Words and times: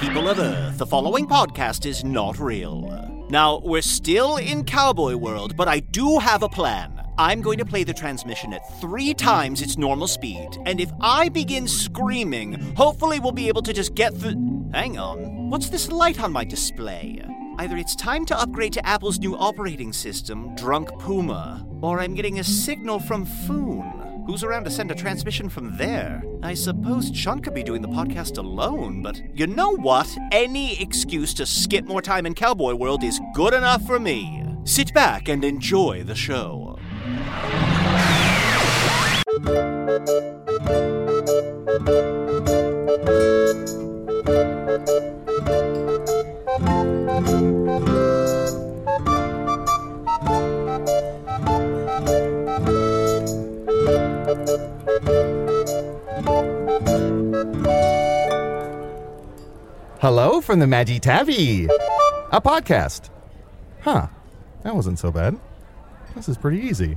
People 0.00 0.30
of 0.30 0.38
Earth, 0.38 0.78
the 0.78 0.86
following 0.86 1.26
podcast 1.26 1.84
is 1.84 2.02
not 2.04 2.38
real. 2.38 3.26
Now, 3.28 3.60
we're 3.62 3.82
still 3.82 4.38
in 4.38 4.64
cowboy 4.64 5.16
world, 5.16 5.58
but 5.58 5.68
I 5.68 5.80
do 5.80 6.18
have 6.18 6.42
a 6.42 6.48
plan. 6.48 7.06
I'm 7.18 7.42
going 7.42 7.58
to 7.58 7.66
play 7.66 7.84
the 7.84 7.92
transmission 7.92 8.54
at 8.54 8.80
three 8.80 9.12
times 9.12 9.60
its 9.60 9.76
normal 9.76 10.08
speed, 10.08 10.48
and 10.64 10.80
if 10.80 10.90
I 11.02 11.28
begin 11.28 11.68
screaming, 11.68 12.74
hopefully 12.76 13.20
we'll 13.20 13.32
be 13.32 13.48
able 13.48 13.60
to 13.60 13.74
just 13.74 13.94
get 13.94 14.14
through. 14.14 14.70
Hang 14.72 14.98
on, 14.98 15.50
what's 15.50 15.68
this 15.68 15.92
light 15.92 16.18
on 16.18 16.32
my 16.32 16.44
display? 16.44 17.22
Either 17.58 17.76
it's 17.76 17.94
time 17.94 18.24
to 18.24 18.40
upgrade 18.40 18.72
to 18.72 18.86
Apple's 18.86 19.18
new 19.18 19.36
operating 19.36 19.92
system, 19.92 20.54
Drunk 20.54 20.88
Puma, 20.98 21.66
or 21.82 22.00
I'm 22.00 22.14
getting 22.14 22.38
a 22.38 22.44
signal 22.44 23.00
from 23.00 23.26
Foon. 23.26 23.99
Who's 24.26 24.44
around 24.44 24.64
to 24.64 24.70
send 24.70 24.90
a 24.90 24.94
transmission 24.94 25.48
from 25.48 25.76
there? 25.76 26.22
I 26.42 26.54
suppose 26.54 27.10
Sean 27.14 27.40
could 27.40 27.54
be 27.54 27.62
doing 27.62 27.82
the 27.82 27.88
podcast 27.88 28.38
alone, 28.38 29.02
but 29.02 29.20
you 29.34 29.46
know 29.46 29.76
what? 29.76 30.08
Any 30.30 30.80
excuse 30.80 31.34
to 31.34 31.46
skip 31.46 31.86
more 31.86 32.02
time 32.02 32.26
in 32.26 32.34
Cowboy 32.34 32.74
World 32.74 33.02
is 33.02 33.20
good 33.34 33.54
enough 33.54 33.84
for 33.86 33.98
me. 33.98 34.44
Sit 34.64 34.94
back 34.94 35.28
and 35.28 35.44
enjoy 35.44 36.04
the 36.04 36.14
show. 36.14 36.78
Hello 60.00 60.40
from 60.40 60.60
the 60.60 60.68
Magic 60.68 61.02
Tavern, 61.02 61.68
a 62.30 62.40
podcast. 62.40 63.10
Huh, 63.80 64.06
that 64.62 64.76
wasn't 64.76 65.00
so 65.00 65.10
bad. 65.10 65.36
This 66.14 66.28
is 66.28 66.38
pretty 66.38 66.60
easy. 66.60 66.96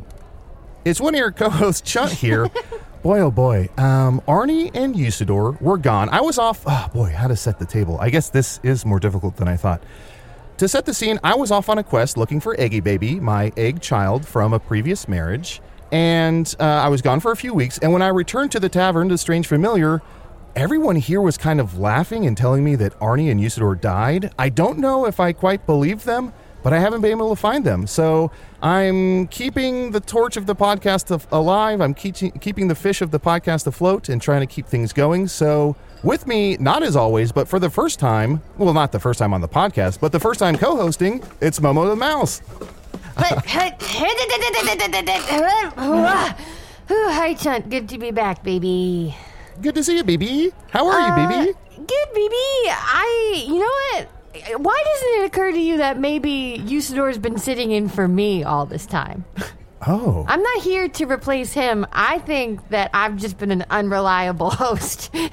It's 0.86 1.02
one 1.02 1.16
of 1.16 1.18
your 1.18 1.32
co-hosts, 1.32 1.82
Chunt 1.82 2.12
here. 2.12 2.52
boy, 3.02 3.22
oh 3.22 3.32
boy, 3.32 3.68
um, 3.80 4.22
Arnie 4.28 4.70
and 4.76 4.94
Usidore 4.94 5.60
were 5.60 5.80
gone. 5.80 6.10
I 6.10 6.22
was 6.22 6.38
off. 6.38 6.62
Oh 6.68 6.88
boy, 6.94 7.10
how 7.10 7.28
to 7.28 7.36
set 7.36 7.58
the 7.58 7.66
table? 7.66 7.98
I 8.00 8.12
guess 8.12 8.30
this 8.30 8.60
is 8.62 8.86
more 8.86 9.00
difficult 9.00 9.38
than 9.38 9.48
I 9.48 9.58
thought. 9.58 9.82
To 10.58 10.68
set 10.68 10.86
the 10.86 10.94
scene, 10.94 11.20
I 11.24 11.34
was 11.34 11.50
off 11.50 11.68
on 11.68 11.80
a 11.80 11.84
quest 11.84 12.16
looking 12.16 12.40
for 12.40 12.56
Eggy 12.60 12.82
Baby, 12.82 13.20
my 13.20 13.52
egg 13.58 13.82
child 13.82 14.24
from 14.24 14.54
a 14.54 14.60
previous 14.60 15.08
marriage, 15.08 15.62
and 15.94 16.56
uh, 16.60 16.64
I 16.64 16.90
was 16.90 17.04
gone 17.04 17.20
for 17.20 17.32
a 17.32 17.36
few 17.36 17.54
weeks. 17.54 17.78
And 17.78 17.94
when 17.94 18.02
I 18.02 18.08
returned 18.08 18.52
to 18.54 18.60
the 18.60 18.68
tavern, 18.68 19.10
the 19.10 19.18
strange 19.18 19.46
familiar, 19.46 20.02
everyone 20.56 20.96
here 20.96 21.22
was 21.22 21.38
kind 21.38 21.60
of 21.60 21.78
laughing 21.78 22.26
and 22.26 22.36
telling 22.36 22.64
me 22.64 22.76
that 22.78 23.00
Arnie 23.00 23.30
and 23.30 23.40
Usidore 23.40 23.80
died. 23.80 24.34
I 24.40 24.50
don't 24.50 24.80
know 24.80 25.06
if 25.06 25.20
I 25.20 25.34
quite 25.34 25.68
believe 25.68 26.04
them, 26.04 26.34
but 26.64 26.74
I 26.74 26.80
haven't 26.80 27.02
been 27.02 27.12
able 27.12 27.30
to 27.30 27.40
find 27.40 27.64
them. 27.64 27.86
So 27.86 28.32
I'm 28.60 29.28
keeping 29.28 29.92
the 29.92 30.00
torch 30.00 30.36
of 30.36 30.48
the 30.48 30.56
podcast 30.56 31.28
alive. 31.32 31.80
I'm 31.80 31.94
keep, 31.94 32.16
keeping 32.42 32.70
the 32.70 32.76
fish 32.76 33.04
of 33.04 33.12
the 33.12 33.20
podcast 33.20 33.68
afloat 33.68 34.10
and 34.10 34.20
trying 34.20 34.42
to 34.42 34.48
keep 34.48 34.66
things 34.66 34.94
going. 34.94 35.28
So 35.28 35.76
with 36.02 36.26
me, 36.26 36.58
not 36.58 36.82
as 36.82 36.96
always, 36.96 37.32
but 37.32 37.48
for 37.48 37.60
the 37.60 37.70
first 37.70 38.00
time, 38.00 38.42
well, 38.58 38.74
not 38.74 38.92
the 38.92 39.00
first 39.00 39.20
time 39.20 39.32
on 39.32 39.42
the 39.42 39.48
podcast, 39.48 40.00
but 40.00 40.12
the 40.12 40.20
first 40.20 40.40
time 40.40 40.58
co-hosting, 40.58 41.24
it's 41.40 41.60
Momo 41.60 41.88
the 41.88 41.96
Mouse. 41.96 42.42
Hi, 46.90 47.34
Chunt. 47.36 47.70
Good 47.70 47.90
to 47.90 47.98
be 47.98 48.12
back, 48.12 48.44
baby. 48.44 49.16
Good 49.62 49.76
to 49.76 49.84
see 49.84 49.98
you, 49.98 50.04
BB. 50.04 50.52
How 50.72 50.88
are 50.88 51.00
you, 51.00 51.14
BB? 51.28 51.50
Uh, 51.50 51.54
Good, 51.76 52.14
baby. 52.14 52.36
I, 52.70 53.46
you 53.48 53.60
know 53.60 53.66
what? 53.66 54.62
Why 54.62 54.84
doesn't 54.86 55.22
it 55.22 55.26
occur 55.26 55.52
to 55.52 55.60
you 55.60 55.78
that 55.78 56.00
maybe 56.00 56.62
Usidore's 56.66 57.18
been 57.20 57.38
sitting 57.38 57.72
in 57.72 57.88
for 57.90 58.08
me 58.08 58.44
all 58.44 58.66
this 58.66 58.86
time? 58.86 59.26
Oh, 59.86 60.24
I'm 60.30 60.42
not 60.42 60.62
here 60.64 60.88
to 60.88 61.06
replace 61.08 61.52
him. 61.52 61.86
I 61.92 62.20
think 62.20 62.70
that 62.70 62.90
I've 62.94 63.18
just 63.18 63.38
been 63.38 63.52
an 63.52 63.66
unreliable 63.70 64.50
host. 64.52 65.10
and 65.14 65.30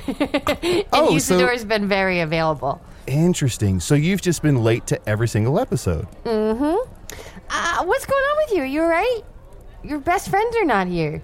Oh, 0.92 1.16
so- 1.18 1.36
Usidore's 1.38 1.64
been 1.64 1.86
very 1.86 2.18
available. 2.18 2.80
interesting. 3.06 3.78
So 3.78 3.94
you've 3.94 4.20
just 4.22 4.42
been 4.42 4.64
late 4.64 4.88
to 4.88 5.08
every 5.08 5.28
single 5.28 5.60
episode. 5.60 6.08
Uh, 7.50 7.84
what's 7.84 8.06
going 8.06 8.22
on 8.22 8.37
with 8.38 8.56
you? 8.56 8.62
You 8.62 8.83
alright? 8.83 9.25
Your 9.83 9.99
best 9.99 10.28
friends 10.28 10.55
are 10.56 10.65
not 10.65 10.86
here. 10.86 11.22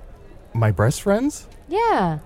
My 0.54 0.70
best 0.72 1.02
friends? 1.02 1.48
Yeah. 1.68 2.18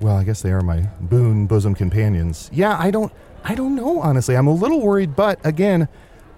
Well, 0.00 0.16
I 0.16 0.24
guess 0.24 0.42
they 0.42 0.52
are 0.52 0.60
my 0.60 0.82
boon 1.00 1.46
bosom 1.46 1.74
companions. 1.74 2.50
Yeah, 2.52 2.76
I 2.78 2.90
don't 2.90 3.12
I 3.44 3.54
don't 3.54 3.74
know 3.74 4.00
honestly. 4.00 4.36
I'm 4.36 4.46
a 4.46 4.52
little 4.54 4.80
worried, 4.80 5.16
but 5.16 5.44
again, 5.44 5.88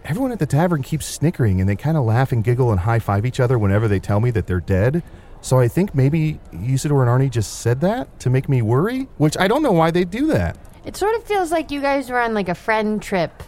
everyone 0.04 0.32
at 0.32 0.38
the 0.38 0.46
tavern 0.46 0.82
keeps 0.82 1.06
snickering 1.06 1.60
and 1.60 1.68
they 1.68 1.76
kind 1.76 1.96
of 1.96 2.04
laugh 2.04 2.32
and 2.32 2.44
giggle 2.44 2.70
and 2.70 2.80
high 2.80 2.98
five 3.00 3.26
each 3.26 3.40
other 3.40 3.58
whenever 3.58 3.88
they 3.88 3.98
tell 3.98 4.20
me 4.20 4.30
that 4.30 4.46
they're 4.46 4.60
dead. 4.60 5.02
So 5.40 5.58
I 5.58 5.68
think 5.68 5.94
maybe 5.94 6.38
Usidore 6.52 7.00
and 7.02 7.10
Arnie 7.10 7.30
just 7.30 7.60
said 7.60 7.80
that 7.80 8.20
to 8.20 8.30
make 8.30 8.48
me 8.48 8.60
worry, 8.62 9.08
which 9.16 9.36
I 9.38 9.48
don't 9.48 9.62
know 9.62 9.72
why 9.72 9.90
they 9.90 10.04
do 10.04 10.26
that. 10.28 10.58
It 10.84 10.96
sort 10.96 11.16
of 11.16 11.24
feels 11.24 11.50
like 11.50 11.70
you 11.70 11.80
guys 11.80 12.10
were 12.10 12.20
on 12.20 12.34
like 12.34 12.48
a 12.48 12.54
friend 12.54 13.02
trip 13.02 13.42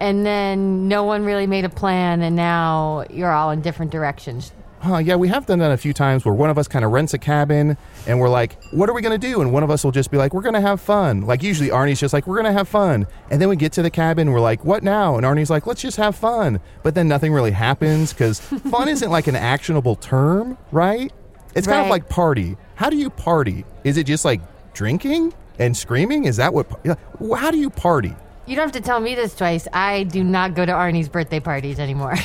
and 0.00 0.24
then 0.24 0.88
no 0.88 1.04
one 1.04 1.24
really 1.24 1.46
made 1.46 1.64
a 1.64 1.68
plan 1.68 2.22
and 2.22 2.36
now 2.36 3.04
you're 3.10 3.32
all 3.32 3.50
in 3.50 3.60
different 3.60 3.92
directions. 3.92 4.52
Huh, 4.84 4.98
yeah, 4.98 5.16
we 5.16 5.28
have 5.28 5.46
done 5.46 5.60
that 5.60 5.70
a 5.70 5.78
few 5.78 5.94
times 5.94 6.26
where 6.26 6.34
one 6.34 6.50
of 6.50 6.58
us 6.58 6.68
kind 6.68 6.84
of 6.84 6.90
rents 6.92 7.14
a 7.14 7.18
cabin 7.18 7.78
and 8.06 8.20
we're 8.20 8.28
like, 8.28 8.62
what 8.70 8.90
are 8.90 8.92
we 8.92 9.00
going 9.00 9.18
to 9.18 9.26
do? 9.26 9.40
And 9.40 9.50
one 9.50 9.62
of 9.62 9.70
us 9.70 9.82
will 9.82 9.92
just 9.92 10.10
be 10.10 10.18
like, 10.18 10.34
we're 10.34 10.42
going 10.42 10.54
to 10.54 10.60
have 10.60 10.78
fun. 10.78 11.22
Like, 11.22 11.42
usually 11.42 11.70
Arnie's 11.70 11.98
just 12.00 12.12
like, 12.12 12.26
we're 12.26 12.34
going 12.34 12.52
to 12.52 12.52
have 12.52 12.68
fun. 12.68 13.06
And 13.30 13.40
then 13.40 13.48
we 13.48 13.56
get 13.56 13.72
to 13.72 13.82
the 13.82 13.88
cabin, 13.88 14.30
we're 14.30 14.40
like, 14.42 14.62
what 14.62 14.82
now? 14.82 15.16
And 15.16 15.24
Arnie's 15.24 15.48
like, 15.48 15.66
let's 15.66 15.80
just 15.80 15.96
have 15.96 16.14
fun. 16.16 16.60
But 16.82 16.94
then 16.94 17.08
nothing 17.08 17.32
really 17.32 17.52
happens 17.52 18.12
because 18.12 18.40
fun 18.70 18.88
isn't 18.90 19.10
like 19.10 19.26
an 19.26 19.36
actionable 19.36 19.96
term, 19.96 20.58
right? 20.70 21.10
It's 21.54 21.66
kind 21.66 21.80
of 21.80 21.88
like 21.88 22.10
party. 22.10 22.58
How 22.74 22.90
do 22.90 22.98
you 22.98 23.08
party? 23.08 23.64
Is 23.84 23.96
it 23.96 24.04
just 24.04 24.26
like 24.26 24.42
drinking 24.74 25.32
and 25.58 25.74
screaming? 25.74 26.24
Is 26.26 26.36
that 26.36 26.52
what? 26.52 26.66
yeah, 26.84 26.96
How 27.34 27.50
do 27.50 27.56
you 27.56 27.70
party? 27.70 28.14
You 28.46 28.56
don't 28.56 28.64
have 28.64 28.72
to 28.72 28.80
tell 28.80 29.00
me 29.00 29.14
this 29.14 29.34
twice. 29.34 29.66
I 29.72 30.04
do 30.04 30.22
not 30.22 30.54
go 30.54 30.66
to 30.66 30.72
Arnie's 30.72 31.08
birthday 31.08 31.40
parties 31.40 31.78
anymore. 31.78 32.16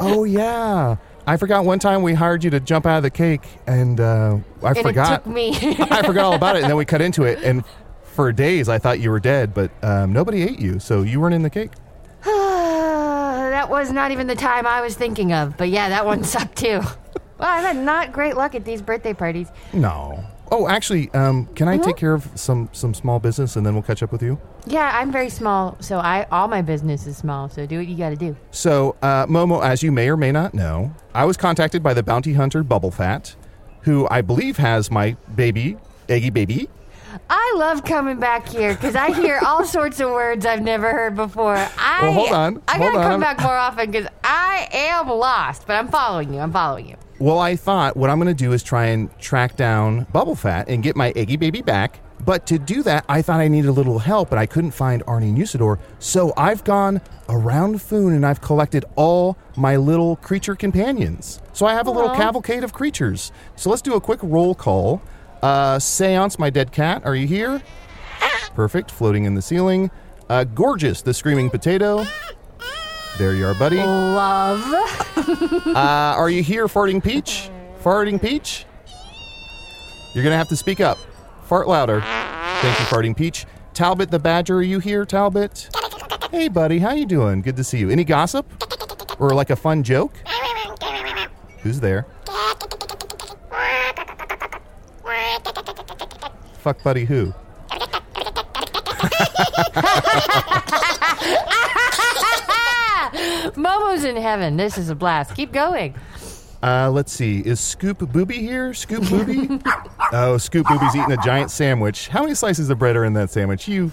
Oh 0.00 0.24
yeah, 0.24 0.96
I 1.28 1.36
forgot 1.36 1.64
one 1.64 1.78
time 1.78 2.02
we 2.02 2.14
hired 2.14 2.42
you 2.42 2.50
to 2.50 2.58
jump 2.58 2.86
out 2.86 2.96
of 2.96 3.02
the 3.04 3.10
cake, 3.10 3.42
and 3.68 4.00
uh, 4.00 4.38
I 4.60 4.70
and 4.70 4.78
forgot. 4.78 5.12
it 5.12 5.16
took 5.16 5.26
me. 5.32 5.50
I 5.54 6.02
forgot 6.04 6.24
all 6.24 6.34
about 6.34 6.56
it, 6.56 6.62
and 6.62 6.70
then 6.70 6.76
we 6.76 6.84
cut 6.84 7.00
into 7.00 7.22
it, 7.22 7.38
and 7.44 7.62
for 8.02 8.32
days 8.32 8.68
I 8.68 8.78
thought 8.78 8.98
you 8.98 9.10
were 9.10 9.20
dead, 9.20 9.54
but 9.54 9.70
um, 9.84 10.12
nobody 10.12 10.42
ate 10.42 10.58
you, 10.58 10.80
so 10.80 11.02
you 11.02 11.20
weren't 11.20 11.36
in 11.36 11.42
the 11.42 11.50
cake. 11.50 11.70
that 12.24 13.68
was 13.70 13.92
not 13.92 14.10
even 14.10 14.26
the 14.26 14.34
time 14.34 14.66
I 14.66 14.80
was 14.80 14.96
thinking 14.96 15.32
of. 15.32 15.56
But 15.56 15.68
yeah, 15.68 15.88
that 15.90 16.04
one 16.04 16.24
sucked 16.24 16.56
too. 16.56 16.80
Well, 16.80 17.48
I've 17.48 17.64
had 17.64 17.76
not 17.76 18.12
great 18.12 18.36
luck 18.36 18.56
at 18.56 18.64
these 18.64 18.82
birthday 18.82 19.14
parties. 19.14 19.48
No. 19.72 20.24
Oh, 20.54 20.68
actually, 20.68 21.08
um, 21.14 21.46
can 21.54 21.66
Mm-hmm. 21.66 21.80
I 21.80 21.84
take 21.84 21.96
care 21.96 22.12
of 22.12 22.28
some 22.34 22.68
some 22.72 22.92
small 22.92 23.18
business, 23.18 23.56
and 23.56 23.64
then 23.64 23.72
we'll 23.72 23.82
catch 23.82 24.02
up 24.02 24.12
with 24.12 24.22
you? 24.22 24.38
Yeah, 24.66 24.90
I'm 24.94 25.10
very 25.10 25.30
small, 25.30 25.76
so 25.80 25.98
I 25.98 26.26
all 26.30 26.46
my 26.46 26.60
business 26.60 27.06
is 27.06 27.16
small. 27.16 27.48
So 27.48 27.64
do 27.66 27.78
what 27.78 27.86
you 27.86 27.96
got 27.96 28.10
to 28.10 28.16
do. 28.16 28.36
So, 28.50 28.94
uh, 29.02 29.26
Momo, 29.26 29.64
as 29.64 29.82
you 29.82 29.90
may 29.90 30.08
or 30.10 30.16
may 30.16 30.30
not 30.30 30.52
know, 30.52 30.94
I 31.14 31.24
was 31.24 31.36
contacted 31.38 31.82
by 31.82 31.94
the 31.94 32.02
bounty 32.02 32.34
hunter 32.34 32.62
Bubble 32.62 32.90
Fat, 32.90 33.34
who 33.80 34.06
I 34.10 34.20
believe 34.20 34.58
has 34.58 34.90
my 34.90 35.16
baby, 35.34 35.78
Eggy 36.10 36.30
Baby. 36.30 36.68
I 37.30 37.54
love 37.56 37.84
coming 37.84 38.18
back 38.18 38.48
here 38.48 38.74
because 38.74 38.94
I 38.94 39.10
hear 39.12 39.38
all 39.44 39.64
sorts 39.78 40.00
of 40.00 40.10
words 40.10 40.44
I've 40.46 40.62
never 40.62 40.90
heard 40.90 41.14
before. 41.16 41.56
I, 41.56 41.98
Well, 42.02 42.12
hold 42.12 42.32
on, 42.32 42.62
I 42.68 42.76
hold 42.78 42.92
gotta 42.92 43.04
on. 43.04 43.10
come 43.10 43.20
back 43.20 43.40
more 43.40 43.56
often 43.56 43.90
because 43.90 44.06
I 44.24 44.68
am 44.72 45.08
lost. 45.08 45.66
But 45.66 45.74
I'm 45.74 45.88
following 45.88 46.32
you. 46.34 46.40
I'm 46.40 46.52
following 46.52 46.88
you. 46.88 46.96
Well, 47.22 47.38
I 47.38 47.54
thought 47.54 47.96
what 47.96 48.10
I'm 48.10 48.18
going 48.18 48.26
to 48.26 48.34
do 48.34 48.50
is 48.50 48.64
try 48.64 48.86
and 48.86 49.08
track 49.20 49.54
down 49.54 50.08
Bubble 50.12 50.34
Fat 50.34 50.68
and 50.68 50.82
get 50.82 50.96
my 50.96 51.12
Eggy 51.14 51.36
Baby 51.36 51.62
back. 51.62 52.00
But 52.24 52.46
to 52.48 52.58
do 52.58 52.82
that, 52.82 53.04
I 53.08 53.22
thought 53.22 53.38
I 53.38 53.46
needed 53.46 53.68
a 53.68 53.72
little 53.72 54.00
help, 54.00 54.32
and 54.32 54.40
I 54.40 54.46
couldn't 54.46 54.72
find 54.72 55.06
Arnie 55.06 55.28
and 55.28 55.38
Usidore. 55.38 55.78
So 56.00 56.32
I've 56.36 56.64
gone 56.64 57.00
around 57.28 57.80
Foon 57.80 58.14
and 58.14 58.26
I've 58.26 58.40
collected 58.40 58.84
all 58.96 59.38
my 59.56 59.76
little 59.76 60.16
creature 60.16 60.56
companions. 60.56 61.40
So 61.52 61.64
I 61.64 61.74
have 61.74 61.86
a 61.86 61.92
little 61.92 62.10
Aw. 62.10 62.16
cavalcade 62.16 62.64
of 62.64 62.72
creatures. 62.72 63.30
So 63.54 63.70
let's 63.70 63.82
do 63.82 63.94
a 63.94 64.00
quick 64.00 64.18
roll 64.24 64.56
call. 64.56 65.00
Uh, 65.42 65.78
Seance, 65.78 66.40
my 66.40 66.50
dead 66.50 66.72
cat, 66.72 67.02
are 67.04 67.14
you 67.14 67.28
here? 67.28 67.62
Perfect, 68.56 68.90
floating 68.90 69.26
in 69.26 69.36
the 69.36 69.42
ceiling. 69.42 69.92
Uh, 70.28 70.42
gorgeous, 70.42 71.02
the 71.02 71.14
screaming 71.14 71.50
potato. 71.50 72.04
There 73.18 73.34
you 73.34 73.46
are, 73.46 73.54
buddy. 73.54 73.76
Love. 73.76 74.64
Uh, 75.72 76.14
are 76.16 76.28
you 76.28 76.42
here, 76.42 76.66
Farting 76.66 77.02
Peach? 77.02 77.48
Farting 77.82 78.20
Peach? 78.20 78.66
You're 80.14 80.24
going 80.24 80.32
to 80.32 80.36
have 80.36 80.48
to 80.48 80.56
speak 80.56 80.80
up. 80.80 80.98
Fart 81.44 81.66
louder. 81.68 82.00
Thank 82.00 82.78
you, 82.78 82.84
Farting 82.86 83.16
Peach. 83.16 83.46
Talbot 83.72 84.10
the 84.10 84.18
Badger, 84.18 84.56
are 84.56 84.62
you 84.62 84.78
here, 84.78 85.04
Talbot? 85.06 85.68
Hey, 86.30 86.48
buddy, 86.48 86.78
how 86.78 86.92
you 86.92 87.06
doing? 87.06 87.40
Good 87.40 87.56
to 87.56 87.64
see 87.64 87.78
you. 87.78 87.90
Any 87.90 88.04
gossip? 88.04 88.46
Or 89.18 89.30
like 89.30 89.50
a 89.50 89.56
fun 89.56 89.82
joke? 89.82 90.14
Who's 91.62 91.80
there? 91.80 92.06
Fuck 96.58 96.82
buddy 96.82 97.04
who? 97.04 97.32
Momo's 103.56 104.04
in 104.04 104.16
heaven. 104.16 104.56
This 104.56 104.78
is 104.78 104.90
a 104.90 104.94
blast. 104.94 105.34
Keep 105.34 105.52
going. 105.52 105.94
Uh, 106.62 106.90
let's 106.90 107.12
see. 107.12 107.40
Is 107.40 107.58
Scoop 107.58 107.98
Booby 108.12 108.38
here? 108.38 108.72
Scoop 108.72 109.08
Booby? 109.08 109.60
oh, 110.12 110.38
Scoop 110.38 110.66
Booby's 110.68 110.94
eating 110.94 111.12
a 111.12 111.16
giant 111.22 111.50
sandwich. 111.50 112.08
How 112.08 112.22
many 112.22 112.34
slices 112.34 112.70
of 112.70 112.78
bread 112.78 112.96
are 112.96 113.04
in 113.04 113.14
that 113.14 113.30
sandwich? 113.30 113.66
You, 113.66 113.90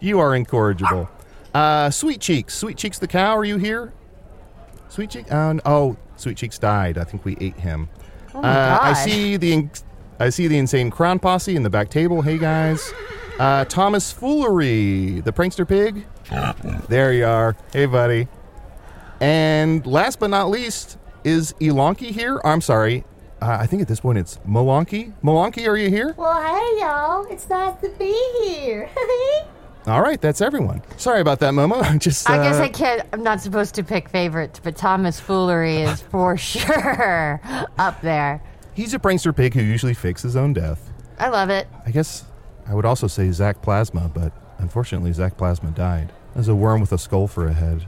you 0.00 0.20
are 0.20 0.36
incorrigible. 0.36 1.08
Uh, 1.52 1.90
Sweet 1.90 2.20
Cheeks. 2.20 2.54
Sweet 2.54 2.76
Cheeks 2.76 2.98
the 2.98 3.08
cow. 3.08 3.36
Are 3.36 3.44
you 3.44 3.56
here? 3.56 3.92
Sweet 4.88 5.10
Cheeks. 5.10 5.32
Oh, 5.32 5.52
no. 5.52 5.60
oh, 5.64 5.96
Sweet 6.16 6.36
Cheeks 6.36 6.58
died. 6.58 6.96
I 6.96 7.04
think 7.04 7.24
we 7.24 7.36
ate 7.40 7.58
him. 7.58 7.88
Oh 8.34 8.42
my 8.42 8.48
uh, 8.48 8.78
I 8.82 8.92
see 8.92 9.36
the, 9.36 9.52
in- 9.52 9.70
I 10.20 10.28
see 10.28 10.46
the 10.46 10.58
insane 10.58 10.90
crown 10.90 11.18
posse 11.18 11.56
in 11.56 11.62
the 11.62 11.70
back 11.70 11.88
table. 11.88 12.22
Hey 12.22 12.38
guys. 12.38 12.92
Uh, 13.38 13.64
Thomas 13.66 14.12
Foolery, 14.12 15.20
the 15.20 15.32
prankster 15.32 15.68
pig. 15.68 16.06
There 16.88 17.12
you 17.12 17.26
are. 17.26 17.56
Hey, 17.72 17.86
buddy. 17.86 18.28
And 19.20 19.86
last 19.86 20.20
but 20.20 20.28
not 20.28 20.50
least, 20.50 20.98
is 21.24 21.52
Elonki 21.54 22.10
here? 22.10 22.40
I'm 22.44 22.60
sorry. 22.60 23.04
Uh, 23.40 23.58
I 23.60 23.66
think 23.66 23.82
at 23.82 23.88
this 23.88 24.00
point 24.00 24.18
it's 24.18 24.38
Molonki. 24.46 25.12
Molonki, 25.22 25.68
are 25.68 25.76
you 25.76 25.90
here? 25.90 26.14
Well, 26.16 26.40
hey, 26.42 26.80
y'all. 26.80 27.26
It's 27.30 27.48
nice 27.48 27.78
to 27.82 27.88
be 27.90 28.12
here. 28.42 28.88
All 29.86 30.02
right, 30.02 30.20
that's 30.20 30.40
everyone. 30.40 30.82
Sorry 30.96 31.20
about 31.20 31.38
that, 31.40 31.52
Momo. 31.52 31.98
Just 32.00 32.28
uh, 32.28 32.32
I 32.32 32.36
guess 32.38 32.56
I 32.56 32.68
can't. 32.68 33.02
I'm 33.12 33.22
not 33.22 33.40
supposed 33.40 33.74
to 33.76 33.84
pick 33.84 34.08
favorites, 34.08 34.60
but 34.62 34.76
Thomas 34.76 35.20
Foolery 35.20 35.82
is 35.82 36.00
for 36.10 36.36
sure 36.36 37.40
up 37.78 38.00
there. 38.00 38.42
he's 38.74 38.94
a 38.94 38.98
prankster 38.98 39.34
pig 39.36 39.54
who 39.54 39.62
usually 39.62 39.94
fakes 39.94 40.22
his 40.22 40.34
own 40.34 40.52
death. 40.52 40.90
I 41.18 41.28
love 41.28 41.50
it. 41.50 41.68
I 41.86 41.92
guess 41.92 42.24
I 42.66 42.74
would 42.74 42.84
also 42.84 43.06
say 43.06 43.30
Zach 43.30 43.62
Plasma, 43.62 44.10
but 44.12 44.32
unfortunately, 44.58 45.12
Zach 45.12 45.36
Plasma 45.36 45.70
died 45.70 46.12
as 46.34 46.48
a 46.48 46.54
worm 46.54 46.80
with 46.80 46.92
a 46.92 46.98
skull 46.98 47.28
for 47.28 47.46
a 47.46 47.52
head. 47.52 47.86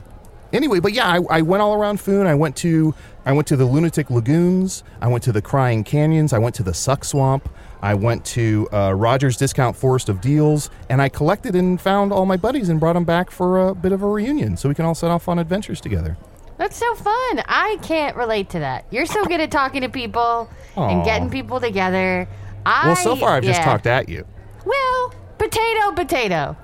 Anyway, 0.53 0.81
but 0.81 0.93
yeah, 0.93 1.06
I, 1.06 1.39
I 1.39 1.43
went 1.43 1.62
all 1.62 1.75
around 1.75 2.00
Foon. 2.00 2.27
I 2.27 2.35
went 2.35 2.56
to 2.56 2.95
I 3.27 3.33
went 3.33 3.47
to 3.49 3.56
the 3.56 3.67
Lunatic 3.67 4.11
Lagoons. 4.11 4.83
I 5.00 5.09
went 5.09 5.23
to 5.25 5.33
the 5.33 5.43
Crying 5.43 5.85
Canyons. 5.85 6.33
I 6.33 6.39
went 6.39 6.55
to 6.56 6.62
the 6.62 6.73
Suck 6.73 7.05
Swamp. 7.05 7.49
I 7.83 7.95
went 7.95 8.25
to 8.27 8.69
uh, 8.73 8.93
Rogers 8.95 9.37
Discount 9.37 9.77
Forest 9.77 10.09
of 10.09 10.21
Deals, 10.21 10.71
and 10.89 11.00
I 11.00 11.09
collected 11.09 11.55
and 11.55 11.81
found 11.81 12.12
all 12.12 12.27
my 12.27 12.37
buddies 12.37 12.71
and 12.71 12.81
brought 12.81 12.95
them 12.95 13.05
back 13.05 13.31
for 13.31 13.69
a 13.69 13.75
bit 13.75 13.93
of 13.93 14.03
a 14.03 14.06
reunion, 14.09 14.56
so 14.56 14.69
we 14.69 14.75
can 14.75 14.85
all 14.85 14.95
set 14.95 15.11
off 15.11 15.29
on 15.29 15.39
adventures 15.39 15.81
together. 15.81 16.17
That's 16.56 16.77
so 16.77 16.93
fun. 16.97 17.43
I 17.47 17.79
can't 17.83 18.17
relate 18.17 18.50
to 18.50 18.59
that. 18.59 18.85
You're 18.91 19.06
so 19.06 19.25
good 19.27 19.41
at 19.41 19.53
talking 19.53 19.83
to 19.83 19.89
people 19.89 20.50
and 20.75 21.05
getting 21.05 21.31
people 21.31 21.61
together. 21.61 22.27
I, 22.67 22.87
Well, 22.89 22.97
so 22.97 23.15
far 23.15 23.37
I've 23.37 23.45
just 23.45 23.62
talked 23.62 23.87
at 23.87 24.09
you. 24.09 24.27
Well, 24.65 25.15
potato, 25.39 25.93
potato. 25.93 26.56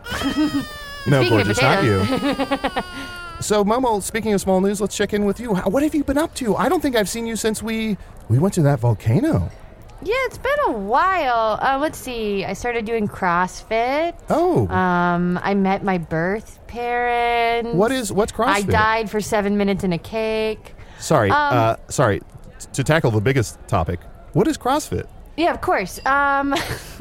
No, 1.07 1.23
Speaking 1.23 1.41
of 1.41 1.47
gorgeous, 1.47 1.63
not 1.63 1.85
you. 1.85 2.01
so, 3.45 3.65
Momo, 3.65 4.03
speaking 4.03 4.33
of 4.33 4.41
small 4.41 4.61
news, 4.61 4.81
let's 4.81 4.97
check 4.97 5.13
in 5.13 5.25
with 5.25 5.39
you. 5.39 5.55
How- 5.55 5.69
What 5.69 5.83
have 5.83 5.95
you 5.95 6.03
been 6.05 6.19
up 6.19 6.35
to? 6.37 6.57
I 6.57 6.69
don't 6.69 6.81
think 6.81 6.97
I've 6.97 7.09
seen 7.09 7.27
you 7.27 7.37
since 7.37 7.63
we 7.63 7.97
we 8.29 8.39
went 8.39 8.55
to 8.55 8.63
that 8.63 8.81
volcano. 8.81 9.51
Yeah, 10.03 10.15
it's 10.27 10.39
been 10.39 10.59
a 10.69 10.73
while. 10.73 11.59
Uh, 11.63 11.79
let's 11.81 11.97
see. 11.99 12.45
I 12.45 12.53
started 12.53 12.85
doing 12.85 13.09
CrossFit. 13.09 14.13
Oh, 14.29 14.69
Um, 14.69 15.39
I 15.43 15.55
met 15.55 15.83
my 15.85 15.97
birth 15.99 16.59
parents. 16.67 17.75
what 17.75 17.91
is 17.93 18.13
what's 18.13 18.33
CrossFit? 18.33 18.49
I 18.49 18.63
died 18.63 19.11
for 19.11 19.21
seven 19.21 19.57
minutes 19.57 19.85
in 19.85 19.93
a 19.93 19.99
cake. 19.99 20.75
Sorry, 20.99 21.31
um, 21.31 21.37
uh, 21.59 21.77
sorry. 21.89 22.21
T- 22.59 22.67
to 22.75 22.85
tackle 22.85 23.11
the 23.11 23.21
biggest 23.21 23.59
topic, 23.69 24.01
what 24.33 24.47
is 24.49 24.57
CrossFit? 24.59 25.07
Yeah, 25.37 25.53
of 25.53 25.61
course. 25.61 26.05
Um, 26.07 26.51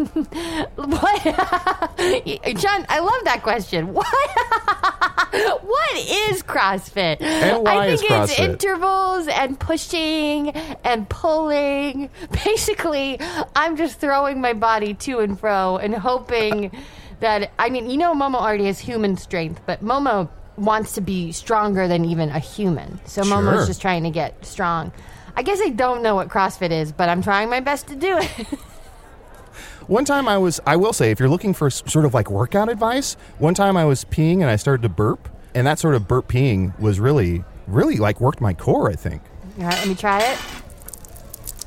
what? 0.76 1.24
John, 2.58 2.86
I 2.90 3.00
love 3.00 3.24
that 3.26 3.42
question. 3.44 3.94
What? 3.94 4.08
what 5.64 5.96
is 5.96 6.42
CrossFit? 6.44 7.22
And 7.22 7.64
why 7.64 7.76
I 7.76 7.88
is 7.88 8.02
think 8.02 8.12
it's 8.12 8.40
intervals 8.40 9.28
and 9.28 9.60
pushing 9.60 10.50
and 10.50 11.08
pulling. 11.10 12.10
Basically, 12.44 13.20
I'm 13.56 13.78
just 13.78 14.00
throwing 14.00 14.42
my 14.42 14.54
body 14.54 14.96
to 14.96 15.20
and 15.20 15.40
fro 15.40 15.78
and 15.78 15.94
hoping 15.94 16.72
that 17.20 17.52
I 17.60 17.70
mean, 17.70 17.90
you 17.90 17.98
know, 17.98 18.14
Momo 18.14 18.36
already 18.36 18.66
has 18.66 18.80
human 18.80 19.16
strength, 19.18 19.62
but 19.66 19.84
Momo 19.84 20.30
wants 20.58 20.94
to 20.94 21.02
be 21.02 21.32
stronger 21.32 21.88
than 21.88 22.06
even 22.06 22.30
a 22.30 22.40
human. 22.40 23.00
So 23.06 23.24
Sure. 23.24 23.38
Momo's 23.38 23.68
just 23.68 23.82
trying 23.82 24.04
to 24.04 24.12
get 24.12 24.46
strong. 24.46 24.92
I 25.36 25.42
guess 25.44 25.60
I 25.62 25.70
don't 25.70 26.04
know 26.04 26.16
what 26.16 26.30
CrossFit 26.30 26.72
is, 26.72 26.92
but 26.92 27.10
I'm 27.10 27.22
trying 27.22 27.50
my 27.50 27.60
best 27.60 27.88
to 27.88 27.96
do 27.96 28.18
it. 28.20 28.48
One 29.88 30.06
time 30.06 30.28
I 30.28 30.38
was, 30.38 30.60
I 30.66 30.76
will 30.78 30.94
say, 30.94 31.12
if 31.12 31.20
you're 31.20 31.30
looking 31.30 31.54
for 31.54 31.70
sort 31.70 32.06
of 32.06 32.14
like 32.14 32.32
workout 32.32 32.70
advice, 32.70 33.16
one 33.40 33.54
time 33.54 33.76
I 33.76 33.84
was 33.86 34.06
peeing 34.06 34.36
and 34.36 34.46
I 34.46 34.56
started 34.56 34.82
to 34.84 34.90
burp, 34.90 35.28
and 35.54 35.68
that 35.68 35.78
sort 35.80 35.96
of 35.96 36.08
burp 36.08 36.28
peeing 36.30 36.78
was 36.80 37.00
really, 37.00 37.44
really 37.68 37.98
like 37.98 38.22
worked 38.22 38.40
my 38.40 38.54
core. 38.54 38.90
I 38.90 38.94
think. 38.94 39.22
All 39.60 39.66
right, 39.66 39.76
let 39.76 39.88
me 39.88 39.96
try 39.96 40.20
it. 40.22 40.40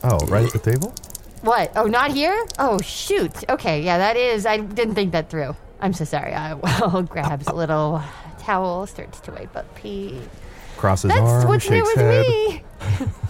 Oh, 0.02 0.18
right 0.26 0.46
at 0.46 0.52
the 0.52 0.58
table. 0.58 0.94
What? 1.42 1.73
Oh, 1.76 1.85
not 1.85 2.12
here? 2.12 2.46
Oh, 2.58 2.80
shoot. 2.80 3.49
Okay, 3.50 3.82
yeah, 3.82 3.99
that 3.99 4.16
is. 4.16 4.46
I 4.46 4.58
didn't 4.58 4.94
think 4.94 5.12
that 5.12 5.28
through. 5.28 5.54
I'm 5.80 5.92
so 5.92 6.04
sorry. 6.04 6.32
I 6.32 6.54
will 6.80 7.02
grabs 7.02 7.46
a 7.46 7.52
little 7.54 8.02
towel, 8.38 8.87
starts 8.87 9.20
to 9.20 9.32
wipe 9.32 9.54
up 9.54 9.73
pee. 9.75 10.20
Crosses 10.76 11.11
That's 11.11 11.20
arm, 11.20 11.49
what's 11.49 11.68
new 11.68 11.82
with 11.82 11.96
head. 11.96 12.26
me. 12.26 12.62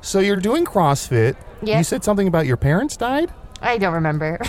So 0.00 0.20
you're 0.20 0.36
doing 0.36 0.64
CrossFit. 0.64 1.36
Yeah. 1.62 1.78
You 1.78 1.84
said 1.84 2.04
something 2.04 2.28
about 2.28 2.46
your 2.46 2.56
parents 2.56 2.96
died. 2.96 3.32
I 3.60 3.78
don't 3.78 3.94
remember. 3.94 4.40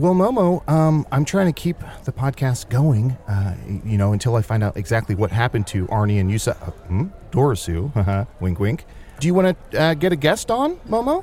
Well, 0.00 0.14
Momo, 0.14 0.66
um, 0.66 1.06
I'm 1.12 1.26
trying 1.26 1.52
to 1.52 1.52
keep 1.52 1.76
the 2.04 2.12
podcast 2.12 2.70
going, 2.70 3.18
uh, 3.28 3.54
you 3.84 3.98
know, 3.98 4.14
until 4.14 4.34
I 4.34 4.40
find 4.40 4.64
out 4.64 4.78
exactly 4.78 5.14
what 5.14 5.30
happened 5.30 5.66
to 5.66 5.86
Arnie 5.88 6.18
and 6.18 6.30
Yusa. 6.30 6.52
Uh, 6.52 6.70
hmm? 6.70 7.06
Dorisu. 7.32 8.26
wink, 8.40 8.58
wink. 8.58 8.86
Do 9.18 9.26
you 9.26 9.34
want 9.34 9.58
to 9.72 9.78
uh, 9.78 9.92
get 9.92 10.12
a 10.12 10.16
guest 10.16 10.50
on, 10.50 10.76
Momo? 10.88 11.22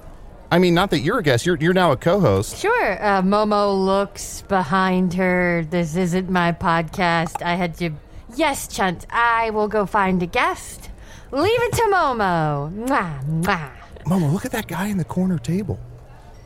I 0.52 0.60
mean, 0.60 0.76
not 0.76 0.92
that 0.92 1.00
you're 1.00 1.18
a 1.18 1.24
guest. 1.24 1.44
You're 1.44 1.58
you're 1.58 1.74
now 1.74 1.92
a 1.92 1.98
co-host. 1.98 2.58
Sure. 2.58 3.04
Uh, 3.04 3.24
Momo 3.24 3.84
looks 3.84 4.44
behind 4.44 5.16
her. 5.16 5.66
This 5.68 5.96
isn't 5.96 6.30
my 6.30 6.52
podcast. 6.52 7.42
I 7.42 7.56
had 7.56 7.76
to. 7.78 7.90
Yes, 8.36 8.68
Chunt. 8.68 9.08
I 9.10 9.50
will 9.50 9.68
go 9.68 9.88
find 9.88 10.22
a 10.22 10.28
guest. 10.28 10.87
Leave 11.32 11.62
it 11.62 11.74
to 11.74 11.82
Momo. 11.94 12.72
Mwah, 12.88 13.44
mwah. 13.44 13.72
Momo, 14.06 14.32
look 14.32 14.46
at 14.46 14.52
that 14.54 14.68
guy 14.68 14.88
in 14.88 14.98
the 14.98 15.04
corner 15.04 15.38
table. 15.38 15.80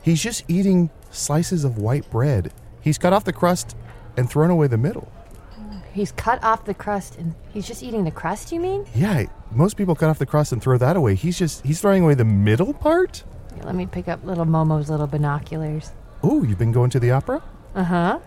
He's 0.02 0.20
just 0.20 0.44
eating 0.48 0.90
slices 1.10 1.64
of 1.64 1.78
white 1.78 2.10
bread. 2.10 2.52
He's 2.80 2.98
cut 2.98 3.12
off 3.12 3.24
the 3.24 3.32
crust 3.32 3.76
and 4.16 4.28
thrown 4.28 4.50
away 4.50 4.66
the 4.66 4.78
middle. 4.78 5.10
He's 5.92 6.10
cut 6.12 6.42
off 6.42 6.64
the 6.64 6.74
crust 6.74 7.18
and 7.18 7.34
he's 7.52 7.66
just 7.66 7.82
eating 7.82 8.04
the 8.04 8.10
crust, 8.10 8.50
you 8.50 8.58
mean? 8.58 8.86
Yeah, 8.94 9.26
most 9.50 9.76
people 9.76 9.94
cut 9.94 10.08
off 10.08 10.18
the 10.18 10.26
crust 10.26 10.50
and 10.50 10.60
throw 10.62 10.78
that 10.78 10.96
away. 10.96 11.14
He's 11.14 11.38
just 11.38 11.64
he's 11.64 11.80
throwing 11.80 12.02
away 12.02 12.14
the 12.14 12.24
middle 12.24 12.72
part. 12.72 13.22
Here, 13.54 13.62
let 13.64 13.74
me 13.74 13.86
pick 13.86 14.08
up 14.08 14.24
little 14.24 14.46
Momo's 14.46 14.88
little 14.88 15.06
binoculars. 15.06 15.92
Oh, 16.22 16.42
you've 16.42 16.58
been 16.58 16.72
going 16.72 16.90
to 16.90 17.00
the 17.00 17.10
opera? 17.10 17.42
Uh 17.74 17.84
huh. 17.84 18.18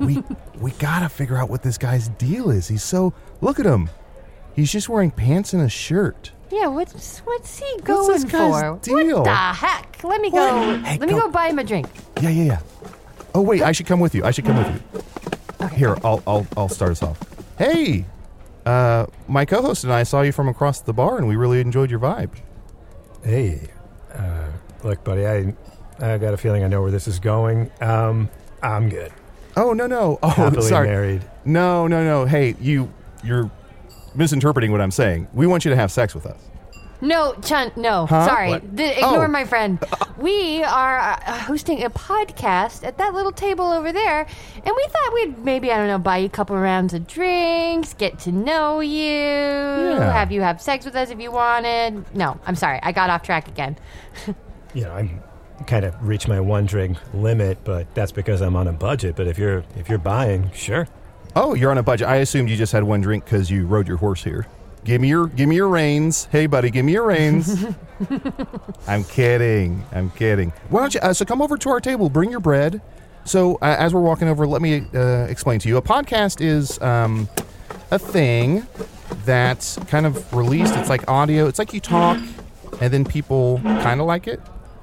we 0.00 0.22
we 0.58 0.70
gotta 0.72 1.08
figure 1.10 1.36
out 1.36 1.50
what 1.50 1.62
this 1.62 1.76
guy's 1.78 2.08
deal 2.08 2.50
is. 2.50 2.68
He's 2.68 2.82
so 2.82 3.12
look 3.42 3.60
at 3.60 3.66
him. 3.66 3.90
He's 4.54 4.70
just 4.70 4.88
wearing 4.88 5.10
pants 5.10 5.52
and 5.52 5.62
a 5.62 5.68
shirt. 5.68 6.30
Yeah, 6.50 6.68
what's 6.68 7.18
what's 7.20 7.58
he 7.58 7.80
going 7.82 8.12
this 8.12 8.24
guy's 8.24 8.60
for? 8.62 8.78
deal? 8.80 9.18
What 9.18 9.24
the 9.24 9.30
heck? 9.34 10.04
Let 10.04 10.20
me 10.20 10.30
go. 10.30 10.76
Hey, 10.82 10.98
let 10.98 11.08
me 11.08 11.14
go- 11.14 11.20
go 11.22 11.30
buy 11.30 11.48
him 11.48 11.58
a 11.58 11.64
drink. 11.64 11.88
Yeah, 12.20 12.28
yeah, 12.28 12.44
yeah. 12.44 12.58
Oh 13.34 13.40
wait, 13.40 13.62
I 13.62 13.72
should 13.72 13.86
come 13.86 13.98
with 14.00 14.14
you. 14.14 14.24
I 14.24 14.30
should 14.30 14.44
come 14.44 14.56
with 14.58 14.68
you. 15.60 15.68
Here, 15.68 15.96
I'll 16.04 16.22
I'll 16.26 16.46
I'll 16.56 16.68
start 16.68 16.92
us 16.92 17.02
off. 17.02 17.18
Hey, 17.58 18.04
uh, 18.66 19.06
my 19.26 19.44
co-host 19.44 19.82
and 19.84 19.92
I 19.92 20.02
saw 20.04 20.20
you 20.22 20.30
from 20.30 20.48
across 20.48 20.80
the 20.80 20.92
bar, 20.92 21.16
and 21.18 21.26
we 21.26 21.34
really 21.36 21.60
enjoyed 21.60 21.90
your 21.90 22.00
vibe. 22.00 22.30
Hey, 23.24 23.68
uh, 24.14 24.48
look, 24.84 25.02
buddy, 25.02 25.26
I 25.26 25.54
I 25.98 26.18
got 26.18 26.34
a 26.34 26.36
feeling 26.36 26.62
I 26.62 26.68
know 26.68 26.82
where 26.82 26.90
this 26.90 27.08
is 27.08 27.18
going. 27.18 27.70
Um, 27.80 28.28
I'm 28.62 28.88
good. 28.88 29.12
Oh 29.56 29.72
no 29.72 29.86
no. 29.86 30.18
Oh 30.22 30.28
Happily 30.28 30.68
sorry. 30.68 30.86
married. 30.88 31.22
No 31.44 31.86
no 31.88 32.04
no. 32.04 32.26
Hey, 32.26 32.54
you 32.60 32.92
you're 33.24 33.50
misinterpreting 34.14 34.70
what 34.72 34.80
I'm 34.80 34.90
saying. 34.90 35.28
We 35.34 35.46
want 35.46 35.64
you 35.64 35.70
to 35.70 35.76
have 35.76 35.90
sex 35.92 36.14
with 36.14 36.26
us. 36.26 36.38
No, 37.00 37.34
Chun, 37.42 37.70
no. 37.76 38.06
Huh? 38.06 38.26
Sorry. 38.26 38.48
What? 38.50 38.76
The- 38.76 38.96
ignore 38.98 39.24
Oh. 39.26 39.28
my 39.28 39.44
friend. 39.44 39.78
We 40.16 40.62
are 40.62 40.98
uh, 41.00 41.38
hosting 41.40 41.82
a 41.82 41.90
podcast 41.90 42.84
at 42.86 42.96
that 42.98 43.12
little 43.14 43.32
table 43.32 43.66
over 43.66 43.92
there, 43.92 44.20
and 44.20 44.64
we 44.64 44.86
thought 44.88 45.12
we'd 45.12 45.38
maybe, 45.44 45.70
I 45.72 45.76
don't 45.76 45.88
know, 45.88 45.98
buy 45.98 46.18
you 46.18 46.26
a 46.26 46.30
couple 46.30 46.56
rounds 46.56 46.94
of 46.94 47.06
drinks, 47.08 47.92
get 47.94 48.20
to 48.20 48.32
know 48.32 48.78
you, 48.80 49.10
have 49.10 50.30
you 50.30 50.40
have 50.40 50.62
sex 50.62 50.84
with 50.84 50.94
us 50.94 51.10
if 51.10 51.20
you 51.20 51.32
wanted. 51.32 52.04
No, 52.14 52.38
I'm 52.46 52.54
sorry. 52.54 52.78
I 52.82 52.92
got 52.92 53.10
off 53.10 53.22
track 53.22 53.48
again. 53.48 53.76
You 54.72 54.84
know, 54.84 54.92
I'm 54.92 55.20
kind 55.66 55.84
of 55.84 55.94
reached 56.02 56.26
my 56.26 56.40
one 56.40 56.66
drink 56.66 56.96
limit, 57.12 57.58
but 57.64 57.92
that's 57.94 58.10
because 58.12 58.40
I'm 58.40 58.56
on 58.56 58.66
a 58.66 58.72
budget. 58.72 59.14
But 59.14 59.26
if 59.28 59.38
you're 59.38 59.62
if 59.76 59.88
you're 59.88 59.98
buying, 59.98 60.50
sure. 60.52 60.88
Oh, 61.36 61.54
you're 61.54 61.70
on 61.70 61.78
a 61.78 61.82
budget. 61.82 62.06
I 62.08 62.16
assumed 62.16 62.48
you 62.48 62.56
just 62.56 62.72
had 62.72 62.84
one 62.84 63.00
drink 63.00 63.24
because 63.24 63.50
you 63.50 63.66
rode 63.66 63.88
your 63.88 63.96
horse 63.96 64.22
here. 64.22 64.46
Give 64.84 65.00
me 65.00 65.08
your 65.08 65.26
give 65.28 65.48
me 65.48 65.56
your 65.56 65.68
reins. 65.68 66.26
Hey, 66.30 66.46
buddy, 66.46 66.70
give 66.70 66.84
me 66.84 66.92
your 66.92 67.04
reins. 67.06 67.64
I'm 68.86 69.02
kidding. 69.04 69.82
I'm 69.92 70.10
kidding. 70.10 70.52
Why 70.68 70.80
don't 70.80 70.94
you? 70.94 71.00
Uh, 71.00 71.12
so 71.12 71.24
come 71.24 71.40
over 71.42 71.56
to 71.56 71.70
our 71.70 71.80
table. 71.80 72.08
Bring 72.10 72.30
your 72.30 72.40
bread. 72.40 72.82
So 73.24 73.54
uh, 73.62 73.76
as 73.78 73.94
we're 73.94 74.02
walking 74.02 74.28
over, 74.28 74.46
let 74.46 74.60
me 74.60 74.86
uh, 74.94 75.24
explain 75.30 75.58
to 75.60 75.68
you. 75.68 75.78
A 75.78 75.82
podcast 75.82 76.42
is 76.42 76.78
um, 76.82 77.28
a 77.90 77.98
thing 77.98 78.66
that's 79.24 79.78
kind 79.88 80.04
of 80.04 80.32
released. 80.34 80.76
It's 80.76 80.90
like 80.90 81.08
audio. 81.08 81.46
It's 81.46 81.58
like 81.58 81.72
you 81.72 81.80
talk, 81.80 82.18
and 82.82 82.92
then 82.92 83.04
people 83.06 83.60
kind 83.64 84.00
of 84.00 84.06
like 84.06 84.26
it. 84.28 84.40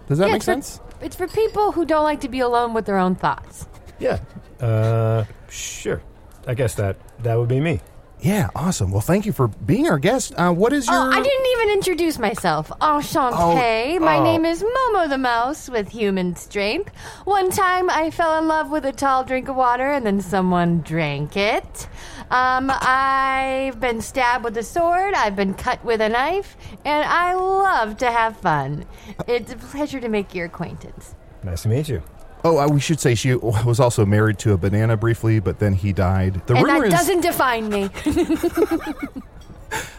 Does 0.07 0.17
that 0.17 0.25
Yeah, 0.27 0.31
make 0.33 0.37
it's 0.37 0.45
for- 0.45 0.51
sense? 0.53 0.79
It's 1.01 1.15
for 1.15 1.27
people 1.27 1.71
who 1.71 1.85
don't 1.85 2.03
like 2.03 2.21
to 2.21 2.29
be 2.29 2.39
alone 2.39 2.73
with 2.73 2.85
their 2.85 2.97
own 2.97 3.13
thoughts. 3.15 3.67
Yeah. 3.99 4.19
Uh, 4.59 5.25
sure. 5.49 6.01
I 6.47 6.53
guess 6.53 6.75
that 6.75 6.97
that 7.23 7.35
would 7.35 7.49
be 7.49 7.59
me. 7.59 7.81
Yeah, 8.21 8.51
awesome. 8.55 8.91
Well, 8.91 9.01
thank 9.01 9.25
you 9.25 9.33
for 9.33 9.47
being 9.47 9.89
our 9.89 9.97
guest. 9.97 10.33
Uh, 10.37 10.51
what 10.51 10.73
is 10.73 10.85
your? 10.85 10.95
Oh, 10.95 11.09
I 11.09 11.21
didn't 11.21 11.45
even 11.53 11.69
introduce 11.71 12.19
myself. 12.19 12.69
Enchanté. 12.79 13.99
My 13.99 14.17
oh. 14.17 14.23
name 14.23 14.45
is 14.45 14.61
Momo 14.61 15.09
the 15.09 15.17
Mouse 15.17 15.67
with 15.69 15.89
human 15.89 16.35
strength. 16.35 16.95
One 17.25 17.49
time 17.49 17.89
I 17.89 18.11
fell 18.11 18.37
in 18.37 18.47
love 18.47 18.69
with 18.69 18.85
a 18.85 18.91
tall 18.91 19.23
drink 19.23 19.47
of 19.47 19.55
water 19.55 19.91
and 19.91 20.05
then 20.05 20.21
someone 20.21 20.81
drank 20.81 21.35
it. 21.35 21.87
Um, 22.29 22.71
I've 22.71 23.79
been 23.79 24.01
stabbed 24.01 24.43
with 24.43 24.55
a 24.55 24.63
sword, 24.63 25.15
I've 25.15 25.35
been 25.35 25.55
cut 25.55 25.83
with 25.83 25.99
a 25.99 26.07
knife, 26.07 26.55
and 26.85 27.03
I 27.03 27.33
love 27.33 27.97
to 27.97 28.11
have 28.11 28.37
fun. 28.37 28.85
It's 29.27 29.51
a 29.51 29.57
pleasure 29.57 29.99
to 29.99 30.07
make 30.07 30.35
your 30.35 30.45
acquaintance. 30.45 31.15
Nice 31.43 31.63
to 31.63 31.69
meet 31.69 31.89
you. 31.89 32.03
Oh, 32.43 32.57
uh, 32.57 32.67
we 32.67 32.79
should 32.79 32.99
say 32.99 33.13
she 33.15 33.35
was 33.35 33.79
also 33.79 34.05
married 34.05 34.39
to 34.39 34.53
a 34.53 34.57
banana 34.57 34.97
briefly, 34.97 35.39
but 35.39 35.59
then 35.59 35.73
he 35.73 35.93
died. 35.93 36.41
The 36.47 36.55
and 36.55 36.65
rumor 36.65 36.79
that 36.79 36.87
is 36.87 36.93
doesn't 36.93 37.21
define 37.21 37.69
me. 37.69 37.87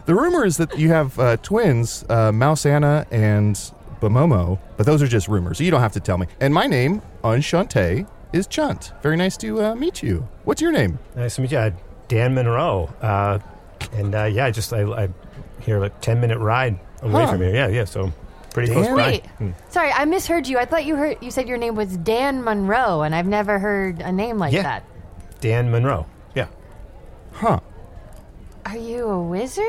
the 0.07 0.15
rumor 0.15 0.45
is 0.45 0.57
that 0.57 0.77
you 0.79 0.89
have 0.89 1.19
uh, 1.19 1.37
twins, 1.39 2.05
uh, 2.09 2.33
Mouse 2.33 2.67
Anna 2.67 3.07
and 3.11 3.55
Bamomo, 4.01 4.59
but 4.77 4.87
those 4.87 5.01
are 5.03 5.07
just 5.07 5.29
rumors. 5.29 5.61
You 5.61 5.71
don't 5.71 5.81
have 5.81 5.93
to 5.93 6.01
tell 6.01 6.19
me. 6.19 6.27
And 6.41 6.53
my 6.53 6.67
name, 6.67 7.01
Unshante, 7.23 8.07
is 8.33 8.47
Chunt. 8.47 8.93
Very 9.03 9.17
nice 9.17 9.37
to 9.39 9.63
uh, 9.63 9.75
meet 9.75 10.03
you. 10.03 10.27
What's 10.45 10.61
your 10.61 10.73
name? 10.73 10.99
Nice 11.15 11.37
to 11.37 11.43
meet 11.43 11.53
you, 11.53 11.59
uh, 11.59 11.71
Dan 12.09 12.35
Monroe. 12.35 12.93
Uh, 13.01 13.39
and 13.93 14.15
uh, 14.15 14.25
yeah, 14.25 14.51
just 14.51 14.73
I, 14.73 14.83
I 14.83 15.09
here 15.61 15.79
like 15.79 16.01
ten 16.01 16.21
minute 16.21 16.39
ride 16.39 16.79
away 17.03 17.25
Huh. 17.25 17.31
from 17.33 17.41
here. 17.43 17.55
Yeah, 17.55 17.69
yeah. 17.69 17.85
So 17.85 18.13
pretty 18.53 18.73
Dan? 18.73 18.85
close 18.85 18.97
by. 18.97 19.07
Wait, 19.11 19.27
hmm. 19.39 19.51
sorry, 19.69 19.91
I 19.93 20.05
misheard 20.05 20.47
you. 20.47 20.59
I 20.59 20.65
thought 20.65 20.85
you 20.85 20.97
heard 20.97 21.19
you 21.21 21.31
said 21.31 21.49
your 21.49 21.59
name 21.59 21.75
was 21.75 21.97
Dan 21.97 22.43
Monroe, 22.45 23.03
and 23.03 23.15
I've 23.15 23.27
never 23.27 23.59
heard 23.59 24.01
a 24.01 24.13
name 24.13 24.39
like 24.39 24.53
Yeah. 24.53 24.63
that. 24.63 24.85
Dan 25.41 25.71
Monroe. 25.71 26.07
Yeah. 26.35 26.47
Huh. 27.33 27.61
Are 28.67 28.77
you 28.77 29.09
a 29.09 29.23
wizard? 29.23 29.67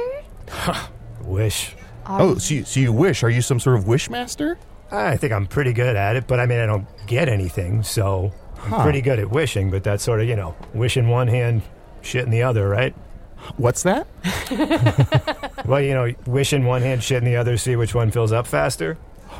Huh. 0.50 0.88
Wish. 1.22 1.76
Oh, 2.06 2.38
so 2.38 2.54
you, 2.54 2.64
so 2.66 2.80
you 2.80 2.92
wish. 2.94 3.24
Are 3.24 3.30
you 3.30 3.42
some 3.42 3.60
sort 3.60 3.78
of 3.78 3.88
wish 3.88 4.10
master? 4.10 4.58
I 4.92 5.18
think 5.18 5.34
I'm 5.34 5.48
pretty 5.48 5.74
good 5.74 5.96
at 5.96 6.16
it, 6.16 6.28
but 6.28 6.40
I 6.40 6.46
mean, 6.46 6.60
I 6.60 6.66
don't 6.68 6.86
get 7.08 7.28
anything, 7.28 7.82
so 7.82 8.32
I'm 8.62 8.82
pretty 8.84 9.02
good 9.02 9.18
at 9.20 9.32
wishing. 9.32 9.72
But 9.72 9.84
that's 9.84 10.04
sort 10.04 10.22
of, 10.22 10.28
you 10.28 10.36
know, 10.36 10.56
wish 10.74 10.98
in 10.98 11.08
one 11.08 11.28
hand, 11.28 11.64
shit 12.02 12.26
in 12.26 12.30
the 12.30 12.44
other, 12.44 12.68
right? 12.70 12.94
What's 13.58 13.84
that? 13.84 14.08
Well, 15.66 15.80
you 15.80 15.94
know, 15.94 16.14
wish 16.26 16.52
in 16.52 16.66
one 16.66 16.82
hand, 16.82 17.02
shit 17.02 17.20
in 17.20 17.24
the 17.24 17.38
other, 17.38 17.56
see 17.56 17.78
which 17.78 17.96
one 17.96 18.12
fills 18.12 18.34
up 18.34 18.46
faster. 18.48 18.98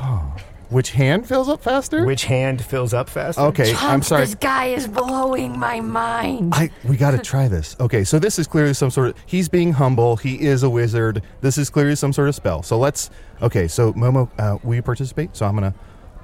Which 0.70 0.90
hand 0.92 1.28
fills 1.28 1.48
up 1.50 1.62
faster? 1.62 2.04
Which 2.06 2.24
hand 2.24 2.64
fills 2.64 2.94
up 2.94 3.08
faster? 3.10 3.42
Okay, 3.42 3.72
I'm 3.74 4.00
Chunt, 4.00 4.04
sorry. 4.06 4.22
This 4.22 4.34
guy 4.34 4.66
is 4.68 4.88
blowing 4.88 5.56
my 5.58 5.80
mind. 5.80 6.54
I 6.54 6.70
we 6.82 6.96
got 6.96 7.10
to 7.10 7.18
try 7.18 7.46
this. 7.46 7.76
Okay, 7.78 8.02
so 8.02 8.18
this 8.18 8.38
is 8.38 8.46
clearly 8.48 8.72
some 8.72 8.90
sort 8.90 9.08
of 9.10 9.16
he's 9.26 9.48
being 9.50 9.72
humble. 9.74 10.16
He 10.16 10.40
is 10.40 10.62
a 10.62 10.70
wizard. 10.70 11.22
This 11.42 11.58
is 11.58 11.68
clearly 11.68 11.94
some 11.94 12.12
sort 12.14 12.28
of 12.30 12.34
spell. 12.34 12.62
So 12.62 12.78
let's 12.78 13.10
Okay, 13.42 13.68
so 13.68 13.92
Momo, 13.92 14.28
uh, 14.38 14.58
will 14.64 14.76
you 14.76 14.82
participate? 14.82 15.36
So 15.36 15.44
I'm 15.46 15.54
going 15.56 15.70
to 15.70 15.78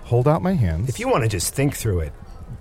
hold 0.05 0.27
out 0.27 0.41
my 0.43 0.55
hands. 0.55 0.89
If 0.89 0.99
you 0.99 1.09
want 1.09 1.23
to 1.25 1.29
just 1.29 1.55
think 1.55 1.77
through 1.77 2.01
it 2.01 2.13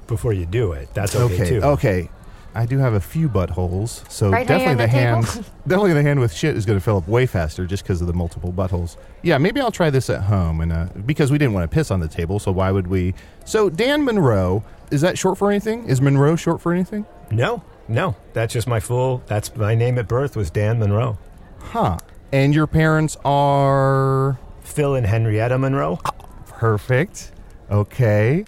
before 0.06 0.34
you 0.34 0.46
do 0.46 0.74
it, 0.74 0.94
that's 0.94 1.16
okay, 1.16 1.34
Okay, 1.34 1.50
too. 1.50 1.62
okay. 1.64 2.10
I 2.56 2.66
do 2.66 2.78
have 2.80 2.94
a 2.94 3.00
few 3.00 3.30
buttholes, 3.30 4.10
so 4.12 4.30
Right 4.30 4.48
definitely 4.48 4.76
the 4.76 4.84
the 4.84 4.88
hand 4.88 5.26
definitely 5.68 5.94
the 5.94 6.02
hand 6.02 6.20
with 6.20 6.34
shit 6.34 6.56
is 6.56 6.66
going 6.66 6.80
to 6.80 6.84
fill 6.84 6.98
up 6.98 7.08
way 7.08 7.26
faster 7.26 7.66
just 7.66 7.84
because 7.84 8.02
of 8.02 8.08
the 8.08 8.14
multiple 8.14 8.52
buttholes. 8.52 8.98
Yeah, 9.22 9.38
maybe 9.38 9.62
I'll 9.62 9.72
try 9.72 9.90
this 9.90 10.10
at 10.10 10.24
home 10.24 10.62
and 10.62 10.74
uh, 10.74 10.88
because 11.06 11.32
we 11.32 11.38
didn't 11.38 11.54
want 11.54 11.70
to 11.70 11.74
piss 11.74 11.92
on 11.92 12.00
the 12.00 12.08
table, 12.08 12.40
so 12.40 12.52
why 12.52 12.72
would 12.72 12.88
we? 12.88 13.14
So 13.46 13.70
Dan 13.70 14.04
Monroe, 14.04 14.64
is 14.92 15.02
that 15.02 15.18
short 15.18 15.38
for 15.38 15.52
anything? 15.52 15.88
Is 15.88 16.02
Monroe 16.02 16.36
short 16.36 16.60
for 16.62 16.74
anything? 16.74 17.06
No, 17.32 17.64
no, 17.88 18.16
that's 18.34 18.54
just 18.54 18.68
my 18.68 18.80
full. 18.80 19.22
That's 19.28 19.56
my 19.56 19.76
name 19.76 19.98
at 20.00 20.08
birth 20.08 20.36
was 20.36 20.50
Dan 20.50 20.80
Monroe. 20.80 21.18
Huh. 21.60 21.98
And 22.32 22.54
your 22.54 22.68
parents 22.68 23.16
are 23.24 24.40
Phil 24.62 24.96
and 24.96 25.06
Henrietta 25.06 25.58
Monroe. 25.58 26.00
Perfect. 26.48 27.32
Okay. 27.70 28.46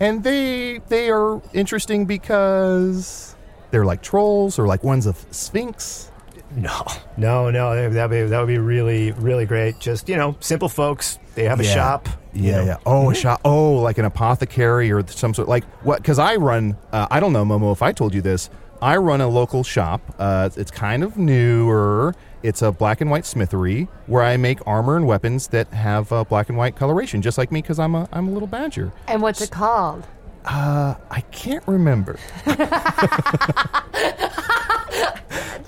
And 0.00 0.24
they 0.24 0.80
they 0.88 1.10
are 1.10 1.40
interesting 1.52 2.06
because 2.06 3.35
they're 3.76 3.84
like 3.84 4.00
trolls 4.00 4.58
or 4.58 4.66
like 4.66 4.82
ones 4.82 5.04
of 5.04 5.22
Sphinx. 5.30 6.10
No, 6.56 6.82
no, 7.18 7.50
no. 7.50 7.90
That 7.92 8.08
would 8.08 8.16
be 8.16 8.22
that 8.22 8.38
would 8.38 8.46
be 8.48 8.56
really, 8.56 9.12
really 9.12 9.44
great. 9.44 9.78
Just 9.80 10.08
you 10.08 10.16
know, 10.16 10.34
simple 10.40 10.70
folks. 10.70 11.18
They 11.34 11.44
have 11.44 11.60
a 11.60 11.64
Yeah. 11.64 11.74
shop. 11.74 12.08
you 12.32 12.44
Yeah, 12.50 12.56
know. 12.56 12.64
yeah. 12.64 12.76
Oh, 12.86 13.10
a 13.10 13.14
shop. 13.14 13.42
Oh, 13.44 13.72
like 13.74 13.98
an 13.98 14.06
apothecary 14.06 14.90
or 14.90 15.06
some 15.06 15.34
sort. 15.34 15.46
Like 15.46 15.64
what? 15.82 15.98
Because 16.00 16.18
I 16.18 16.36
run. 16.36 16.78
Uh, 16.90 17.06
I 17.10 17.20
don't 17.20 17.34
know, 17.34 17.44
Momo. 17.44 17.70
If 17.70 17.82
I 17.82 17.92
told 17.92 18.14
you 18.14 18.22
this, 18.22 18.48
I 18.80 18.96
run 18.96 19.20
a 19.20 19.28
local 19.28 19.62
shop. 19.62 20.00
Uh, 20.18 20.48
it's 20.56 20.70
kind 20.70 21.02
of 21.02 21.18
newer. 21.18 22.14
It's 22.42 22.62
a 22.62 22.72
black 22.72 23.02
and 23.02 23.10
white 23.10 23.26
smithery 23.26 23.88
where 24.06 24.22
I 24.22 24.38
make 24.38 24.60
armor 24.66 24.96
and 24.96 25.06
weapons 25.06 25.48
that 25.48 25.68
have 25.74 26.10
uh, 26.12 26.24
black 26.24 26.48
and 26.48 26.56
white 26.56 26.76
coloration, 26.76 27.20
just 27.20 27.36
like 27.36 27.52
me, 27.52 27.60
because 27.60 27.78
I'm 27.78 27.94
a 27.94 28.08
I'm 28.12 28.28
a 28.28 28.30
little 28.30 28.48
badger. 28.48 28.92
and 29.08 29.20
what's 29.20 29.42
it 29.42 29.50
called? 29.50 30.06
Uh, 30.46 30.94
I 31.10 31.20
can't 31.32 31.66
remember. 31.66 32.18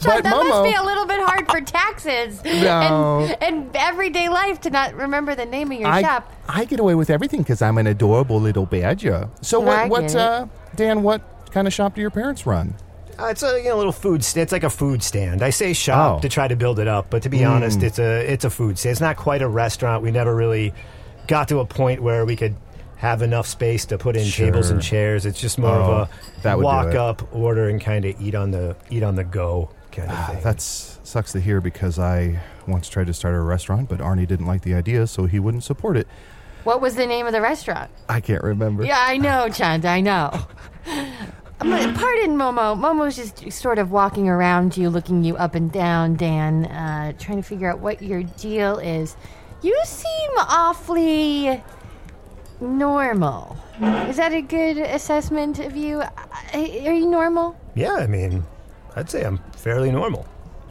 Chuck, 0.00 0.22
but 0.22 0.22
that 0.24 0.46
must 0.46 0.64
be 0.64 0.74
a 0.74 0.82
little 0.82 1.06
bit 1.06 1.20
hard 1.20 1.50
for 1.50 1.60
taxes 1.60 2.42
No. 2.44 3.26
and, 3.40 3.42
and 3.42 3.76
everyday 3.76 4.28
life 4.28 4.60
to 4.62 4.70
not 4.70 4.94
remember 4.94 5.34
the 5.34 5.44
name 5.46 5.72
of 5.72 5.80
your 5.80 5.88
I, 5.88 6.02
shop. 6.02 6.32
I 6.48 6.64
get 6.64 6.78
away 6.78 6.94
with 6.94 7.10
everything 7.10 7.40
because 7.42 7.60
I'm 7.62 7.78
an 7.78 7.88
adorable 7.88 8.40
little 8.40 8.64
badger. 8.66 9.28
So 9.42 9.58
what? 9.58 9.88
What? 9.88 10.14
Uh, 10.14 10.46
Dan, 10.76 11.02
what 11.02 11.22
kind 11.50 11.66
of 11.66 11.72
shop 11.74 11.96
do 11.96 12.00
your 12.00 12.10
parents 12.10 12.46
run? 12.46 12.74
Uh, 13.18 13.26
it's 13.26 13.42
a 13.42 13.58
you 13.60 13.70
know, 13.70 13.76
little 13.76 13.90
food. 13.92 14.22
St- 14.22 14.44
it's 14.44 14.52
like 14.52 14.62
a 14.62 14.70
food 14.70 15.02
stand. 15.02 15.42
I 15.42 15.50
say 15.50 15.72
shop 15.72 16.18
Oh. 16.18 16.20
to 16.20 16.28
try 16.28 16.46
to 16.46 16.54
build 16.54 16.78
it 16.78 16.86
up, 16.86 17.10
but 17.10 17.22
to 17.24 17.28
be 17.28 17.44
honest, 17.44 17.82
it's 17.82 17.98
a 17.98 18.20
it's 18.32 18.44
a 18.44 18.50
food 18.50 18.78
stand. 18.78 18.92
It's 18.92 19.00
not 19.00 19.16
quite 19.16 19.42
a 19.42 19.48
restaurant. 19.48 20.04
We 20.04 20.12
never 20.12 20.34
really 20.36 20.72
got 21.26 21.48
to 21.48 21.58
a 21.58 21.66
point 21.66 22.00
where 22.00 22.24
we 22.24 22.36
could 22.36 22.54
have 22.98 23.22
enough 23.22 23.46
space 23.46 23.86
to 23.86 23.98
put 23.98 24.16
in 24.16 24.26
tables 24.28 24.70
and 24.70 24.82
chairs. 24.82 25.24
It's 25.26 25.40
just 25.40 25.58
more 25.58 25.70
Oh, 25.70 25.82
of 25.82 26.44
a 26.44 26.56
would 26.56 26.64
walk 26.64 26.94
up, 26.94 27.34
order, 27.34 27.68
and 27.68 27.80
kind 27.80 28.04
of 28.04 28.20
eat 28.20 28.34
on 28.34 28.50
the 28.50 28.76
eat 28.90 29.02
on 29.02 29.14
the 29.14 29.24
go 29.24 29.70
kind 29.92 30.10
of 30.10 30.26
thing. 30.28 30.40
That's 30.42 30.98
sucks 31.04 31.32
to 31.32 31.40
hear 31.40 31.60
because 31.60 31.98
I 31.98 32.40
once 32.66 32.88
tried 32.88 33.06
to 33.06 33.14
start 33.14 33.34
a 33.34 33.40
restaurant, 33.40 33.88
but 33.88 34.00
Arnie 34.00 34.26
didn't 34.26 34.46
like 34.46 34.62
the 34.62 34.74
idea, 34.74 35.06
so 35.06 35.24
he 35.26 35.38
wouldn't 35.38 35.64
support 35.64 35.96
it. 35.96 36.06
What 36.64 36.80
was 36.82 36.96
the 36.96 37.06
name 37.06 37.26
of 37.26 37.32
the 37.32 37.40
restaurant? 37.40 37.90
I 38.08 38.20
can't 38.20 38.42
remember. 38.44 38.84
Yeah, 38.84 38.98
I 39.00 39.16
know, 39.16 39.48
Chunt. 39.52 39.84
I 39.86 40.00
know. 40.02 40.30
Um, 41.60 41.94
Pardon, 41.94 42.36
Momo. 42.36 42.76
Momo's 42.78 43.16
just 43.16 43.50
sort 43.52 43.78
of 43.78 43.90
walking 43.90 44.28
around 44.28 44.76
you, 44.76 44.90
looking 44.90 45.24
you 45.24 45.36
up 45.36 45.54
and 45.54 45.72
down, 45.72 46.14
Dan, 46.16 46.66
uh, 46.66 47.12
trying 47.18 47.38
to 47.38 47.42
figure 47.42 47.70
out 47.70 47.78
what 47.80 48.02
your 48.02 48.22
deal 48.22 48.78
is. 48.78 49.16
You 49.62 49.76
seem 49.84 50.30
awfully 50.36 51.62
normal. 52.60 53.56
Is 54.08 54.16
that 54.16 54.32
a 54.32 54.42
good 54.42 54.78
assessment 54.78 55.58
of 55.60 55.76
you? 55.76 56.00
Uh, 56.00 56.10
Are 56.54 56.58
you 56.92 57.06
normal? 57.06 57.56
yeah, 57.74 57.94
I 57.94 58.06
mean, 58.06 58.44
I'd 58.96 59.08
say 59.10 59.24
I'm 59.24 59.38
fairly 59.56 59.90
normal. 59.92 60.26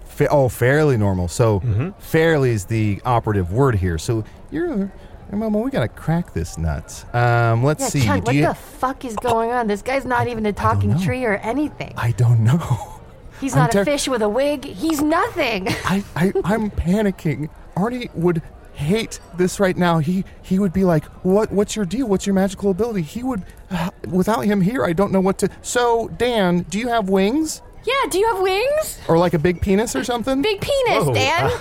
Fa- 0.06 0.28
oh, 0.30 0.50
fairly 0.50 0.98
normal. 0.98 1.28
So 1.28 1.60
Mm-hmm. 1.62 1.90
fairly 2.00 2.52
is 2.52 2.66
the 2.66 3.02
operative 3.06 3.54
word 3.54 3.76
here. 3.76 3.98
So 3.98 4.24
you're, 4.52 4.92
Mama, 5.32 5.60
we 5.60 5.72
gotta 5.72 5.88
crack 5.88 6.34
this 6.34 6.58
nuts. 6.58 7.06
Um, 7.14 7.64
let's 7.64 7.82
Yeah, 7.82 7.88
see. 7.90 8.02
Chunt, 8.04 8.26
do 8.26 8.30
what 8.30 8.36
you- 8.36 8.48
the 8.48 8.54
fuck 8.56 9.06
is 9.06 9.16
going 9.18 9.52
on? 9.52 9.68
This 9.68 9.82
guy's 9.82 10.06
not 10.06 10.28
even 10.28 10.46
a 10.46 10.54
talking 10.54 10.98
tree 11.00 11.24
or 11.26 11.36
anything. 11.36 11.94
I 11.98 12.12
don't 12.12 12.42
know. 12.44 12.94
He's 13.40 13.54
I'm 13.54 13.60
not 13.60 13.76
a 13.76 13.86
fish 13.86 14.08
with 14.08 14.24
a 14.24 14.30
wig. 14.30 14.66
He's 14.66 15.00
nothing. 15.02 15.68
I, 15.86 16.04
I, 16.16 16.34
I'm 16.44 16.72
panicking. 16.72 17.50
Arnie 17.76 18.14
would 18.16 18.42
hate 18.78 19.20
this 19.36 19.60
right 19.60 19.76
now. 19.76 20.00
He 20.00 20.24
he 20.42 20.60
would 20.60 20.74
be 20.74 20.84
like, 20.86 21.06
"What? 21.24 21.52
What's 21.52 21.76
your 21.76 21.86
deal? 21.86 22.08
What's 22.08 22.26
your 22.26 22.36
magical 22.36 22.72
ability?" 22.72 23.02
He 23.02 23.24
would, 23.24 23.44
uh, 23.72 23.90
without 24.08 24.42
him 24.42 24.62
here, 24.62 24.86
I 24.86 24.94
don't 24.94 25.12
know 25.12 25.22
what 25.22 25.38
to. 25.40 25.50
So, 25.62 26.08
Dan, 26.18 26.66
do 26.70 26.80
you 26.80 26.88
have 26.88 27.10
wings 27.10 27.62
yeah, 27.88 28.10
do 28.10 28.20
you 28.20 28.28
have 28.34 28.42
wings? 28.42 29.00
or 29.08 29.18
like 29.18 29.34
a 29.34 29.40
big 29.40 29.62
penis 29.62 29.96
or 29.96 30.04
something? 30.04 30.42
Big 30.42 30.60
penis, 30.60 31.06
Whoa, 31.06 31.14
Dan. 31.14 31.52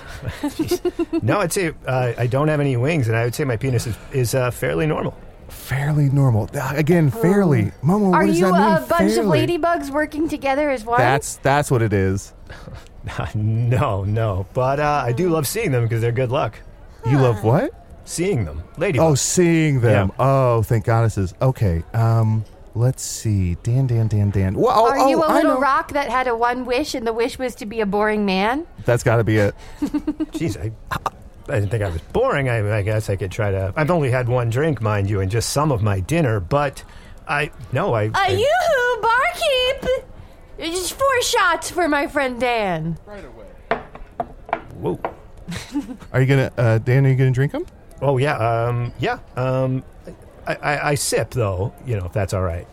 uh, 0.42 1.20
No, 1.22 1.38
I'd 1.38 1.52
say 1.52 1.72
uh, 1.86 2.14
I 2.18 2.26
don't 2.26 2.48
have 2.48 2.58
any 2.58 2.76
wings, 2.76 3.06
and 3.06 3.16
I 3.16 3.24
would 3.24 3.34
say 3.34 3.44
my 3.44 3.56
penis 3.56 3.86
is, 3.86 3.96
is 4.12 4.34
uh, 4.34 4.50
fairly 4.50 4.86
normal. 4.86 5.14
fairly 5.48 6.10
normal. 6.10 6.50
Again, 6.72 7.10
fairly. 7.10 7.70
Momo, 7.82 8.12
Are 8.12 8.26
does 8.26 8.40
you 8.40 8.50
that 8.50 8.52
mean? 8.52 8.82
a 8.82 8.86
bunch 8.88 9.16
of 9.16 9.26
ladybugs 9.26 9.90
working 9.90 10.28
together 10.28 10.68
as 10.68 10.84
one? 10.84 10.98
That's 10.98 11.36
that's 11.36 11.70
what 11.70 11.80
it 11.80 11.92
is. 11.92 12.34
no, 13.36 14.02
no, 14.02 14.46
but 14.52 14.80
uh, 14.80 15.04
I 15.06 15.12
do 15.12 15.28
love 15.28 15.46
seeing 15.46 15.70
them 15.70 15.84
because 15.84 16.00
they're 16.00 16.10
good 16.10 16.32
luck. 16.32 16.58
You 17.10 17.18
love 17.18 17.42
what? 17.44 17.72
Seeing 18.04 18.44
them, 18.44 18.62
lady. 18.78 18.98
Oh, 18.98 19.14
seeing 19.14 19.80
them. 19.80 20.08
Yeah. 20.08 20.14
Oh, 20.24 20.62
thank 20.62 20.84
goddesses. 20.84 21.34
Okay. 21.42 21.82
Um, 21.92 22.44
let's 22.74 23.02
see. 23.02 23.56
Dan, 23.62 23.86
Dan, 23.88 24.06
Dan, 24.08 24.30
Dan. 24.30 24.54
Well, 24.54 24.72
oh, 24.76 24.88
Are 24.88 25.08
you 25.08 25.18
oh, 25.22 25.26
a 25.26 25.28
I 25.28 25.34
little 25.36 25.54
know. 25.54 25.60
rock 25.60 25.92
that 25.92 26.08
had 26.08 26.28
a 26.28 26.36
one 26.36 26.64
wish, 26.66 26.94
and 26.94 27.06
the 27.06 27.12
wish 27.12 27.38
was 27.38 27.54
to 27.56 27.66
be 27.66 27.80
a 27.80 27.86
boring 27.86 28.24
man? 28.24 28.66
That's 28.84 29.02
got 29.02 29.16
to 29.16 29.24
be 29.24 29.38
it. 29.38 29.54
Jeez, 29.80 30.56
I, 30.60 30.70
I 31.48 31.54
didn't 31.60 31.70
think 31.70 31.82
I 31.82 31.88
was 31.90 32.00
boring. 32.12 32.48
I, 32.48 32.78
I 32.78 32.82
guess 32.82 33.10
I 33.10 33.16
could 33.16 33.32
try 33.32 33.50
to. 33.50 33.72
I've 33.76 33.90
only 33.90 34.10
had 34.10 34.28
one 34.28 34.50
drink, 34.50 34.80
mind 34.80 35.10
you, 35.10 35.20
and 35.20 35.30
just 35.30 35.50
some 35.50 35.72
of 35.72 35.82
my 35.82 35.98
dinner. 36.00 36.38
But 36.38 36.84
I 37.26 37.50
no, 37.72 37.92
I. 37.94 38.04
A 38.04 38.10
I- 38.14 38.28
yoo-hoo, 38.28 39.02
barkeep! 39.02 40.04
Just 40.72 40.94
four 40.94 41.22
shots 41.22 41.70
for 41.70 41.88
my 41.88 42.06
friend 42.06 42.40
Dan. 42.40 42.98
Right 43.04 43.24
away. 43.24 43.82
Whoa. 44.80 45.00
Are 46.12 46.20
you 46.20 46.26
gonna, 46.26 46.52
uh, 46.56 46.78
Dan? 46.78 47.06
Are 47.06 47.08
you 47.10 47.16
gonna 47.16 47.30
drink 47.30 47.52
them? 47.52 47.66
Oh 48.02 48.18
yeah, 48.18 48.36
um, 48.36 48.92
yeah. 48.98 49.18
Um, 49.36 49.82
I, 50.46 50.54
I, 50.56 50.88
I 50.90 50.94
sip 50.94 51.30
though, 51.30 51.72
you 51.86 51.96
know, 51.98 52.06
if 52.06 52.12
that's 52.12 52.34
all 52.34 52.42
right. 52.42 52.66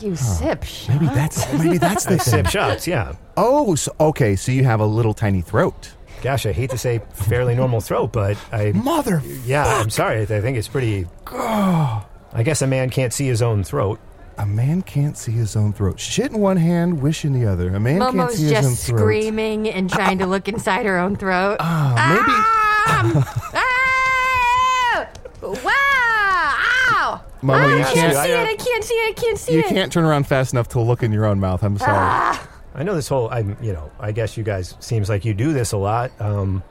You 0.00 0.16
sip 0.16 0.64
shots. 0.64 0.88
Maybe 0.88 1.06
that's 1.06 1.52
maybe 1.52 1.78
that's 1.78 2.04
the 2.06 2.14
I 2.14 2.18
thing. 2.18 2.44
sip 2.44 2.46
shots, 2.48 2.86
yeah. 2.86 3.14
Oh, 3.36 3.74
so, 3.76 3.94
okay. 4.00 4.34
So 4.36 4.50
you 4.52 4.64
have 4.64 4.80
a 4.80 4.86
little 4.86 5.14
tiny 5.14 5.40
throat. 5.40 5.92
Gosh, 6.22 6.46
I 6.46 6.52
hate 6.52 6.70
to 6.70 6.78
say 6.78 7.00
fairly 7.12 7.54
normal 7.54 7.80
throat, 7.80 8.12
but 8.12 8.36
I. 8.50 8.72
Mother. 8.72 9.22
Yeah, 9.44 9.64
I'm 9.66 9.90
sorry. 9.90 10.22
I 10.22 10.26
think 10.26 10.56
it's 10.58 10.68
pretty. 10.68 11.06
I 11.26 12.42
guess 12.42 12.62
a 12.62 12.66
man 12.66 12.90
can't 12.90 13.12
see 13.12 13.26
his 13.28 13.42
own 13.42 13.62
throat. 13.62 14.00
A 14.36 14.44
man 14.46 14.82
can't 14.82 15.16
see 15.16 15.32
his 15.32 15.54
own 15.56 15.72
throat. 15.72 15.98
Shit 16.00 16.32
in 16.32 16.40
one 16.40 16.56
hand, 16.56 17.00
wish 17.00 17.24
in 17.24 17.32
the 17.32 17.46
other. 17.46 17.68
A 17.74 17.78
man 17.80 18.00
can't 18.00 18.14
Momo's 18.16 18.34
see 18.36 18.44
his 18.44 18.52
own 18.52 18.62
throat. 18.62 18.62
Momo's 18.64 18.70
just 18.76 18.86
throat. 18.88 18.98
screaming 18.98 19.68
and 19.68 19.88
trying 19.88 20.18
to 20.18 20.26
look 20.26 20.48
inside 20.48 20.86
her 20.86 20.98
own 20.98 21.14
throat. 21.16 21.56
Ah, 21.60 23.54
Ah! 23.54 25.08
Wow! 25.42 25.60
Ow! 25.66 27.24
Momo, 27.42 27.52
Ah, 27.54 27.66
you 27.68 27.74
I 27.76 27.82
can't 27.82 27.94
can't- 27.94 28.16
see 28.16 28.32
it. 28.32 28.48
I 28.48 28.56
can't 28.56 28.84
see 28.84 28.94
it. 28.94 29.08
I 29.10 29.12
can't 29.20 29.38
see 29.38 29.52
maybe 29.52 29.66
it. 29.66 29.70
you 29.70 29.76
can't 29.76 29.92
turn 29.92 30.04
around 30.04 30.26
fast 30.26 30.52
enough 30.52 30.68
to 30.68 30.80
look 30.80 31.02
in 31.02 31.12
your 31.12 31.26
own 31.26 31.38
mouth. 31.40 31.62
I'm 31.62 31.78
sorry. 31.78 31.92
Ah. 31.96 32.48
I 32.74 32.82
know 32.82 32.94
this 32.94 33.08
whole. 33.08 33.28
I'm. 33.30 33.56
You 33.62 33.72
know. 33.72 33.90
I 34.00 34.10
guess 34.12 34.36
you 34.36 34.42
guys 34.42 34.74
seems 34.80 35.08
like 35.08 35.24
you 35.24 35.32
do 35.34 35.52
this 35.52 35.72
a 35.72 35.76
lot. 35.76 36.10
Um, 36.20 36.62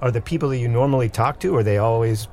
are 0.00 0.10
the 0.10 0.20
people 0.20 0.48
that 0.48 0.58
you 0.58 0.66
normally 0.68 1.08
talk 1.08 1.38
to 1.40 1.54
are 1.56 1.62
they 1.62 1.78
always 1.78 2.26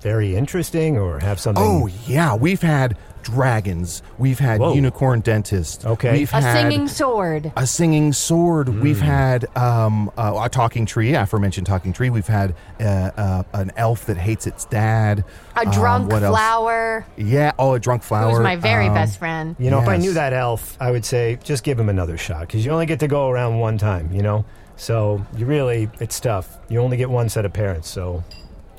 very 0.00 0.36
interesting 0.36 0.96
or 0.96 1.18
have 1.18 1.40
something? 1.40 1.64
Oh 1.64 1.86
yeah, 2.06 2.34
we've 2.36 2.62
had 2.62 2.96
dragons. 3.32 4.02
We've 4.18 4.38
had 4.38 4.60
Whoa. 4.60 4.74
unicorn 4.74 5.20
dentists. 5.20 5.84
Okay. 5.84 6.12
We've 6.18 6.32
A 6.32 6.40
had 6.40 6.52
singing 6.52 6.88
sword. 6.88 7.52
a 7.56 7.66
singing 7.66 8.12
sword. 8.12 8.68
Hmm. 8.68 8.80
We've 8.80 9.00
had 9.00 9.46
um, 9.56 10.10
uh, 10.16 10.40
a 10.44 10.48
talking 10.48 10.86
tree, 10.86 11.14
aforementioned 11.14 11.66
talking 11.66 11.92
tree. 11.92 12.10
We've 12.10 12.26
had 12.26 12.54
uh, 12.80 12.84
uh, 12.84 13.42
an 13.54 13.72
elf 13.76 14.06
that 14.06 14.16
hates 14.16 14.46
its 14.46 14.64
dad. 14.64 15.24
A 15.56 15.60
Um, 15.66 15.70
drunk 15.72 16.10
what 16.12 16.22
else? 16.22 16.36
flower. 16.36 17.06
Yeah. 17.16 17.52
Oh, 17.58 17.74
a 17.74 17.80
drunk 17.80 18.02
flower. 18.02 18.30
Who's 18.30 18.40
my 18.40 18.56
very 18.56 18.88
Um, 18.88 18.94
best 18.94 19.18
friend. 19.18 19.56
You 19.58 19.70
know, 19.70 19.80
if 19.80 19.88
I 19.88 19.96
knew 19.96 20.12
that 20.14 20.32
elf, 20.32 20.76
I 20.80 20.90
would 20.90 21.04
say 21.04 21.38
just 21.44 21.64
give 21.64 21.78
him 21.78 21.88
another 21.88 22.16
shot 22.16 22.40
because 22.42 22.64
you 22.64 22.70
only 22.72 22.86
get 22.86 23.00
to 23.00 23.08
go 23.08 23.28
around 23.28 23.58
one 23.58 23.76
time. 23.78 24.10
You 24.12 24.22
know, 24.22 24.44
so 24.76 25.24
you 25.36 25.46
really 25.46 25.90
it's 26.00 26.18
tough. 26.20 26.58
You 26.68 26.80
only 26.80 26.96
get 26.96 27.10
one 27.10 27.28
set 27.28 27.44
of 27.44 27.52
parents, 27.52 27.88
so 27.88 28.22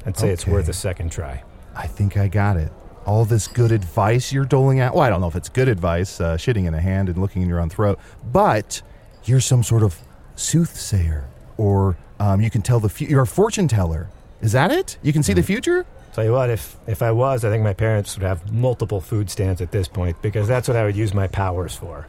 I'd 0.06 0.18
say 0.18 0.30
it's 0.30 0.48
worth 0.48 0.70
a 0.70 0.74
second 0.74 1.12
try. 1.12 1.44
I 1.76 1.88
think 1.88 2.18
I 2.18 2.28
got 2.28 2.58
it. 2.58 2.72
All 3.10 3.26
this 3.26 3.48
good 3.48 3.72
advice 3.72 4.32
you're 4.32 4.45
doling 4.45 4.80
out. 4.82 4.93
Well, 4.93 5.04
I 5.04 5.10
don't 5.10 5.19
know 5.19 5.28
if 5.28 5.36
it's 5.36 5.50
good 5.50 5.67
advice, 5.67 6.22
uh, 6.22 6.38
shitting 6.38 6.67
in 6.67 6.76
a 6.76 6.80
hand 6.80 7.10
and 7.10 7.17
looking 7.17 7.41
in 7.41 7.50
your 7.50 7.60
own 7.60 7.67
throat, 7.67 7.98
but 8.32 8.84
you're 9.24 9.39
some 9.39 9.63
sort 9.63 9.82
of 9.82 9.98
soothsayer, 10.36 11.28
or 11.58 11.98
um, 12.19 12.39
you 12.39 12.52
can 12.52 12.62
tell 12.62 12.80
the 12.80 12.88
future. 12.88 13.10
You're 13.10 13.24
a 13.24 13.28
fortune 13.28 13.67
teller. 13.67 14.10
Is 14.41 14.52
that 14.52 14.72
it? 14.72 15.00
You 15.02 15.12
can 15.12 15.24
see 15.24 15.34
the 15.34 15.41
future? 15.41 15.88
Tell 16.13 16.24
you 16.24 16.34
what, 16.34 16.52
if 16.52 16.78
if 16.86 17.02
I 17.02 17.12
was, 17.12 17.43
I 17.43 17.50
think 17.50 17.63
my 17.63 17.74
parents 17.74 18.15
would 18.15 18.22
have 18.24 18.54
multiple 18.54 19.02
food 19.02 19.32
stands 19.32 19.60
at 19.60 19.72
this 19.72 19.88
point 19.88 20.22
because 20.22 20.48
that's 20.48 20.67
what 20.67 20.78
I 20.78 20.84
would 20.86 20.95
use 20.95 21.12
my 21.12 21.26
powers 21.26 21.76
for. 21.76 22.06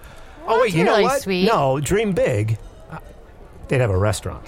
oh 0.47 0.61
wait, 0.61 0.75
you 0.75 0.85
know 0.85 0.93
really 0.93 1.05
what? 1.05 1.23
sweet. 1.23 1.47
No, 1.47 1.81
dream 1.81 2.13
big. 2.13 2.59
Uh, 2.91 2.99
They'd 3.69 3.81
have 3.81 3.89
a 3.89 3.97
restaurant. 3.97 4.47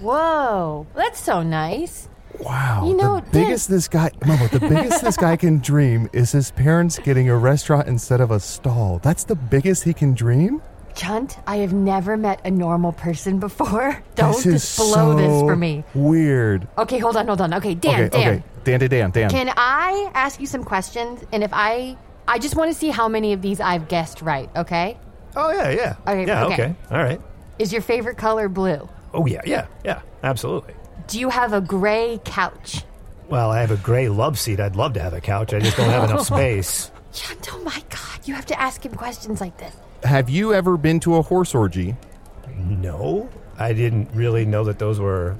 Whoa, 0.00 0.86
that's 0.94 1.18
so 1.18 1.42
nice. 1.42 2.10
Wow. 2.40 2.86
You 2.88 2.96
know, 2.96 3.20
the 3.20 3.30
biggest 3.30 3.68
this 3.68 3.88
guy, 3.88 4.10
Momo, 4.20 4.48
the 4.50 4.60
biggest 4.60 5.02
this 5.02 5.16
guy 5.16 5.36
can 5.36 5.58
dream 5.70 6.08
is 6.12 6.32
his 6.32 6.50
parents 6.50 6.98
getting 6.98 7.28
a 7.28 7.36
restaurant 7.36 7.88
instead 7.88 8.20
of 8.20 8.30
a 8.30 8.40
stall. 8.40 8.98
That's 9.02 9.24
the 9.24 9.34
biggest 9.36 9.84
he 9.84 9.92
can 9.94 10.14
dream? 10.14 10.60
Chunt, 10.94 11.38
I 11.46 11.56
have 11.56 11.72
never 11.72 12.16
met 12.16 12.40
a 12.44 12.50
normal 12.50 12.92
person 12.92 13.40
before. 13.40 14.02
Don't 14.14 14.42
this 14.44 14.76
blow 14.76 15.16
this 15.16 15.40
for 15.42 15.56
me. 15.56 15.82
Weird. 15.94 16.68
Okay, 16.78 16.98
hold 16.98 17.16
on, 17.16 17.26
hold 17.26 17.40
on. 17.40 17.52
Okay, 17.54 17.74
Dan, 17.74 18.04
okay, 18.04 18.08
Dan. 18.08 18.28
okay. 18.32 18.42
Dan, 18.64 18.80
Dan, 18.80 18.90
Dan, 18.90 19.10
Dan. 19.10 19.30
Can 19.30 19.52
I 19.56 20.10
ask 20.14 20.40
you 20.40 20.46
some 20.46 20.62
questions? 20.64 21.24
And 21.32 21.42
if 21.42 21.50
I, 21.52 21.96
I 22.28 22.38
just 22.38 22.54
want 22.56 22.72
to 22.72 22.78
see 22.78 22.90
how 22.90 23.08
many 23.08 23.32
of 23.32 23.42
these 23.42 23.60
I've 23.60 23.88
guessed 23.88 24.22
right. 24.22 24.48
Okay, 24.56 24.96
Oh 25.36 25.50
yeah, 25.50 25.70
yeah, 25.70 25.96
Okay, 26.06 26.26
yeah. 26.26 26.44
okay. 26.44 26.54
Okay, 26.54 26.74
all 26.92 26.98
right. 27.02 27.20
is 27.58 27.72
your 27.72 27.82
favorite 27.82 28.16
color 28.16 28.48
blue? 28.48 28.88
Oh 29.12 29.26
yeah, 29.26 29.40
yeah, 29.44 29.66
yeah. 29.84 30.00
Absolutely. 30.22 30.74
Do 31.06 31.20
you 31.20 31.30
have 31.30 31.52
a 31.52 31.60
gray 31.60 32.20
couch? 32.24 32.82
Well, 33.28 33.50
I 33.50 33.60
have 33.60 33.70
a 33.70 33.76
gray 33.76 34.08
love 34.08 34.38
seat. 34.38 34.60
I'd 34.60 34.76
love 34.76 34.92
to 34.94 35.00
have 35.00 35.12
a 35.14 35.20
couch. 35.20 35.52
I 35.54 35.58
just 35.60 35.76
don't 35.76 35.90
have 35.90 36.10
enough 36.10 36.26
space. 36.26 36.90
Chunt, 37.12 37.48
oh 37.54 37.60
my 37.62 37.82
God, 37.90 38.26
you 38.26 38.34
have 38.34 38.46
to 38.46 38.60
ask 38.60 38.84
him 38.84 38.94
questions 38.94 39.40
like 39.40 39.56
this. 39.58 39.74
Have 40.02 40.28
you 40.28 40.52
ever 40.52 40.76
been 40.76 41.00
to 41.00 41.16
a 41.16 41.22
horse 41.22 41.54
orgy? 41.54 41.96
No, 42.56 43.28
I 43.58 43.72
didn't 43.72 44.10
really 44.14 44.44
know 44.44 44.64
that 44.64 44.78
those 44.78 44.98
were 45.00 45.36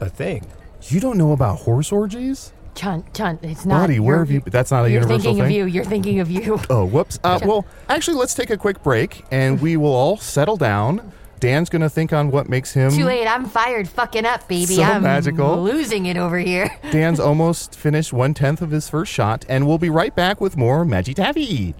a 0.00 0.08
thing. 0.08 0.46
You 0.82 1.00
don't 1.00 1.16
know 1.16 1.32
about 1.32 1.58
horse 1.60 1.92
orgies? 1.92 2.52
Chunt, 2.74 3.12
Chunt, 3.14 3.42
it's 3.44 3.64
not. 3.66 3.82
Buddy, 3.82 4.00
where 4.00 4.16
you're- 4.16 4.26
have 4.26 4.30
you? 4.46 4.50
That's 4.50 4.70
not 4.70 4.84
a 4.86 4.90
You're 4.90 5.02
universal 5.02 5.34
thinking 5.34 5.44
of 5.44 5.50
you. 5.50 5.66
You're 5.66 5.84
thinking 5.84 6.20
of 6.20 6.30
you. 6.30 6.58
Oh, 6.70 6.84
whoops. 6.86 7.20
Uh, 7.22 7.38
well, 7.44 7.66
actually, 7.88 8.16
let's 8.16 8.34
take 8.34 8.50
a 8.50 8.56
quick 8.56 8.82
break, 8.82 9.24
and 9.30 9.60
we 9.60 9.76
will 9.76 9.92
all 9.94 10.16
settle 10.16 10.56
down. 10.56 11.12
Dan's 11.42 11.68
gonna 11.68 11.90
think 11.90 12.12
on 12.12 12.30
what 12.30 12.48
makes 12.48 12.72
him. 12.72 12.92
Too 12.92 13.04
late. 13.04 13.26
I'm 13.26 13.46
fired. 13.46 13.88
Fucking 13.88 14.24
up, 14.24 14.46
baby. 14.46 14.76
So 14.76 14.82
I'm 14.84 15.02
magical. 15.02 15.60
losing 15.60 16.06
it 16.06 16.16
over 16.16 16.38
here. 16.38 16.70
Dan's 16.92 17.18
almost 17.18 17.74
finished 17.74 18.12
one 18.12 18.32
tenth 18.32 18.62
of 18.62 18.70
his 18.70 18.88
first 18.88 19.12
shot, 19.12 19.44
and 19.48 19.66
we'll 19.66 19.76
be 19.76 19.90
right 19.90 20.14
back 20.14 20.40
with 20.40 20.56
more 20.56 20.84
Magic 20.84 21.16
Tavern. 21.16 21.74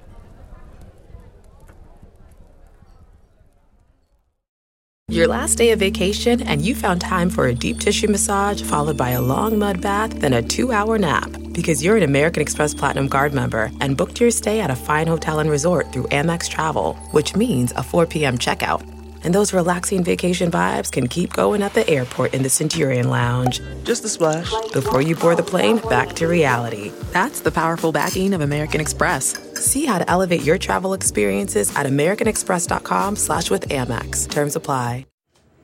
Your 5.09 5.29
last 5.29 5.59
day 5.59 5.71
of 5.71 5.79
vacation, 5.79 6.43
and 6.43 6.63
you 6.63 6.75
found 6.75 7.01
time 7.01 7.31
for 7.31 7.47
a 7.47 7.55
deep 7.55 7.79
tissue 7.79 8.09
massage 8.09 8.63
followed 8.63 8.97
by 8.97 9.11
a 9.11 9.23
long 9.23 9.61
mud 9.61 9.81
bath, 9.81 10.11
then 10.19 10.33
a 10.33 10.43
two 10.43 10.73
hour 10.73 10.99
nap. 10.99 11.31
Because 11.53 11.85
you're 11.85 11.97
an 11.99 12.03
American 12.03 12.43
Express 12.43 12.75
Platinum 12.75 13.09
Card 13.09 13.33
member 13.33 13.71
and 13.81 13.97
booked 13.97 14.19
your 14.19 14.33
stay 14.33 14.59
at 14.59 14.73
a 14.73 14.77
fine 14.77 15.07
hotel 15.07 15.39
and 15.39 15.49
resort 15.49 15.93
through 15.93 16.09
Amex 16.09 16.49
Travel, 16.49 16.95
which 17.13 17.37
means 17.37 17.73
a 17.77 17.83
4 17.85 18.07
p.m. 18.07 18.39
checkout. 18.39 18.92
And 19.25 19.35
those 19.35 19.53
relaxing 19.53 20.03
vacation 20.05 20.51
vibes 20.51 20.91
can 20.91 21.07
keep 21.09 21.33
going 21.33 21.63
at 21.63 21.75
the 21.75 21.89
airport 21.89 22.35
in 22.35 22.43
the 22.43 22.51
Centurion 22.51 23.09
Lounge. 23.09 23.61
Just 23.85 24.05
a 24.05 24.09
splash. 24.09 24.51
Before 24.73 25.01
you 25.03 25.15
board 25.17 25.39
the 25.39 25.43
plane, 25.43 25.79
back 25.89 26.13
to 26.15 26.27
reality. 26.27 26.91
That's 27.13 27.41
the 27.41 27.51
powerful 27.51 27.93
backing 27.93 28.35
of 28.35 28.41
American 28.41 28.81
Express. 28.81 29.39
See 29.55 29.87
how 29.87 29.99
to 29.99 30.11
elevate 30.11 30.43
your 30.43 30.59
travel 30.59 30.93
experiences 30.95 31.75
at 31.77 31.87
americanexpress.com 31.87 33.17
slash 33.17 33.51
with 33.51 33.69
Amex. 33.69 34.29
Terms 34.29 34.57
apply. 34.57 35.07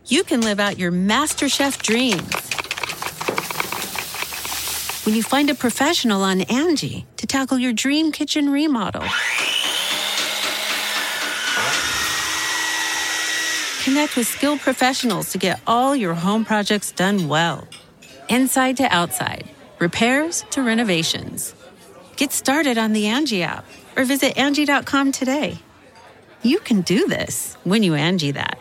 you 0.07 0.25
can 0.25 0.41
live 0.41 0.59
out 0.59 0.79
your 0.79 0.91
MasterChef 0.91 1.83
dreams. 1.83 2.33
When 5.05 5.15
you 5.15 5.23
find 5.23 5.51
a 5.51 5.55
professional 5.55 6.23
on 6.23 6.43
Angie 6.43 7.07
to 7.17 7.27
tackle 7.27 7.59
your 7.59 7.73
dream 7.73 8.13
kitchen 8.13 8.51
remodel. 8.51 9.05
Connect 13.89 14.17
with 14.19 14.27
skilled 14.27 14.61
professionals 14.61 15.33
to 15.33 15.39
get 15.39 15.63
all 15.67 15.97
your 15.97 16.13
home 16.13 16.45
projects 16.45 16.93
done 16.93 17.27
well. 17.27 17.67
Inside 18.29 18.77
to 18.77 18.83
outside, 18.95 19.49
repairs 19.79 20.45
to 20.51 20.63
renovations. 20.63 21.55
Get 22.17 22.31
started 22.31 22.77
on 22.77 22.93
the 22.93 23.07
Angie 23.07 23.43
app 23.43 23.65
or 23.97 24.05
visit 24.05 24.37
Angie.com 24.37 25.13
today. 25.13 25.57
You 26.43 26.59
can 26.59 26.83
do 26.83 27.07
this 27.07 27.57
when 27.65 27.83
you 27.83 27.95
Angie 27.95 28.33
that. 28.33 28.59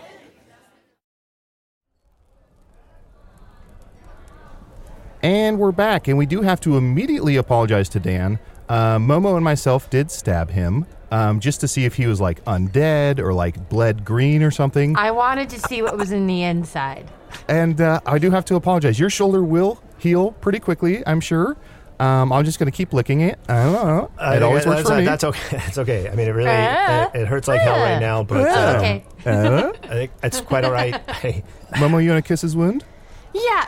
And 5.21 5.59
we're 5.59 5.73
back, 5.73 6.07
and 6.07 6.17
we 6.17 6.25
do 6.25 6.41
have 6.41 6.61
to 6.61 6.77
immediately 6.77 7.35
apologize 7.35 7.89
to 7.89 7.99
Dan. 7.99 8.39
Uh, 8.69 8.97
Momo 8.97 9.35
and 9.35 9.43
myself 9.43 9.89
did 9.89 10.11
stab 10.11 10.49
him 10.49 10.85
um, 11.11 11.39
just 11.39 11.61
to 11.61 11.67
see 11.67 11.85
if 11.85 11.95
he 11.95 12.05
was 12.05 12.19
like 12.19 12.43
undead 12.45 13.19
or 13.19 13.33
like 13.33 13.69
bled 13.69 14.03
green 14.03 14.43
or 14.43 14.51
something. 14.51 14.95
I 14.97 15.11
wanted 15.11 15.49
to 15.51 15.59
see 15.61 15.81
what 15.81 15.97
was 15.97 16.11
in 16.11 16.27
the 16.27 16.43
inside. 16.43 17.09
and 17.47 17.79
uh, 17.79 17.99
I 18.05 18.17
do 18.19 18.31
have 18.31 18.45
to 18.45 18.55
apologize. 18.55 18.99
Your 18.99 19.09
shoulder 19.09 19.43
will 19.43 19.81
heal 19.99 20.31
pretty 20.31 20.59
quickly, 20.59 21.03
I'm 21.07 21.21
sure. 21.21 21.57
Um, 21.99 22.31
I'm 22.31 22.45
just 22.45 22.59
going 22.59 22.69
to 22.71 22.75
keep 22.75 22.93
licking 22.93 23.21
it. 23.21 23.39
I 23.49 23.63
don't 23.63 23.73
know. 23.73 24.11
I 24.19 24.29
it 24.29 24.33
think 24.33 24.43
always 24.43 24.65
works 24.67 24.77
that's, 24.77 24.89
for 24.89 24.97
me. 24.97 25.05
That's 25.05 25.23
okay. 25.23 25.47
That's 25.57 25.77
okay. 25.79 26.09
I 26.09 26.13
mean, 26.15 26.27
it 26.27 26.31
really 26.31 26.51
it, 26.51 27.21
it 27.23 27.27
hurts 27.27 27.47
like 27.47 27.61
hell 27.61 27.79
right 27.79 27.99
now, 27.99 28.21
but 28.21 28.43
That's 28.43 28.75
um, 28.75 28.75
okay. 28.77 29.03
Uh, 29.25 29.73
I 29.83 29.87
think 29.87 30.11
it's 30.23 30.39
quite 30.39 30.63
all 30.63 30.71
right. 30.71 30.95
Hey, 31.09 31.43
Momo, 31.73 32.01
you 32.01 32.11
want 32.11 32.23
to 32.23 32.27
kiss 32.27 32.41
his 32.41 32.55
wound? 32.55 32.85
Yeah. 33.33 33.67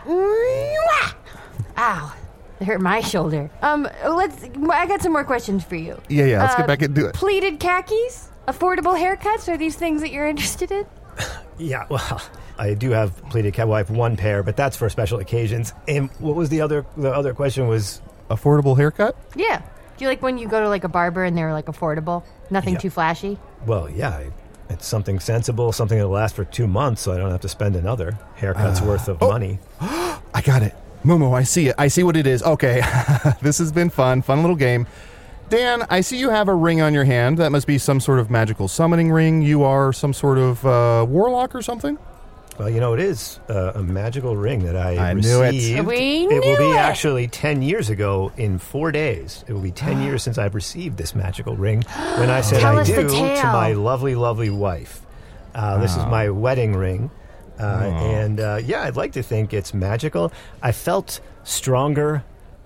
Ow. 1.77 2.13
It 2.59 2.65
hurt 2.65 2.81
my 2.81 3.01
shoulder. 3.01 3.49
Um, 3.61 3.87
let's. 4.05 4.43
I 4.43 4.85
got 4.85 5.01
some 5.01 5.11
more 5.13 5.23
questions 5.23 5.63
for 5.63 5.75
you. 5.75 5.99
Yeah, 6.09 6.25
yeah. 6.25 6.41
Let's 6.41 6.55
Uh, 6.55 6.57
get 6.57 6.67
back 6.67 6.81
into 6.81 7.07
it. 7.07 7.15
Pleated 7.15 7.59
khakis, 7.59 8.29
affordable 8.47 8.97
haircuts. 8.99 9.47
Are 9.47 9.57
these 9.57 9.75
things 9.75 10.01
that 10.01 10.11
you're 10.11 10.27
interested 10.27 10.71
in? 10.71 10.85
yeah. 11.57 11.85
Well, 11.89 12.21
I 12.59 12.73
do 12.73 12.91
have 12.91 13.15
pleated 13.29 13.53
cat. 13.53 13.67
Well, 13.67 13.75
I 13.75 13.79
have 13.79 13.89
one 13.89 14.17
pair, 14.17 14.43
but 14.43 14.57
that's 14.57 14.75
for 14.75 14.89
special 14.89 15.19
occasions. 15.19 15.73
And 15.87 16.09
what 16.19 16.35
was 16.35 16.49
the 16.49 16.61
other? 16.61 16.85
The 16.97 17.13
other 17.13 17.33
question 17.33 17.67
was 17.67 18.01
Affordable 18.29 18.77
haircut? 18.77 19.15
Yeah. 19.35 19.61
Do 19.97 20.05
you 20.05 20.07
like 20.09 20.21
when 20.21 20.37
you 20.37 20.47
go 20.47 20.59
to 20.61 20.69
like 20.69 20.83
a 20.83 20.87
barber 20.89 21.23
and 21.23 21.35
they're 21.37 21.51
like 21.53 21.65
affordable, 21.65 22.23
nothing 22.51 22.73
Yeah. 22.73 22.79
too 22.79 22.89
flashy? 22.89 23.37
Well, 23.65 23.89
yeah, 23.89 24.21
it's 24.69 24.85
something 24.85 25.19
sensible, 25.19 25.71
something 25.71 25.97
that'll 25.97 26.11
last 26.11 26.35
for 26.35 26.45
two 26.45 26.67
months, 26.67 27.01
so 27.01 27.11
I 27.11 27.17
don't 27.17 27.31
have 27.31 27.41
to 27.41 27.49
spend 27.49 27.75
another 27.75 28.17
haircut's 28.35 28.81
worth 28.81 29.07
of 29.09 29.19
money. 29.19 29.59
I 29.81 30.41
got 30.43 30.61
it. 30.61 30.75
Momo, 31.03 31.33
I 31.35 31.43
see 31.43 31.67
it. 31.69 31.75
I 31.77 31.87
see 31.87 32.03
what 32.03 32.17
it 32.17 32.27
is. 32.27 32.43
Okay. 32.43 32.81
this 33.41 33.57
has 33.59 33.71
been 33.71 33.89
fun. 33.89 34.21
Fun 34.21 34.41
little 34.41 34.55
game. 34.55 34.85
Dan, 35.49 35.85
I 35.89 36.01
see 36.01 36.17
you 36.19 36.29
have 36.29 36.47
a 36.47 36.53
ring 36.53 36.81
on 36.81 36.93
your 36.93 37.05
hand. 37.05 37.37
That 37.39 37.51
must 37.51 37.65
be 37.65 37.77
some 37.77 37.99
sort 37.99 38.19
of 38.19 38.29
magical 38.29 38.67
summoning 38.67 39.11
ring. 39.11 39.41
You 39.41 39.63
are 39.63 39.91
some 39.93 40.13
sort 40.13 40.37
of 40.37 40.63
uh, 40.65 41.05
warlock 41.09 41.55
or 41.55 41.61
something? 41.61 41.97
Well, 42.59 42.69
you 42.69 42.81
know, 42.81 42.93
it 42.93 42.99
is 42.99 43.39
uh, 43.49 43.71
a 43.75 43.81
magical 43.81 44.35
ring 44.35 44.65
that 44.65 44.75
I, 44.75 45.11
I 45.11 45.13
knew 45.13 45.41
it. 45.41 45.51
received. 45.53 45.87
We 45.87 46.25
it 46.25 46.29
will 46.29 46.51
knew 46.51 46.57
be 46.57 46.71
it. 46.71 46.75
actually 46.77 47.27
10 47.29 47.61
years 47.61 47.89
ago 47.89 48.31
in 48.35 48.59
four 48.59 48.91
days. 48.91 49.45
It 49.47 49.53
will 49.53 49.61
be 49.61 49.71
10 49.71 50.01
years 50.03 50.21
since 50.21 50.37
I've 50.37 50.53
received 50.53 50.97
this 50.97 51.15
magical 51.15 51.55
ring 51.55 51.83
when 52.17 52.29
I 52.29 52.41
said 52.41 52.59
Tell 52.61 52.77
I 52.77 52.81
us 52.81 52.89
the 52.89 52.95
do 52.95 53.01
to 53.03 53.09
tale. 53.09 53.43
my 53.45 53.71
lovely, 53.71 54.13
lovely 54.15 54.49
wife. 54.49 55.01
Uh, 55.55 55.77
This 55.79 55.91
is 55.91 56.05
my 56.05 56.29
wedding 56.29 56.75
ring. 56.75 57.09
Uh, 57.59 57.63
and 57.63 58.39
uh, 58.39 58.59
yeah, 58.63 58.83
I'd 58.83 58.95
like 58.95 59.11
to 59.13 59.23
think 59.23 59.53
it's 59.53 59.73
magical. 59.73 60.31
I 60.61 60.71
felt 60.71 61.19
stronger, 61.43 62.23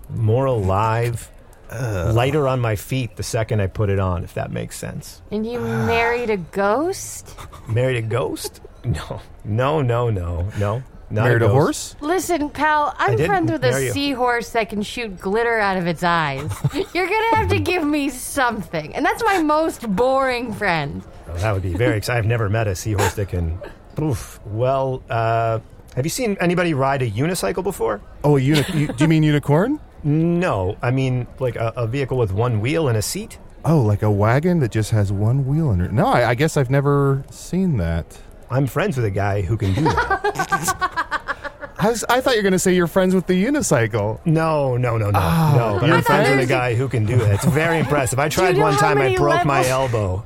more 0.10 0.46
alive, 0.46 1.30
lighter 1.72 2.48
on 2.48 2.60
my 2.60 2.76
feet 2.76 3.16
the 3.16 3.24
second 3.24 3.60
I 3.62 3.68
put 3.68 3.90
it 3.90 3.98
on, 4.00 4.24
if 4.24 4.34
that 4.36 4.52
makes 4.52 4.78
sense. 4.78 5.22
And 5.32 5.46
you 5.46 5.60
married 5.60 6.30
a 6.30 6.38
ghost? 6.38 7.36
Married 7.68 7.98
a 7.98 8.02
ghost? 8.08 8.62
No, 8.86 9.22
no, 9.46 9.82
no, 9.82 10.10
no, 10.10 10.50
no. 10.60 10.84
Not 11.10 11.24
Married 11.24 11.38
a 11.44 11.48
ghost. 11.48 11.54
horse? 11.54 11.96
Listen, 12.02 12.50
pal, 12.50 12.94
I'm 12.98 13.12
didn't 13.12 13.28
friends 13.28 13.50
with 13.50 13.64
a 13.64 13.70
marry 13.72 13.88
a- 13.88 13.94
seahorse 13.94 14.50
that 14.50 14.68
can 14.70 14.82
shoot 14.82 15.18
glitter 15.22 15.58
out 15.58 15.78
of 15.78 15.88
its 15.88 16.04
eyes. 16.04 16.52
You're 16.94 17.08
gonna 17.08 17.36
have 17.38 17.48
to 17.50 17.60
give 17.60 17.86
me 17.86 18.10
something. 18.10 18.94
And 18.94 19.06
that's 19.06 19.24
my 19.24 19.42
most 19.42 19.88
boring 19.96 20.52
friend. 20.54 21.02
Oh, 21.30 21.34
that 21.38 21.54
would 21.54 21.62
be 21.64 21.76
very 21.76 21.96
exciting. 21.96 22.20
I've 22.20 22.26
never 22.28 22.50
met 22.50 22.68
a 22.68 22.76
seahorse 22.76 23.14
that 23.14 23.30
can. 23.30 23.58
Oof. 24.02 24.40
Well, 24.46 25.04
uh, 25.10 25.60
have 25.96 26.06
you 26.06 26.10
seen 26.10 26.38
anybody 26.40 26.74
ride 26.74 27.02
a 27.02 27.10
unicycle 27.10 27.64
before? 27.64 28.02
Oh, 28.24 28.38
a 28.38 28.40
uni- 28.40 28.66
you, 28.74 28.88
do 28.88 29.04
you 29.04 29.08
mean 29.08 29.24
unicorn? 29.24 29.80
No, 30.04 30.76
I 30.82 30.92
mean 30.92 31.28
like 31.40 31.56
a, 31.56 31.72
a 31.76 31.88
vehicle 31.88 32.18
with 32.18 32.32
one 32.34 32.60
wheel 32.60 32.88
and 32.88 32.98
a 32.98 33.02
seat. 33.02 33.38
Oh, 33.66 33.80
like 33.82 34.02
a 34.04 34.12
wagon 34.12 34.60
that 34.60 34.72
just 34.72 34.92
has 34.92 35.12
one 35.14 35.46
wheel 35.46 35.70
under 35.70 35.86
it. 35.86 35.94
No, 35.94 36.08
I, 36.08 36.32
I 36.32 36.36
guess 36.36 36.58
I've 36.58 36.70
never 36.70 37.24
seen 37.30 37.78
that. 37.78 38.20
I'm 38.50 38.68
friends 38.68 38.98
with 38.98 39.06
a 39.06 39.12
guy 39.12 39.42
who 39.42 39.56
can 39.56 39.74
do 39.74 39.84
that. 39.84 41.74
I, 41.80 41.90
was, 41.90 42.04
I 42.10 42.22
thought 42.22 42.32
you 42.32 42.40
were 42.40 42.44
going 42.44 42.52
to 42.54 42.60
say 42.60 42.74
you're 42.74 42.88
friends 42.88 43.16
with 43.16 43.28
the 43.28 43.42
unicycle. 43.46 44.20
no, 44.26 44.78
no, 44.78 44.98
no, 44.98 45.10
no, 45.10 45.20
no. 45.20 45.78
But 45.80 45.88
you're 45.88 45.98
I'm 45.98 46.04
friends 46.04 46.30
with 46.30 46.34
a 46.40 46.48
friends? 46.48 46.50
guy 46.50 46.76
who 46.76 46.88
can 46.88 47.06
do 47.06 47.18
that. 47.18 47.34
It's 47.36 47.46
very 47.46 47.80
impressive. 47.80 48.20
I 48.20 48.30
tried 48.30 48.56
know 48.58 48.64
one 48.64 48.74
how 48.74 48.80
time. 48.80 48.98
I 48.98 49.04
many 49.04 49.18
broke 49.18 49.46
my 49.46 49.66
elbow. 49.68 50.26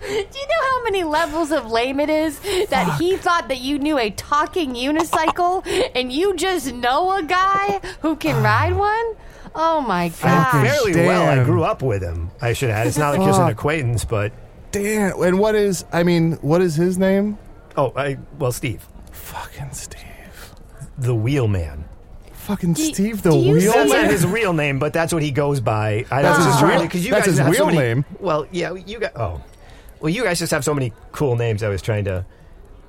Do 0.00 0.06
you 0.08 0.46
know 0.46 0.62
how 0.62 0.84
many 0.84 1.04
levels 1.04 1.50
of 1.52 1.70
lame 1.70 2.00
it 2.00 2.10
is 2.10 2.38
that 2.68 2.96
he 3.00 3.16
thought 3.16 3.48
that 3.48 3.60
you 3.60 3.78
knew 3.78 3.98
a 3.98 4.10
talking 4.10 4.74
unicycle 4.74 5.66
and 5.94 6.12
you 6.12 6.34
just 6.36 6.72
know 6.74 7.16
a 7.16 7.22
guy 7.22 7.80
who 8.00 8.16
can 8.16 8.42
ride 8.42 8.72
ah. 8.74 8.78
one? 8.78 9.14
Oh 9.54 9.80
my 9.80 10.08
god! 10.22 10.66
Fairly 10.66 10.94
well. 11.06 11.40
I 11.40 11.42
grew 11.42 11.62
up 11.64 11.80
with 11.82 12.02
him. 12.02 12.30
I 12.42 12.52
should 12.52 12.68
add. 12.70 12.86
It's 12.86 12.98
not 12.98 13.16
like 13.16 13.26
just 13.26 13.40
an 13.40 13.48
acquaintance, 13.48 14.04
but 14.04 14.32
Damn. 14.70 15.20
and 15.22 15.38
what 15.38 15.54
is, 15.54 15.84
I 15.92 16.02
mean, 16.02 16.32
what 16.42 16.60
is 16.60 16.74
his 16.74 16.98
name? 16.98 17.38
oh, 17.78 17.92
I 17.96 18.18
well, 18.38 18.52
Steve, 18.52 18.86
Fucking 19.12 19.72
Steve. 19.72 20.54
the 20.98 21.14
wheelman. 21.14 21.84
Fucking 22.32 22.74
Do- 22.74 22.82
Steve 22.94 23.22
the 23.22 23.30
do 23.30 23.38
you 23.38 23.52
Wheel 23.54 23.72
That's 23.72 23.90
not 23.90 24.02
Man? 24.02 24.10
his 24.10 24.24
real 24.26 24.52
name, 24.52 24.78
but 24.78 24.92
that's 24.92 25.12
what 25.12 25.22
he 25.22 25.30
goes 25.32 25.58
by. 25.60 26.04
I 26.12 26.22
That's 26.22 26.36
was 26.38 26.46
his 26.46 26.54
just 26.54 26.60
trying 26.60 26.72
real- 26.72 26.82
to- 26.82 26.88
'cause 26.88 27.04
you 27.04 27.10
that's 27.10 27.26
guys 27.26 27.36
his 27.36 27.38
have 27.38 27.54
so 27.56 27.64
real 27.64 27.66
many- 27.74 27.78
name. 27.78 28.04
Well, 28.20 28.46
yeah, 28.52 28.72
you 28.74 29.00
got. 29.00 29.16
Oh, 29.16 29.40
well, 30.00 30.10
you 30.10 30.24
guys 30.24 30.38
just 30.38 30.52
have 30.52 30.64
so 30.64 30.74
many 30.74 30.92
cool 31.12 31.36
names. 31.36 31.62
I 31.62 31.68
was 31.68 31.82
trying 31.82 32.04
to 32.04 32.24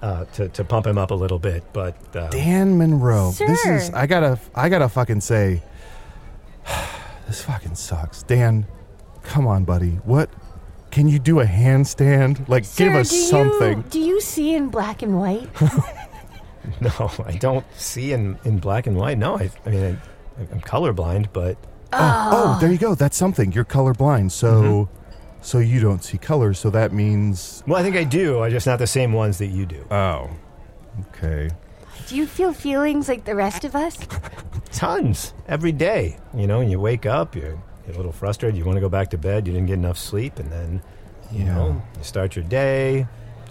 uh, 0.02 0.26
to, 0.26 0.50
to 0.50 0.64
pump 0.64 0.86
him 0.86 0.98
up 0.98 1.12
a 1.12 1.16
little 1.16 1.40
bit, 1.40 1.64
but 1.74 1.96
uh, 2.16 2.28
Dan 2.30 2.78
Monroe. 2.78 3.32
This 3.32 3.66
is 3.66 3.90
I 3.92 4.08
gotta 4.08 4.40
I 4.56 4.70
gotta 4.70 4.90
fucking 4.90 5.22
say 5.22 5.62
this 7.28 7.42
fucking 7.42 7.76
sucks. 7.76 8.24
Dan, 8.24 8.66
come 9.24 9.48
on, 9.48 9.64
buddy. 9.64 9.92
What 10.04 10.30
can 10.92 11.08
you 11.08 11.20
do 11.20 11.40
a 11.40 11.46
handstand? 11.46 12.48
Like 12.48 12.64
give 12.76 12.94
us 12.94 13.10
do 13.10 13.16
something. 13.16 13.78
You, 13.80 13.84
do 13.90 14.00
you 14.00 14.22
see 14.22 14.54
in 14.54 14.70
black 14.70 15.02
and 15.02 15.20
white? 15.20 15.50
no, 16.82 17.12
I 17.26 17.34
don't 17.34 17.66
see 17.76 18.12
in, 18.14 18.38
in 18.44 18.60
black 18.60 18.88
and 18.88 18.98
white. 18.98 19.18
No, 19.18 19.38
I, 19.38 19.50
I 19.66 19.70
mean 19.70 20.02
I, 20.38 20.42
I'm 20.52 20.62
colorblind, 20.62 21.28
but 21.34 21.58
Oh, 21.94 22.58
there 22.60 22.72
you 22.72 22.78
go. 22.78 22.96
That's 22.96 23.16
something. 23.18 23.52
You're 23.54 23.66
colorblind, 23.66 24.32
so 24.32 24.52
Mm-hmm. 24.62 24.94
So 25.42 25.60
you 25.60 25.80
don't 25.80 26.04
see 26.04 26.18
colors. 26.18 26.60
So 26.60 26.70
that 26.72 26.92
means 26.94 27.64
well, 27.68 27.80
I 27.80 27.84
think 27.84 27.96
I 27.96 28.04
do. 28.04 28.42
I 28.42 28.50
just 28.50 28.68
not 28.68 28.80
the 28.80 28.88
same 28.88 29.14
ones 29.14 29.38
that 29.38 29.48
you 29.48 29.66
do. 29.66 29.86
oh, 29.92 30.30
okay. 31.10 31.50
Do 32.08 32.16
you 32.16 32.26
feel 32.26 32.54
feelings 32.54 33.10
like 33.10 33.26
the 33.26 33.36
rest 33.36 33.66
of 33.66 33.76
us? 33.76 33.98
Tons 34.72 35.34
every 35.48 35.72
day. 35.72 36.18
You 36.34 36.48
know, 36.48 36.62
and 36.62 36.72
you 36.72 36.80
wake 36.80 37.06
up, 37.06 37.36
you're, 37.36 37.62
you're 37.86 37.94
a 37.94 37.98
little 37.98 38.12
frustrated. 38.12 38.58
You 38.58 38.64
want 38.66 38.78
to 38.78 38.82
go 38.82 38.90
back 38.90 39.10
to 39.12 39.18
bed. 39.18 39.46
You 39.48 39.54
didn't 39.54 39.68
get 39.68 39.74
enough 39.74 39.98
sleep, 39.98 40.40
and 40.40 40.52
then 40.52 40.82
you 41.32 41.44
know 41.44 41.82
you 41.98 42.04
start 42.04 42.36
your 42.36 42.46
day. 42.46 43.08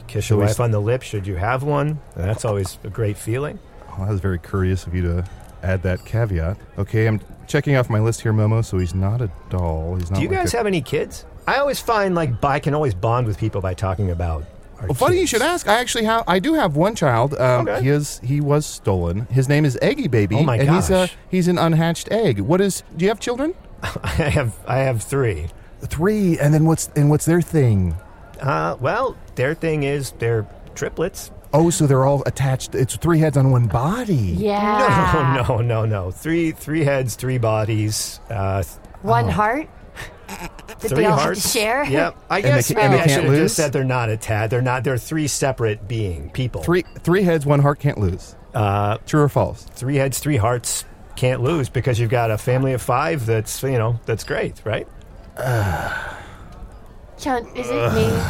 Kiss 0.07 0.25
Should 0.25 0.35
your 0.35 0.41
wife 0.41 0.51
st- 0.53 0.65
on 0.67 0.71
the 0.71 0.81
lips 0.81 1.07
should 1.07 1.27
you 1.27 1.35
have 1.37 1.65
one. 1.65 1.99
And 2.15 2.25
that's 2.25 2.45
always 2.45 2.79
a 2.85 2.89
great 2.91 3.19
feeling. 3.19 3.59
Oh, 3.91 4.05
that 4.05 4.11
was 4.13 4.21
very 4.21 4.39
courteous 4.39 4.87
of 4.87 4.95
you 4.95 5.03
to 5.03 5.29
add 5.63 5.83
that 5.83 6.05
caveat. 6.05 6.57
Okay, 6.79 7.07
I'm 7.09 7.21
checking 7.49 7.77
off 7.77 7.91
my 7.91 7.99
list 7.99 8.21
here, 8.21 8.33
Momo. 8.33 8.65
So 8.65 8.79
he's 8.79 8.95
not 8.95 9.21
a 9.21 9.31
doll. 9.51 9.97
He's 9.97 10.11
not. 10.11 10.19
Do 10.19 10.23
you 10.23 10.29
like 10.29 10.39
guys 10.39 10.55
a- 10.55 10.59
have 10.59 10.67
any 10.67 10.81
kids? 10.81 11.25
I 11.47 11.57
always 11.59 11.81
find 11.81 12.15
like 12.15 12.43
I 12.45 12.59
can 12.59 12.75
always 12.75 12.95
bond 12.95 13.27
with 13.27 13.39
people 13.39 13.61
by 13.61 13.75
talking 13.75 14.11
about. 14.11 14.45
Our 14.79 14.89
Well, 14.89 14.95
funny 14.95 15.21
you 15.21 15.27
should 15.27 15.43
ask. 15.43 15.67
I 15.69 15.79
actually 15.79 16.05
have. 16.05 16.25
I 16.27 16.39
do 16.39 16.55
have 16.55 16.77
one 16.77 16.95
child. 16.95 17.35
Um, 17.35 17.67
Okay. 17.69 17.83
He 17.85 17.89
is. 17.89 18.21
He 18.23 18.41
was 18.41 18.67
stolen. 18.67 19.27
His 19.31 19.49
name 19.49 19.65
is 19.65 19.79
Eggy 19.81 20.09
Baby. 20.09 20.37
Oh 20.37 20.43
my 20.43 20.57
and 20.57 20.69
he's 20.69 20.89
a 20.91 20.93
gosh. 20.93 21.17
he's 21.31 21.49
an 21.49 21.57
unhatched 21.59 22.11
egg. 22.13 22.41
What 22.41 22.61
is? 22.61 22.83
Do 22.97 23.05
you 23.05 23.09
have 23.09 23.21
children? 23.21 23.55
I 24.03 24.09
have 24.09 24.55
I 24.67 24.79
have 24.79 25.03
three. 25.03 25.49
Three. 25.83 26.39
And 26.39 26.53
then 26.53 26.67
what's 26.67 26.89
and 26.97 27.09
what's 27.11 27.25
their 27.27 27.41
thing? 27.41 27.97
Uh, 28.41 28.77
well, 28.81 29.17
their 29.37 29.55
thing 29.55 29.83
is 29.85 30.11
they're 30.19 30.47
triplets. 30.75 31.31
Oh, 31.55 31.71
so 31.71 31.87
they're 31.87 32.05
all 32.05 32.23
attached. 32.27 32.75
It's 32.75 32.97
three 32.97 33.19
heads 33.21 33.37
on 33.39 33.51
one 33.51 33.67
body. 33.69 34.15
Yeah. 34.37 35.37
No, 35.47 35.57
no, 35.59 35.63
no, 35.63 35.85
no. 35.87 36.11
Three 36.11 36.51
three 36.51 36.85
heads, 36.85 37.15
three 37.15 37.39
bodies. 37.39 38.21
Uh, 38.29 38.63
th- 38.63 38.75
One 39.01 39.29
heart 39.29 39.69
that 40.27 40.79
three 40.81 40.97
they 40.97 41.05
all 41.07 41.19
hearts. 41.19 41.43
have 41.43 41.53
to 41.53 41.59
share. 41.59 41.85
Yep. 41.85 42.17
I 42.31 42.41
they 42.41 42.49
guess 42.49 42.73
ca- 42.73 42.81
and 42.81 42.91
maybe 42.93 42.97
they 42.99 43.03
I 43.03 43.07
can't 43.07 43.11
should 43.11 43.25
have 43.25 43.33
lose? 43.33 43.41
just 43.45 43.57
said 43.57 43.73
they're 43.73 43.85
not 43.85 44.09
a 44.11 44.17
tad. 44.17 44.51
They're 44.51 44.63
not. 44.63 44.85
They're 44.85 44.99
three 44.99 45.27
separate 45.29 45.87
being 45.89 46.31
people. 46.31 46.63
Three 46.63 46.83
three 47.01 47.23
heads, 47.23 47.47
one 47.47 47.61
heart 47.61 47.79
can't 47.81 47.99
lose. 47.99 48.35
Uh, 48.55 48.99
True 49.07 49.23
or 49.23 49.29
false? 49.29 49.63
three 49.65 49.97
heads, 49.97 50.19
three 50.19 50.37
hearts 50.39 50.85
can't 51.15 51.43
lose 51.43 51.69
because 51.69 51.99
you've 52.01 52.11
got 52.11 52.31
a 52.31 52.39
family 52.39 52.73
of 52.73 52.83
five. 52.83 53.27
That's 53.27 53.63
you 53.63 53.79
know 53.79 54.01
that's 54.07 54.25
great, 54.25 54.61
right? 54.65 54.87
Chunt, 57.19 57.57
is 57.57 57.69
it 57.71 57.93
me? 57.95 58.23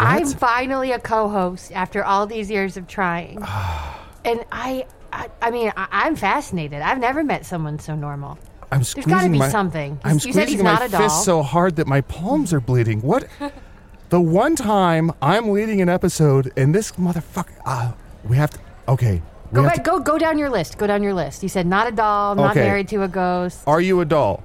I'm 0.00 0.26
finally 0.28 0.92
a 0.92 0.98
co-host 0.98 1.72
after 1.72 2.04
all 2.04 2.26
these 2.26 2.50
years 2.50 2.76
of 2.76 2.86
trying, 2.86 3.36
and 4.24 4.44
I, 4.52 4.86
I, 5.12 5.28
I 5.42 5.50
mean, 5.50 5.72
I, 5.76 5.88
I'm 5.90 6.16
fascinated. 6.16 6.80
I've 6.80 6.98
never 7.00 7.22
met 7.24 7.44
someone 7.44 7.78
so 7.78 7.94
normal. 7.94 8.38
I'm 8.70 8.78
There's 8.80 8.88
squeezing 8.88 9.10
gotta 9.10 9.28
be 9.30 9.38
my, 9.38 9.48
something. 9.48 9.98
I'm 10.04 10.14
You 10.14 10.18
said 10.20 10.30
squeezing 10.32 10.48
he's 10.48 10.62
my 10.62 10.72
not 10.74 10.82
a 10.86 10.88
doll. 10.90 11.00
fist 11.02 11.24
so 11.24 11.42
hard 11.42 11.76
that 11.76 11.86
my 11.86 12.00
palms 12.02 12.52
are 12.52 12.60
bleeding. 12.60 13.00
What? 13.00 13.26
the 14.10 14.20
one 14.20 14.56
time 14.56 15.10
I'm 15.22 15.50
leading 15.50 15.80
an 15.80 15.88
episode 15.88 16.52
and 16.56 16.74
this 16.74 16.92
motherfucker. 16.92 17.54
Uh, 17.64 17.92
we 18.24 18.36
have 18.36 18.50
to. 18.50 18.58
Okay. 18.88 19.22
We 19.50 19.56
Go 19.56 19.62
have 19.62 19.70
back, 19.76 19.84
to, 19.84 19.90
go 19.90 20.00
go 20.00 20.18
down 20.18 20.38
your 20.38 20.50
list. 20.50 20.76
Go 20.76 20.86
down 20.86 21.02
your 21.02 21.14
list. 21.14 21.42
You 21.42 21.48
said 21.48 21.66
not 21.66 21.88
a 21.88 21.92
doll, 21.92 22.34
not 22.34 22.50
Okay. 22.50 22.60
married 22.64 22.88
to 22.88 23.02
a 23.04 23.08
ghost. 23.08 23.60
are 23.66 23.80
you 23.80 24.00
a 24.00 24.04
doll? 24.04 24.42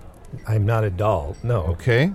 I'm 0.48 0.66
not 0.66 0.84
a 0.86 0.90
doll. 0.90 1.36
No, 1.44 1.64
Okay. 1.74 2.14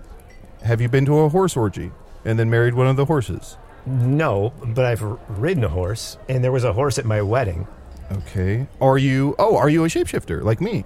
Have 0.65 0.81
you 0.81 0.89
been 0.89 1.05
to 1.05 1.19
a 1.21 1.29
horse 1.29 1.57
orgy 1.57 1.93
and 2.25 2.39
then 2.39 2.51
married 2.51 2.75
one 2.75 2.87
of 2.89 2.97
the 2.97 3.05
horses? 3.05 3.57
no. 3.87 4.53
But 4.65 4.85
I've 4.87 5.03
r- 5.03 5.19
ridden 5.29 5.63
a 5.65 5.69
horse, 5.69 6.17
and 6.29 6.43
there 6.43 6.51
was 6.53 6.65
a 6.65 6.73
horse 6.73 6.99
at 6.99 7.05
my 7.05 7.23
wedding. 7.23 7.67
Okay. 8.11 8.67
Are 8.81 8.99
you? 8.99 9.37
Oh, 9.39 9.57
are 9.57 9.69
you 9.69 9.85
a 9.85 9.89
shapeshifter 9.89 10.43
like 10.43 10.61
me? 10.61 10.85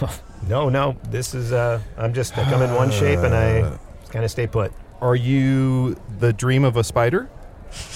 No, 0.48 0.68
no. 0.68 0.96
This 1.10 1.34
is. 1.34 1.52
Uh, 1.52 1.80
I'm 1.96 2.12
just. 2.14 2.36
I 2.38 2.44
come 2.44 2.62
in 2.62 2.74
one 2.74 2.90
shape, 2.90 3.20
and 3.20 3.34
I 3.34 3.78
kind 4.10 4.24
of 4.24 4.30
stay 4.30 4.46
put. 4.46 4.72
Are 5.00 5.16
you 5.16 5.96
the 6.18 6.32
dream 6.32 6.64
of 6.64 6.76
a 6.76 6.84
spider? 6.84 7.28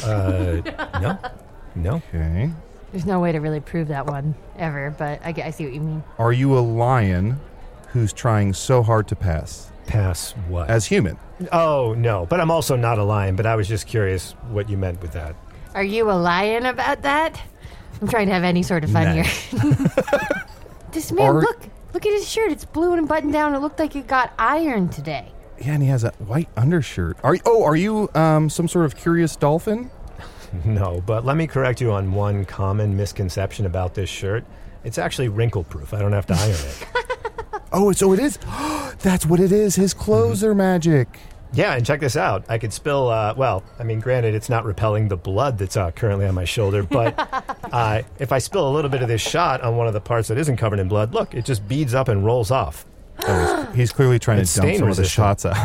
Uh, 0.04 0.60
no, 1.00 1.18
no. 1.74 1.94
Okay. 2.14 2.50
There's 2.92 3.06
no 3.06 3.20
way 3.20 3.32
to 3.32 3.38
really 3.38 3.60
prove 3.60 3.88
that 3.88 4.06
one 4.06 4.34
ever, 4.58 4.94
but 4.98 5.20
I, 5.24 5.30
get- 5.32 5.46
I 5.46 5.50
see 5.50 5.64
what 5.64 5.72
you 5.72 5.80
mean. 5.80 6.02
Are 6.18 6.32
you 6.32 6.58
a 6.58 6.60
lion 6.60 7.38
who's 7.92 8.12
trying 8.12 8.52
so 8.52 8.82
hard 8.82 9.06
to 9.08 9.16
pass 9.16 9.70
Pass 9.86 10.32
what? 10.48 10.68
as 10.68 10.86
human? 10.86 11.16
oh 11.52 11.94
no, 11.96 12.26
but 12.26 12.40
I'm 12.40 12.50
also 12.50 12.74
not 12.76 12.98
a 12.98 13.04
lion. 13.04 13.36
But 13.36 13.46
I 13.46 13.54
was 13.56 13.68
just 13.68 13.86
curious 13.86 14.32
what 14.50 14.68
you 14.68 14.76
meant 14.76 15.00
with 15.00 15.12
that. 15.12 15.36
Are 15.74 15.84
you 15.84 16.10
a 16.10 16.18
lion 16.18 16.66
about 16.66 17.02
that? 17.02 17.40
I'm 18.02 18.08
trying 18.08 18.26
to 18.26 18.34
have 18.34 18.44
any 18.44 18.62
sort 18.64 18.82
of 18.84 18.90
fun 18.90 19.04
Nah. 19.04 19.22
here. 19.22 19.24
this 20.92 21.12
man, 21.12 21.26
Are- 21.26 21.40
look, 21.42 21.62
look 21.92 22.06
at 22.06 22.12
his 22.12 22.28
shirt. 22.28 22.52
It's 22.52 22.64
blue 22.64 22.94
and 22.94 23.06
buttoned 23.08 23.32
down. 23.32 23.54
It 23.54 23.58
looked 23.58 23.78
like 23.78 23.96
it 23.96 24.06
got 24.06 24.32
ironed 24.38 24.92
today. 24.92 25.32
Yeah, 25.60 25.72
and 25.74 25.82
he 25.82 25.88
has 25.88 26.04
a 26.04 26.10
white 26.12 26.48
undershirt. 26.56 27.18
Are 27.22 27.34
you, 27.34 27.40
oh, 27.44 27.64
are 27.64 27.76
you 27.76 28.08
um, 28.14 28.48
some 28.48 28.66
sort 28.68 28.86
of 28.86 28.96
curious 28.96 29.36
dolphin? 29.36 29.90
No, 30.64 31.00
but 31.06 31.24
let 31.24 31.36
me 31.36 31.46
correct 31.46 31.80
you 31.80 31.92
on 31.92 32.10
one 32.12 32.44
common 32.44 32.96
misconception 32.96 33.66
about 33.66 33.94
this 33.94 34.10
shirt. 34.10 34.44
It's 34.82 34.98
actually 34.98 35.28
wrinkle 35.28 35.62
proof. 35.62 35.94
I 35.94 36.00
don't 36.00 36.12
have 36.12 36.26
to 36.26 36.34
iron 36.34 36.50
it. 36.50 36.86
Oh, 37.72 37.92
so 37.92 38.12
it 38.12 38.18
is. 38.18 38.36
That's 38.98 39.24
what 39.24 39.38
it 39.38 39.52
is. 39.52 39.76
His 39.76 39.94
clothes 39.94 40.42
are 40.42 40.54
magic. 40.56 41.06
Yeah, 41.52 41.74
and 41.74 41.84
check 41.84 42.00
this 42.00 42.16
out. 42.16 42.44
I 42.48 42.58
could 42.58 42.72
spill, 42.72 43.08
uh, 43.08 43.34
well, 43.36 43.64
I 43.78 43.82
mean, 43.82 43.98
granted, 44.00 44.34
it's 44.34 44.48
not 44.48 44.64
repelling 44.64 45.08
the 45.08 45.16
blood 45.16 45.58
that's 45.58 45.76
uh, 45.76 45.90
currently 45.90 46.26
on 46.26 46.34
my 46.34 46.44
shoulder, 46.44 46.82
but 46.84 47.14
uh, 47.72 48.02
if 48.18 48.30
I 48.32 48.38
spill 48.38 48.68
a 48.68 48.72
little 48.72 48.90
bit 48.90 49.02
of 49.02 49.08
this 49.08 49.20
shot 49.20 49.60
on 49.60 49.76
one 49.76 49.86
of 49.88 49.92
the 49.92 50.00
parts 50.00 50.28
that 50.28 50.38
isn't 50.38 50.56
covered 50.58 50.78
in 50.78 50.86
blood, 50.88 51.12
look, 51.12 51.34
it 51.34 51.44
just 51.44 51.66
beads 51.66 51.92
up 51.94 52.08
and 52.08 52.24
rolls 52.24 52.50
off. 52.50 52.86
He's 53.74 53.92
clearly 53.92 54.18
trying 54.18 54.38
It's 54.38 54.54
to 54.54 54.60
dump 54.60 54.68
stain 54.70 54.78
some 54.78 54.88
of 54.90 54.96
the 54.96 55.02
resistant. 55.02 55.40
shots 55.40 55.44
out. 55.46 55.56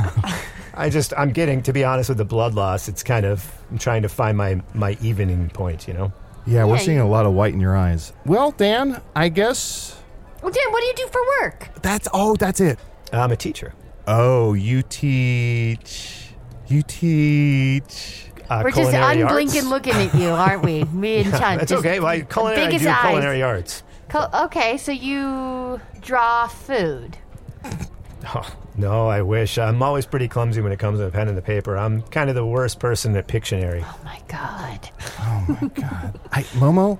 I 0.74 0.90
just, 0.90 1.14
I'm 1.18 1.32
getting, 1.32 1.62
to 1.64 1.72
be 1.74 1.84
honest 1.84 2.10
with 2.10 2.18
the 2.18 2.26
blood 2.26 2.54
loss, 2.56 2.88
it's 2.90 3.04
kind 3.04 3.26
of, 3.26 3.50
I'm 3.72 3.78
trying 3.78 4.02
to 4.02 4.10
find 4.10 4.36
my, 4.38 4.62
my 4.74 4.98
evening 5.02 5.50
point, 5.50 5.88
you 5.88 5.94
know? 5.94 6.12
yeah, 6.48 6.66
we're 6.66 6.76
Yeah, 6.76 6.82
seeing 6.82 7.00
a 7.00 7.08
lot 7.08 7.26
of 7.26 7.34
white 7.34 7.54
in 7.54 7.62
your 7.62 7.78
eyes. 7.78 8.12
Well, 8.26 8.52
Dan, 8.52 9.02
I 9.16 9.30
guess 9.30 9.98
Well, 10.42 10.52
Dan, 10.52 10.72
what 10.72 10.82
do 10.82 10.86
you 10.88 10.94
do 10.96 11.08
for 11.08 11.22
work? 11.42 11.70
that's. 11.82 12.08
Oh, 12.14 12.36
that's 12.36 12.60
it. 12.60 12.78
I'm 13.14 13.32
a 13.32 13.38
teacher. 13.38 13.74
Oh, 14.08 14.54
you 14.54 14.82
teach. 14.84 16.30
You 16.68 16.82
teach. 16.84 18.28
Uh, 18.50 18.62
We're 18.64 18.72
just 18.72 18.92
culinary 18.92 19.24
arts. 19.24 19.34
unblinking 19.34 19.70
looking 19.70 19.94
at 19.94 20.14
you, 20.14 20.30
aren't 20.30 20.64
we? 20.64 20.84
Me 20.94 21.18
and 21.18 21.32
Chunt. 21.32 21.60
That's 21.60 21.72
just 21.72 21.80
okay. 21.86 22.00
Well, 22.00 22.10
I, 22.10 22.22
culinary, 22.22 22.62
I 22.62 22.66
biggest 22.68 22.84
do 22.84 22.90
eyes. 22.90 23.02
culinary 23.10 23.42
arts. 23.44 23.84
Cul- 24.10 24.30
okay, 24.46 24.78
so 24.78 24.92
you 24.92 25.82
draw 26.02 26.48
food. 26.48 27.18
Oh, 28.34 28.56
no, 28.78 29.08
I 29.08 29.22
wish. 29.22 29.58
I'm 29.58 29.82
always 29.82 30.06
pretty 30.06 30.28
clumsy 30.28 30.62
when 30.62 30.72
it 30.72 30.80
comes 30.80 31.00
to 31.00 31.06
the 31.06 31.12
pen 31.12 31.28
and 31.28 31.38
the 31.38 31.42
paper. 31.42 31.78
I'm 31.78 32.02
kind 32.04 32.30
of 32.30 32.36
the 32.36 32.46
worst 32.46 32.80
person 32.80 33.16
at 33.16 33.28
Pictionary. 33.28 33.84
Oh 33.84 34.00
my 34.04 34.22
god. 34.28 34.90
oh 35.20 35.58
my 35.62 35.68
god. 35.70 36.20
I, 36.32 36.44
Momo, 36.54 37.00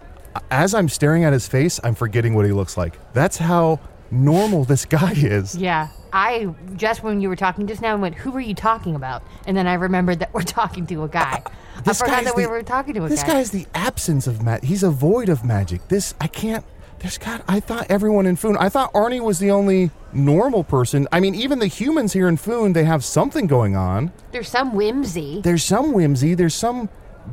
as 0.52 0.74
I'm 0.74 0.90
staring 0.90 1.24
at 1.24 1.34
his 1.34 1.48
face, 1.48 1.80
I'm 1.84 1.96
forgetting 1.96 2.34
what 2.34 2.46
he 2.46 2.52
looks 2.52 2.78
like. 2.78 2.98
That's 3.14 3.38
how 3.38 3.80
normal 4.12 4.66
this 4.66 4.86
guy 4.86 5.14
is. 5.16 5.56
Yeah. 5.56 5.90
I 6.16 6.56
just 6.78 7.04
when 7.04 7.20
you 7.20 7.28
were 7.28 7.36
talking 7.36 7.68
just 7.68 7.82
now 7.82 7.92
I 7.92 7.96
went, 7.96 8.16
who 8.16 8.32
were 8.32 8.40
you 8.40 8.56
talking 8.56 8.96
about? 8.96 9.22
And 9.46 9.56
then 9.58 9.68
I 9.68 9.74
remembered 9.74 10.20
that 10.20 10.34
we're 10.34 10.42
talking 10.62 10.88
to 10.88 11.04
a 11.04 11.10
guy. 11.10 11.44
I 11.76 11.82
This 11.82 12.00
forgot 12.00 12.16
guy's 12.18 12.26
that 12.26 12.36
we 12.38 12.44
the- 12.44 12.50
were 12.50 12.64
talking 12.64 12.94
to 12.94 13.02
a 13.02 13.04
guy. 13.04 13.10
This 13.10 13.24
guy. 13.24 13.34
guy's 13.34 13.52
the 13.52 13.68
absence 13.76 14.26
of 14.26 14.42
magic. 14.42 14.64
He's 14.70 14.82
a 14.82 14.90
void 14.90 15.28
of 15.28 15.44
magic. 15.44 15.88
This 15.90 16.16
I 16.22 16.28
can't. 16.28 16.64
There's 17.00 17.18
got. 17.18 17.44
I 17.50 17.60
thought 17.60 17.88
everyone 17.90 18.26
in 18.26 18.38
Foon. 18.38 18.56
I 18.58 18.70
thought 18.70 18.94
Arnie 18.94 19.20
was 19.22 19.40
the 19.40 19.52
only 19.52 19.92
normal 20.14 20.64
person. 20.64 21.06
I 21.12 21.20
mean, 21.20 21.36
even 21.36 21.60
the 21.60 21.68
humans 21.68 22.14
here 22.14 22.30
in 22.30 22.38
Foon, 22.38 22.72
they 22.72 22.86
have 22.86 23.04
something 23.04 23.46
going 23.46 23.76
on. 23.76 24.14
There's 24.32 24.48
some 24.48 24.74
whimsy. 24.74 25.42
There's 25.42 25.64
some 25.66 25.92
whimsy. 25.92 26.34
There's 26.34 26.56
some 26.56 26.88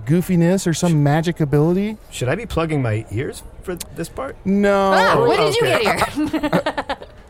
goofiness 0.04 0.66
or 0.66 0.74
some 0.74 1.02
magic 1.04 1.38
ability. 1.38 1.96
Should 2.10 2.28
I 2.28 2.34
be 2.34 2.46
plugging 2.46 2.82
my 2.82 3.06
ears 3.12 3.44
for 3.62 3.76
this 3.94 4.08
part? 4.08 4.36
No. 4.44 4.92
Ah, 4.92 5.20
when 5.26 5.38
did 5.38 5.56
okay. 5.56 5.78
you 5.78 5.82
get 5.84 6.08
here? 6.12 6.62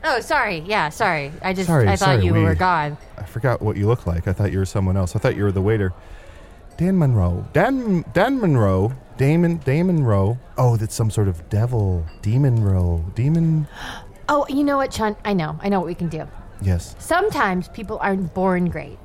oh, 0.04 0.20
sorry. 0.20 0.58
Yeah, 0.60 0.88
sorry. 0.88 1.32
I 1.42 1.52
just 1.52 1.66
Sorry, 1.66 1.86
I 1.88 1.96
thought 1.96 2.06
sorry, 2.06 2.24
you 2.24 2.32
we- 2.34 2.42
were 2.42 2.54
gone. 2.54 2.96
I 3.18 3.24
forgot 3.24 3.62
what 3.62 3.76
you 3.76 3.86
look 3.86 4.06
like. 4.06 4.26
I 4.28 4.32
thought 4.32 4.52
you 4.52 4.58
were 4.58 4.66
someone 4.66 4.96
else. 4.96 5.14
I 5.16 5.18
thought 5.18 5.36
you 5.36 5.44
were 5.44 5.52
the 5.52 5.62
waiter. 5.62 5.92
Dan 6.76 6.98
Monroe. 6.98 7.46
Dan 7.52 8.04
Dan 8.12 8.40
Monroe. 8.40 8.92
Damon 9.18 9.58
Damon 9.58 9.96
Monroe. 9.96 10.38
Oh, 10.58 10.76
that's 10.76 10.94
some 10.94 11.10
sort 11.10 11.28
of 11.28 11.48
devil. 11.50 12.04
Demon 12.22 12.64
Row. 12.64 13.04
Demon. 13.14 13.68
Oh, 14.28 14.46
you 14.48 14.62
know 14.64 14.76
what, 14.76 14.90
Chun? 14.92 15.16
I 15.24 15.32
know. 15.34 15.58
I 15.60 15.68
know 15.68 15.80
what 15.80 15.86
we 15.88 15.96
can 15.96 16.08
do. 16.08 16.26
Yes. 16.62 16.94
Sometimes 16.98 17.68
people 17.68 17.98
aren't 18.00 18.32
born 18.32 18.70
great, 18.70 18.98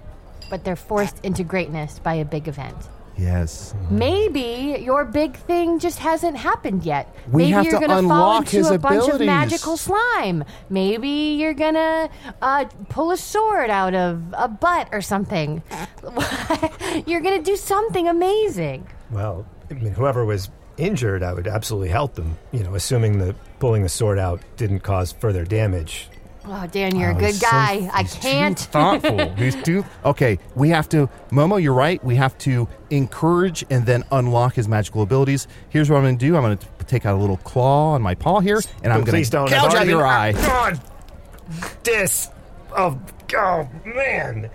but 0.50 0.64
they're 0.64 0.76
forced 0.78 1.20
into 1.26 1.44
greatness 1.44 1.98
by 2.00 2.14
a 2.14 2.24
big 2.24 2.48
event. 2.48 2.76
Yes. 3.18 3.74
Maybe 3.90 4.78
your 4.82 5.04
big 5.04 5.36
thing 5.38 5.80
just 5.80 6.00
hasn't 6.00 6.38
happened 6.38 6.84
yet. 6.84 7.14
We 7.32 7.44
Maybe 7.44 7.52
have 7.54 7.66
you're 7.66 7.80
to 7.80 7.88
gonna 7.88 8.08
fall 8.08 8.12
unlock 8.18 8.42
into 8.46 8.58
his 8.58 8.70
a 8.72 8.78
bunch 8.78 8.98
of 9.02 9.04
abilities. 9.06 9.26
magical 9.26 9.78
slime. 9.78 10.44
Maybe 10.70 11.10
you're 11.10 11.54
gonna 11.56 12.10
uh, 12.42 12.66
pull 12.90 13.12
a 13.12 13.18
sword 13.18 13.70
out 13.70 13.96
of 13.96 14.22
a 14.38 14.48
butt 14.48 14.90
or 14.92 15.02
something. 15.02 15.64
you're 17.06 17.22
gonna 17.22 17.42
do 17.42 17.56
something 17.56 18.08
amazing. 18.08 18.88
Well, 19.12 19.46
I 19.70 19.74
mean, 19.74 19.94
whoever 19.94 20.24
was 20.26 20.50
injured, 20.78 21.24
I 21.24 21.34
would 21.34 21.48
absolutely 21.48 21.90
help 21.90 22.16
them. 22.16 22.38
You 22.52 22.64
know, 22.64 22.76
assuming 22.76 23.18
that 23.20 23.36
pulling 23.60 23.84
the 23.84 23.90
sword 23.90 24.20
out 24.20 24.42
didn't 24.58 24.82
cause 24.82 25.12
further 25.12 25.44
damage. 25.44 26.10
Oh, 26.50 26.66
Dan, 26.72 26.96
you're 26.96 27.12
a 27.12 27.16
Oh, 27.16 27.20
good 27.20 27.26
he's 27.28 27.40
so- 27.42 27.48
guy. 27.52 27.90
I 27.94 28.02
he's 28.04 28.14
too 28.16 28.20
can't. 28.22 28.60
thoughtful. 28.60 29.30
he's 29.38 29.56
too. 29.64 29.84
Okay, 30.06 30.40
we 30.56 30.70
have 30.70 30.88
to. 30.90 31.10
Momo, 31.32 31.62
you're 31.62 31.74
right. 31.74 32.02
We 32.04 32.16
have 32.16 32.38
to 32.40 32.68
encourage 32.90 33.66
and 33.70 33.86
then 33.86 34.04
unlock 34.12 34.54
his 34.56 34.68
magical 34.68 35.02
abilities. 35.02 35.48
Here's 35.70 35.90
what 35.90 35.98
I'm 35.98 36.04
going 36.04 36.18
to 36.18 36.26
do. 36.26 36.36
I'm 36.38 36.44
going 36.44 36.58
to 36.58 36.68
take 36.86 37.06
out 37.06 37.16
a 37.16 37.18
little 37.20 37.38
claw 37.38 37.92
on 37.94 38.02
my 38.02 38.16
paw 38.16 38.40
here, 38.40 38.62
and 38.84 38.94
I'm 38.94 39.02
going 39.02 39.12
Please 39.18 39.28
to 39.30 39.38
don't. 39.38 39.54
I've 39.54 39.62
gouge 39.72 39.76
out 39.76 39.88
your 39.88 40.06
eye. 40.06 40.32
God, 40.32 40.80
this. 41.84 42.30
Oh, 42.76 43.00
oh 43.36 43.70
man. 43.86 44.50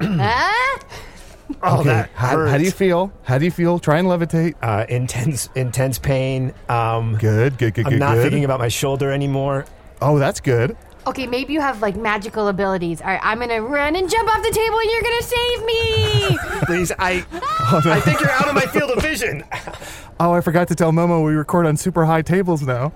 Huh? 0.00 0.78
Oh, 1.62 1.80
Okay, 1.80 1.88
that 1.88 2.10
how, 2.14 2.46
how 2.46 2.58
do 2.58 2.62
you 2.64 2.70
feel? 2.70 3.10
How 3.22 3.38
do 3.38 3.46
you 3.46 3.50
feel? 3.50 3.78
Try 3.78 3.98
and 3.98 4.06
levitate. 4.06 4.54
Uh, 4.62 4.84
intense, 4.86 5.48
intense 5.54 5.98
pain. 5.98 6.52
Um, 6.68 7.16
Good, 7.16 7.56
good, 7.56 7.72
good, 7.72 7.86
I'm 7.86 7.92
good. 7.92 7.98
not 8.00 8.14
good. 8.16 8.22
thinking 8.24 8.44
about 8.44 8.60
my 8.60 8.68
shoulder 8.68 9.10
anymore. 9.10 9.64
Oh, 10.00 10.18
that's 10.18 10.40
good. 10.40 10.76
Okay, 11.06 11.26
maybe 11.26 11.54
you 11.54 11.60
have 11.60 11.80
like 11.80 11.96
magical 11.96 12.48
abilities. 12.48 13.00
All 13.00 13.08
right, 13.08 13.20
I'm 13.22 13.38
gonna 13.38 13.62
run 13.62 13.96
and 13.96 14.10
jump 14.10 14.28
off 14.28 14.42
the 14.42 14.50
table, 14.50 14.78
and 14.78 14.90
you're 14.90 15.02
gonna 15.02 15.22
save 15.22 15.64
me. 15.64 16.38
Please, 16.66 16.92
I, 16.98 17.24
I 17.32 18.00
think 18.00 18.20
you're 18.20 18.30
out 18.30 18.48
of 18.48 18.54
my 18.54 18.66
field 18.66 18.90
of 18.90 19.02
vision. 19.02 19.44
Oh, 20.20 20.32
I 20.32 20.40
forgot 20.40 20.66
to 20.66 20.74
tell 20.74 20.90
Momo 20.90 21.24
we 21.24 21.34
record 21.34 21.64
on 21.64 21.76
super 21.76 22.04
high 22.04 22.22
tables 22.22 22.62
now. 22.62 22.92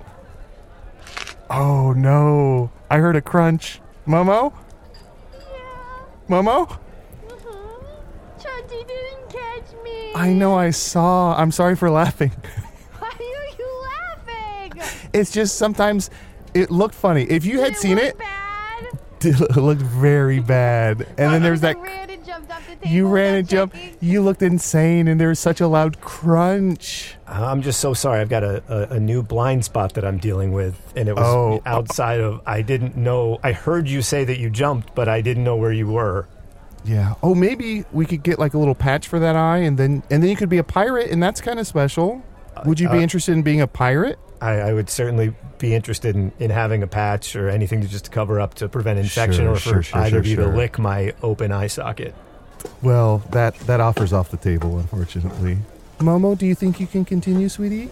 Oh 1.48 1.92
no! 1.92 2.72
I 2.90 2.98
heard 2.98 3.14
a 3.14 3.20
crunch. 3.20 3.80
Momo? 4.08 4.52
Yeah. 5.32 5.38
Momo? 6.28 6.66
Mm-hmm. 7.28 8.42
Chunty 8.42 8.84
didn't 8.84 9.28
catch 9.28 9.72
me. 9.84 10.12
I 10.16 10.32
know 10.32 10.58
I 10.58 10.70
saw. 10.70 11.36
I'm 11.36 11.52
sorry 11.52 11.76
for 11.76 11.90
laughing. 11.90 12.32
Why 12.98 13.10
are 13.10 13.56
you 13.56 13.84
laughing? 13.84 14.82
It's 15.12 15.30
just 15.30 15.58
sometimes 15.58 16.10
it 16.54 16.70
looked 16.70 16.94
funny. 16.94 17.24
If 17.24 17.44
you 17.44 17.60
had 17.60 17.72
it 17.72 17.76
seen 17.78 17.96
look 17.96 18.04
it, 18.04 18.18
Bad? 18.18 18.86
it 19.24 19.56
looked 19.56 19.82
very 19.82 20.40
bad. 20.40 21.02
And 21.18 21.32
then 21.32 21.42
there's 21.42 21.60
that. 21.60 21.78
Ran 21.78 22.10
and 22.10 22.24
jumped 22.24 22.50
off 22.50 22.66
the 22.68 22.74
table 22.76 22.88
You 22.94 23.06
ran 23.08 23.34
without 23.34 23.38
and 23.38 23.48
jumped. 23.48 23.76
checking. 23.76 23.96
You 24.00 24.22
looked 24.22 24.42
insane, 24.42 25.06
and 25.08 25.20
there 25.20 25.28
was 25.28 25.38
such 25.38 25.60
a 25.60 25.68
loud 25.68 26.00
crunch. 26.00 27.14
I'm 27.26 27.62
just 27.62 27.78
so 27.80 27.94
sorry. 27.94 28.20
I've 28.20 28.28
got 28.28 28.42
a, 28.42 28.62
a, 28.92 28.96
a 28.96 29.00
new 29.00 29.22
blind 29.22 29.64
spot 29.64 29.94
that 29.94 30.04
I'm 30.04 30.18
dealing 30.18 30.52
with, 30.52 30.76
and 30.96 31.08
it 31.08 31.14
was 31.14 31.24
Oh. 31.24 31.62
outside 31.66 32.20
of. 32.20 32.40
I 32.46 32.62
didn't 32.62 32.96
know. 32.96 33.38
I 33.44 33.52
heard 33.52 33.88
you 33.88 34.02
say 34.02 34.24
that 34.24 34.38
you 34.38 34.50
jumped, 34.50 34.94
but 34.94 35.08
I 35.08 35.20
didn't 35.20 35.44
know 35.44 35.56
where 35.56 35.72
you 35.72 35.86
were. 35.86 36.26
Yeah. 36.84 37.14
Oh, 37.22 37.34
maybe 37.36 37.84
we 37.92 38.06
could 38.06 38.24
get 38.24 38.40
like 38.40 38.54
a 38.54 38.58
little 38.58 38.74
patch 38.74 39.06
for 39.06 39.20
that 39.20 39.36
eye, 39.36 39.58
and 39.58 39.78
then 39.78 40.02
and 40.10 40.20
then 40.20 40.28
you 40.30 40.34
could 40.36 40.48
be 40.48 40.58
a 40.58 40.64
pirate, 40.64 41.10
and 41.12 41.22
that's 41.22 41.40
kind 41.40 41.60
of 41.60 41.66
special. 41.68 42.22
Would 42.66 42.80
you 42.80 42.88
be 42.88 42.98
uh, 42.98 43.02
interested 43.02 43.32
in 43.32 43.42
being 43.42 43.60
a 43.60 43.68
pirate? 43.68 44.18
I, 44.42 44.58
I 44.58 44.72
would 44.72 44.90
certainly 44.90 45.32
be 45.58 45.72
interested 45.72 46.16
in, 46.16 46.32
in 46.40 46.50
having 46.50 46.82
a 46.82 46.88
patch 46.88 47.36
or 47.36 47.48
anything 47.48 47.80
to 47.82 47.88
just 47.88 48.10
cover 48.10 48.40
up 48.40 48.54
to 48.54 48.68
prevent 48.68 48.98
infection, 48.98 49.44
Sure, 49.44 49.52
or 49.52 49.56
for 49.56 49.82
sure, 49.84 50.00
either 50.00 50.10
sure, 50.10 50.18
of 50.18 50.26
you 50.26 50.34
sure. 50.34 50.50
to 50.50 50.56
lick 50.56 50.80
my 50.80 51.14
open 51.22 51.52
eye 51.52 51.68
socket. 51.68 52.12
Well, 52.82 53.18
that 53.30 53.54
that 53.60 53.80
offer's 53.80 54.12
off 54.12 54.30
the 54.32 54.36
table, 54.36 54.78
unfortunately. 54.78 55.58
Momo, 55.98 56.36
do 56.36 56.44
you 56.46 56.56
think 56.56 56.80
you 56.80 56.88
can 56.88 57.04
continue, 57.04 57.48
sweetie? 57.48 57.88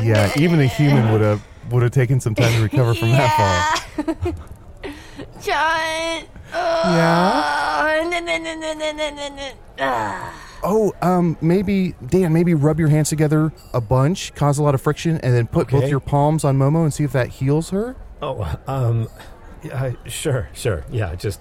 Yeah, 0.00 0.30
even 0.36 0.60
a 0.60 0.66
human 0.66 1.10
would 1.10 1.22
have 1.22 1.42
would 1.70 1.82
have 1.82 1.92
taken 1.92 2.20
some 2.20 2.34
time 2.34 2.52
to 2.54 2.62
recover 2.62 2.94
from 2.94 3.10
that 3.10 3.84
fall. 3.96 4.34
John. 5.42 6.24
Yeah. 6.52 8.00
Oh, 8.00 8.10
no, 8.10 9.52
ah. 9.80 10.47
Oh, 10.62 10.92
um, 11.02 11.36
maybe 11.40 11.94
Dan, 12.06 12.32
maybe 12.32 12.54
rub 12.54 12.78
your 12.80 12.88
hands 12.88 13.08
together 13.08 13.52
a 13.72 13.80
bunch, 13.80 14.34
cause 14.34 14.58
a 14.58 14.62
lot 14.62 14.74
of 14.74 14.80
friction, 14.80 15.18
and 15.18 15.34
then 15.34 15.46
put 15.46 15.68
both 15.68 15.88
your 15.88 16.00
palms 16.00 16.44
on 16.44 16.58
Momo 16.58 16.82
and 16.82 16.92
see 16.92 17.04
if 17.04 17.12
that 17.12 17.28
heals 17.28 17.70
her. 17.70 17.96
Oh, 18.20 18.58
um, 18.66 19.08
yeah, 19.62 19.92
sure, 20.06 20.48
sure, 20.52 20.84
yeah. 20.90 21.14
Just 21.14 21.40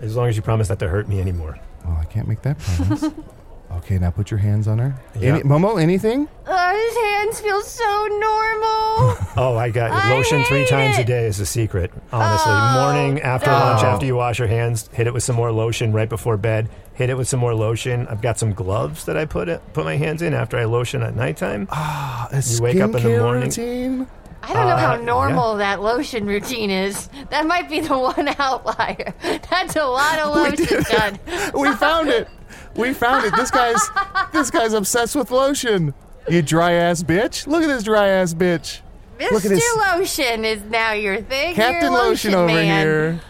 as 0.00 0.14
long 0.16 0.28
as 0.28 0.36
you 0.36 0.42
promise 0.42 0.68
not 0.68 0.78
to 0.78 0.88
hurt 0.88 1.08
me 1.08 1.20
anymore. 1.20 1.58
Well, 1.84 1.96
I 2.00 2.04
can't 2.04 2.28
make 2.28 2.42
that 2.42 2.58
promise. 2.58 3.04
okay, 3.78 3.98
now 3.98 4.10
put 4.10 4.30
your 4.30 4.38
hands 4.38 4.68
on 4.68 4.78
her. 4.78 4.94
Yeah. 5.18 5.34
Any, 5.36 5.40
Momo, 5.42 5.80
anything? 5.80 6.28
Oh, 6.46 6.86
his 6.86 6.96
hands 7.04 7.40
feel 7.40 7.60
so 7.62 8.06
normal. 8.10 9.16
Oh, 9.40 9.56
I 9.56 9.70
got 9.70 9.92
I 9.92 10.10
lotion 10.16 10.42
three 10.44 10.60
hate 10.60 10.68
times 10.68 10.98
a 10.98 11.02
it. 11.02 11.06
day 11.06 11.26
is 11.26 11.38
a 11.38 11.46
secret. 11.46 11.92
Honestly, 12.12 12.52
Oh, 12.52 12.80
morning 12.82 13.20
after 13.22 13.50
no. 13.50 13.56
lunch, 13.56 13.82
after 13.84 14.04
you 14.04 14.16
wash 14.16 14.40
your 14.40 14.48
hands, 14.48 14.88
hit 14.92 15.06
it 15.06 15.14
with 15.14 15.22
some 15.22 15.36
more 15.36 15.52
lotion 15.52 15.92
right 15.92 16.08
before 16.08 16.36
bed. 16.36 16.68
Hit 16.94 17.08
it 17.08 17.16
with 17.16 17.28
some 17.28 17.38
more 17.38 17.54
lotion. 17.54 18.08
I've 18.08 18.20
got 18.20 18.36
some 18.40 18.52
gloves 18.52 19.04
that 19.04 19.16
I 19.16 19.26
put 19.26 19.48
it, 19.48 19.62
put 19.74 19.84
my 19.84 19.96
hands 19.96 20.22
in 20.22 20.34
after 20.34 20.58
I 20.58 20.64
lotion 20.64 21.02
at 21.04 21.14
nighttime. 21.14 21.68
A 21.70 22.42
You 22.44 22.60
wake 22.62 22.80
up 22.80 22.86
in 22.86 22.92
the 22.92 22.98
skincare 22.98 23.22
morning- 23.22 23.44
routine? 23.44 24.06
I 24.42 24.54
don't 24.54 24.66
know 24.68 24.76
how 24.76 24.94
Uh, 24.94 25.02
normal 25.02 25.56
that 25.58 25.80
lotion 25.82 26.26
routine 26.26 26.70
is. 26.70 27.08
That 27.30 27.46
might 27.46 27.68
be 27.68 27.78
the 27.80 27.96
one 27.98 28.28
outlier. 28.40 29.14
That's 29.50 29.76
a 29.76 29.84
lot 29.84 30.18
of 30.18 30.34
lotion 30.34 30.82
done. 30.90 31.18
we 31.54 31.70
found 31.76 32.08
it. 32.08 32.28
We 32.78 32.94
found 32.94 33.26
it. 33.26 33.34
This 33.36 33.50
guy's 33.50 33.90
this 34.32 34.50
guy's 34.50 34.72
obsessed 34.72 35.16
with 35.16 35.30
lotion. 35.30 35.94
You 36.28 36.42
dry 36.42 36.72
ass 36.72 37.02
bitch. 37.02 37.46
Look 37.46 37.62
at 37.62 37.66
this 37.66 37.82
dry 37.82 38.08
ass 38.08 38.34
bitch. 38.34 38.80
Look 39.18 39.44
at 39.44 39.50
Mr. 39.50 39.56
this 39.56 39.76
Lotion 39.76 40.44
is 40.44 40.62
now 40.64 40.92
your 40.92 41.20
thing. 41.20 41.54
Captain 41.54 41.90
You're 41.92 42.02
Lotion 42.02 42.34
over 42.34 42.46
man. 42.46 42.86
here. 42.86 43.20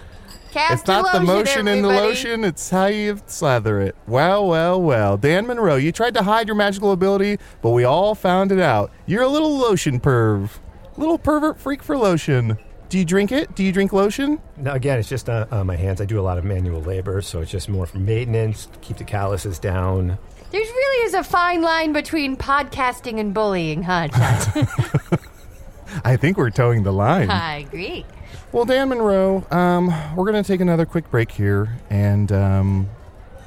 Captain 0.50 0.78
It's 0.78 0.86
not 0.86 1.12
the 1.12 1.20
Lotion, 1.20 1.26
motion 1.64 1.68
in 1.68 1.82
the 1.82 1.88
lotion, 1.88 2.44
it's 2.44 2.70
how 2.70 2.86
you 2.86 3.20
slather 3.26 3.80
it. 3.80 3.94
Well, 4.06 4.46
well, 4.46 4.80
well. 4.80 5.16
Dan 5.16 5.46
Monroe, 5.46 5.76
you 5.76 5.92
tried 5.92 6.14
to 6.14 6.22
hide 6.22 6.46
your 6.46 6.56
magical 6.56 6.92
ability, 6.92 7.38
but 7.62 7.70
we 7.70 7.84
all 7.84 8.14
found 8.14 8.50
it 8.50 8.58
out. 8.58 8.90
You're 9.06 9.22
a 9.22 9.28
little 9.28 9.56
lotion 9.56 10.00
perv. 10.00 10.50
Little 10.96 11.18
pervert 11.18 11.58
freak 11.60 11.82
for 11.82 11.96
lotion. 11.96 12.58
Do 12.88 12.98
you 12.98 13.04
drink 13.04 13.32
it? 13.32 13.54
Do 13.54 13.62
you 13.62 13.70
drink 13.70 13.92
lotion? 13.92 14.40
Now, 14.56 14.72
again, 14.72 14.98
it's 14.98 15.10
just 15.10 15.28
uh, 15.28 15.46
uh, 15.50 15.62
my 15.62 15.76
hands. 15.76 16.00
I 16.00 16.06
do 16.06 16.18
a 16.18 16.22
lot 16.22 16.38
of 16.38 16.44
manual 16.44 16.80
labor, 16.80 17.20
so 17.20 17.40
it's 17.42 17.50
just 17.50 17.68
more 17.68 17.84
for 17.84 17.98
maintenance, 17.98 18.68
keep 18.80 18.96
the 18.96 19.04
calluses 19.04 19.58
down. 19.58 20.18
There 20.50 20.60
really 20.60 21.06
is 21.06 21.12
a 21.12 21.22
fine 21.22 21.60
line 21.60 21.92
between 21.92 22.34
podcasting 22.34 23.20
and 23.20 23.34
bullying, 23.34 23.82
huh, 23.82 24.08
Chad? 24.08 24.68
I 26.04 26.16
think 26.16 26.38
we're 26.38 26.48
towing 26.48 26.82
the 26.82 26.92
line. 26.92 27.28
I 27.28 27.58
agree. 27.58 28.06
Well, 28.52 28.64
Dan 28.64 28.88
Monroe, 28.88 29.46
um, 29.50 29.88
we're 30.16 30.24
going 30.30 30.42
to 30.42 30.46
take 30.46 30.62
another 30.62 30.86
quick 30.86 31.10
break 31.10 31.30
here, 31.30 31.78
and 31.90 32.32
um, 32.32 32.88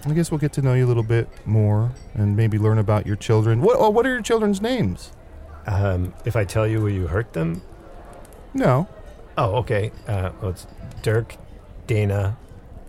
I 0.06 0.14
guess 0.14 0.30
we'll 0.30 0.40
get 0.40 0.54
to 0.54 0.62
know 0.62 0.76
you 0.76 0.86
a 0.86 0.90
little 0.90 1.02
bit 1.02 1.28
more 1.48 1.92
and 2.14 2.38
maybe 2.38 2.60
learn 2.60 2.78
about 2.78 3.08
your 3.08 3.16
children. 3.16 3.62
What, 3.62 3.78
oh, 3.80 3.90
what 3.90 4.06
are 4.06 4.10
your 4.10 4.22
children's 4.22 4.62
names? 4.62 5.12
Um, 5.66 6.14
if 6.26 6.36
I 6.36 6.46
tell 6.46 6.68
you, 6.68 6.82
will 6.82 6.90
you 6.92 7.08
hurt 7.08 7.34
them? 7.34 7.64
No. 8.54 8.88
Oh, 9.42 9.56
okay. 9.56 9.92
Uh, 10.08 10.32
well, 10.42 10.52
it's 10.52 10.68
Dirk, 11.02 11.36
Dana, 11.88 12.38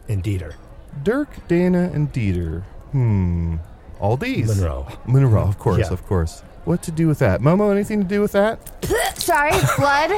and 0.09 0.23
Dieter. 0.23 0.55
Dirk, 1.03 1.29
Dana, 1.49 1.91
and 1.95 2.13
Dieter. 2.13 2.63
Hmm. 2.91 3.57
All 4.01 4.17
these. 4.19 4.49
Monroe. 4.49 4.87
Monroe, 5.07 5.43
of 5.43 5.59
course, 5.59 5.79
Yeah. 5.79 5.93
of 5.93 6.05
course. 6.07 6.43
What 6.67 6.83
to 6.83 6.91
do 6.91 7.09
with 7.09 7.19
that? 7.21 7.41
Momo, 7.41 7.73
anything 7.73 8.03
to 8.03 8.07
do 8.07 8.21
with 8.21 8.33
that? 8.33 8.59
Sorry, 9.19 9.53
blood. 9.79 10.11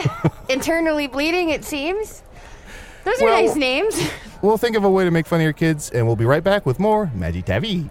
Internally 0.49 1.07
bleeding, 1.07 1.51
it 1.51 1.64
seems. 1.64 2.23
Those 3.05 3.20
are 3.23 3.27
Well- 3.27 3.47
nice 3.47 3.55
names. 3.57 3.94
We'll 4.42 4.59
think 4.59 4.77
of 4.77 4.85
a 4.85 4.90
way 4.90 5.05
to 5.05 5.11
make 5.11 5.27
fun 5.27 5.40
of 5.40 5.44
your 5.44 5.53
kids, 5.55 5.90
and 5.90 6.07
we'll 6.07 6.16
be 6.16 6.25
right 6.27 6.42
back 6.44 6.66
with 6.66 6.79
more 6.81 7.11
Magic 7.14 7.44
Tavern. 7.47 7.90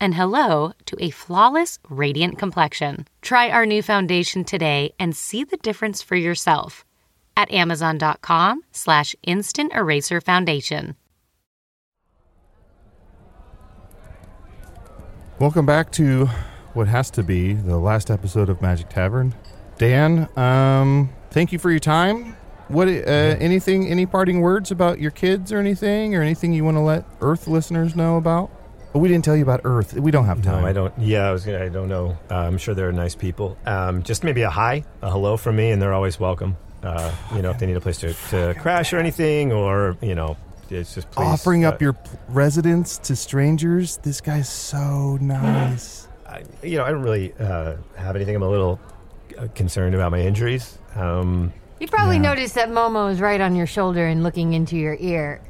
and 0.00 0.14
hello 0.14 0.72
to 0.86 0.96
a 0.98 1.10
flawless, 1.10 1.78
radiant 1.88 2.38
complexion. 2.38 3.06
Try 3.22 3.50
our 3.50 3.66
new 3.66 3.82
foundation 3.82 4.44
today 4.44 4.94
and 4.98 5.16
see 5.16 5.44
the 5.44 5.56
difference 5.58 6.02
for 6.02 6.16
yourself 6.16 6.84
at 7.36 7.50
amazon.com 7.52 8.62
slash 8.72 9.14
instant 9.22 9.72
eraser 9.74 10.20
foundation. 10.20 10.96
Welcome 15.38 15.66
back 15.66 15.92
to 15.92 16.26
what 16.74 16.88
has 16.88 17.10
to 17.12 17.22
be 17.22 17.52
the 17.52 17.78
last 17.78 18.10
episode 18.10 18.48
of 18.48 18.60
Magic 18.60 18.88
Tavern. 18.88 19.34
Dan, 19.78 20.28
um, 20.36 21.10
thank 21.30 21.52
you 21.52 21.60
for 21.60 21.70
your 21.70 21.78
time. 21.78 22.36
What, 22.66 22.88
uh, 22.88 22.90
anything, 22.90 23.86
any 23.86 24.04
parting 24.04 24.40
words 24.40 24.72
about 24.72 24.98
your 24.98 25.12
kids 25.12 25.52
or 25.52 25.58
anything, 25.58 26.16
or 26.16 26.22
anything 26.22 26.52
you 26.52 26.64
want 26.64 26.76
to 26.76 26.80
let 26.80 27.04
Earth 27.20 27.46
listeners 27.46 27.94
know 27.94 28.16
about? 28.16 28.50
Oh, 28.94 28.98
we 29.00 29.08
didn't 29.08 29.24
tell 29.24 29.36
you 29.36 29.42
about 29.42 29.60
Earth. 29.64 29.94
We 29.94 30.10
don't 30.10 30.24
have 30.26 30.42
time. 30.42 30.62
No, 30.62 30.66
I 30.68 30.72
don't. 30.72 30.92
Yeah, 30.98 31.28
I 31.28 31.30
was 31.32 31.44
gonna. 31.44 31.62
I 31.62 31.68
don't 31.68 31.88
know. 31.88 32.16
Uh, 32.30 32.34
I'm 32.36 32.56
sure 32.58 32.74
they're 32.74 32.90
nice 32.92 33.14
people. 33.14 33.56
Um, 33.66 34.02
just 34.02 34.24
maybe 34.24 34.42
a 34.42 34.50
hi, 34.50 34.84
a 35.02 35.10
hello 35.10 35.36
from 35.36 35.56
me, 35.56 35.70
and 35.70 35.80
they're 35.80 35.92
always 35.92 36.18
welcome. 36.18 36.56
Uh, 36.82 37.12
you 37.34 37.42
know, 37.42 37.50
if 37.50 37.58
they 37.58 37.66
need 37.66 37.76
a 37.76 37.80
place 37.80 37.98
to, 37.98 38.14
to 38.30 38.54
crash 38.60 38.92
or 38.92 38.98
anything, 38.98 39.52
or 39.52 39.96
you 40.00 40.14
know, 40.14 40.36
it's 40.70 40.94
just 40.94 41.10
please, 41.10 41.24
Offering 41.26 41.64
uh, 41.66 41.68
up 41.70 41.82
your 41.82 41.92
p- 41.92 42.00
residence 42.28 42.96
to 42.98 43.14
strangers. 43.14 43.98
This 43.98 44.20
guy's 44.22 44.48
so 44.48 45.18
nice. 45.20 46.08
I, 46.26 46.44
you 46.62 46.78
know, 46.78 46.84
I 46.84 46.90
don't 46.90 47.02
really 47.02 47.34
uh, 47.38 47.74
have 47.96 48.16
anything. 48.16 48.36
I'm 48.36 48.42
a 48.42 48.48
little 48.48 48.80
uh, 49.38 49.48
concerned 49.54 49.94
about 49.94 50.12
my 50.12 50.20
injuries. 50.20 50.78
Um, 50.94 51.52
You 51.80 51.88
probably 51.88 52.16
Yeah. 52.16 52.22
noticed 52.22 52.54
that 52.54 52.70
Momo 52.70 53.10
is 53.12 53.20
right 53.20 53.40
on 53.40 53.54
your 53.54 53.66
shoulder 53.66 54.06
and 54.06 54.22
looking 54.22 54.52
into 54.54 54.76
your 54.76 54.96
ear. 54.98 55.40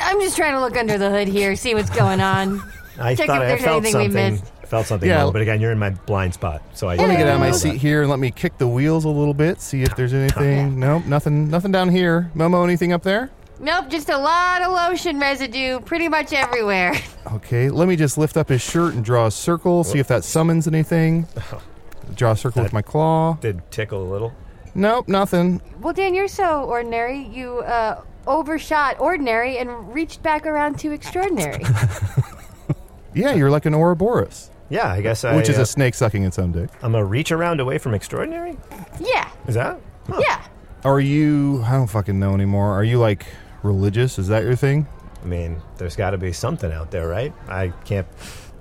I'm 0.00 0.20
just 0.20 0.36
trying 0.36 0.54
to 0.54 0.60
look 0.60 0.76
under 0.76 0.98
the 0.98 1.10
hood 1.10 1.28
here, 1.28 1.54
see 1.54 1.74
what's 1.74 1.90
going 1.90 2.20
on. 2.20 2.60
I 2.98 3.14
Check 3.14 3.26
thought 3.26 3.36
if 3.38 3.42
I 3.42 3.46
there's 3.46 3.62
felt 3.62 3.82
anything 3.84 3.98
we 4.00 4.04
something. 4.06 4.32
missed. 4.32 4.52
Felt 4.68 4.86
something, 4.86 5.08
Yeah. 5.08 5.24
Mo, 5.24 5.32
but 5.32 5.40
again, 5.40 5.60
you're 5.60 5.72
in 5.72 5.78
my 5.78 5.90
blind 5.90 6.34
spot, 6.34 6.62
so 6.74 6.88
I. 6.88 6.96
Let 6.96 7.08
me 7.08 7.16
get 7.16 7.26
out 7.26 7.34
of 7.36 7.40
my 7.40 7.52
seat 7.52 7.76
here 7.78 8.02
and 8.02 8.10
let 8.10 8.18
me 8.18 8.30
kick 8.30 8.58
the 8.58 8.68
wheels 8.68 9.04
a 9.06 9.08
little 9.08 9.32
bit, 9.34 9.60
see 9.62 9.82
if 9.82 9.96
there's 9.96 10.12
anything. 10.12 10.78
Nope, 10.78 11.06
nothing, 11.06 11.48
nothing 11.48 11.72
down 11.72 11.88
here. 11.88 12.30
Momo, 12.36 12.64
anything 12.64 12.92
up 12.92 13.02
there? 13.02 13.30
Nope, 13.60 13.88
just 13.88 14.08
a 14.10 14.18
lot 14.18 14.60
of 14.62 14.70
lotion 14.72 15.18
residue 15.18 15.80
pretty 15.80 16.08
much 16.08 16.32
everywhere. 16.32 16.94
Okay, 17.28 17.68
let 17.68 17.88
me 17.88 17.94
just 17.96 18.16
lift 18.16 18.38
up 18.38 18.48
his 18.48 18.62
shirt 18.62 18.94
and 18.94 19.04
draw 19.04 19.26
a 19.26 19.30
circle, 19.30 19.84
see 19.84 19.98
if 19.98 20.08
that 20.08 20.24
summons 20.24 20.66
anything. 20.66 21.26
Draw 22.14 22.30
a 22.30 22.36
circle 22.36 22.62
with 22.62 22.72
my 22.72 22.80
claw. 22.80 23.34
Did 23.34 23.70
tickle 23.70 24.02
a 24.02 24.08
little. 24.10 24.32
Nope, 24.74 25.08
nothing. 25.08 25.60
Well, 25.80 25.92
Dan, 25.92 26.14
you're 26.14 26.26
so 26.26 26.62
ordinary. 26.64 27.18
You 27.22 27.58
uh, 27.58 28.00
overshot 28.26 28.98
ordinary 28.98 29.58
and 29.58 29.92
reached 29.92 30.22
back 30.22 30.46
around 30.46 30.78
to 30.78 30.92
extraordinary. 30.92 31.62
Yeah, 33.14 33.34
you're 33.34 33.50
like 33.50 33.66
an 33.66 33.74
Ouroboros, 33.74 34.50
Yeah, 34.68 34.88
I 34.92 35.00
guess 35.00 35.24
I. 35.24 35.34
which 35.36 35.48
is 35.48 35.58
uh, 35.58 35.62
a 35.62 35.66
snake 35.66 35.94
sucking 35.94 36.24
its 36.24 36.38
own 36.38 36.52
dick. 36.52 36.70
I'm 36.82 36.94
a 36.94 37.04
reach 37.04 37.32
around 37.32 37.60
away 37.60 37.78
from 37.78 37.94
extraordinary. 37.94 38.56
yeah, 39.00 39.30
Is 39.46 39.54
that? 39.54 39.78
yeah. 40.18 40.44
Are 40.84 41.00
you? 41.00 41.62
I 41.64 41.72
don't 41.72 41.86
fucking 41.88 42.18
know 42.18 42.34
anymore. 42.34 42.72
Are 42.72 42.84
you 42.84 42.98
like 42.98 43.26
religious? 43.62 44.18
Is 44.18 44.28
that 44.28 44.44
your 44.44 44.54
thing? 44.56 44.86
I 45.22 45.26
mean, 45.26 45.60
there's 45.78 45.96
got 45.96 46.10
to 46.10 46.18
be 46.18 46.32
something 46.32 46.70
out 46.72 46.90
there, 46.92 47.08
right? 47.08 47.32
I 47.48 47.68
can't 47.84 48.06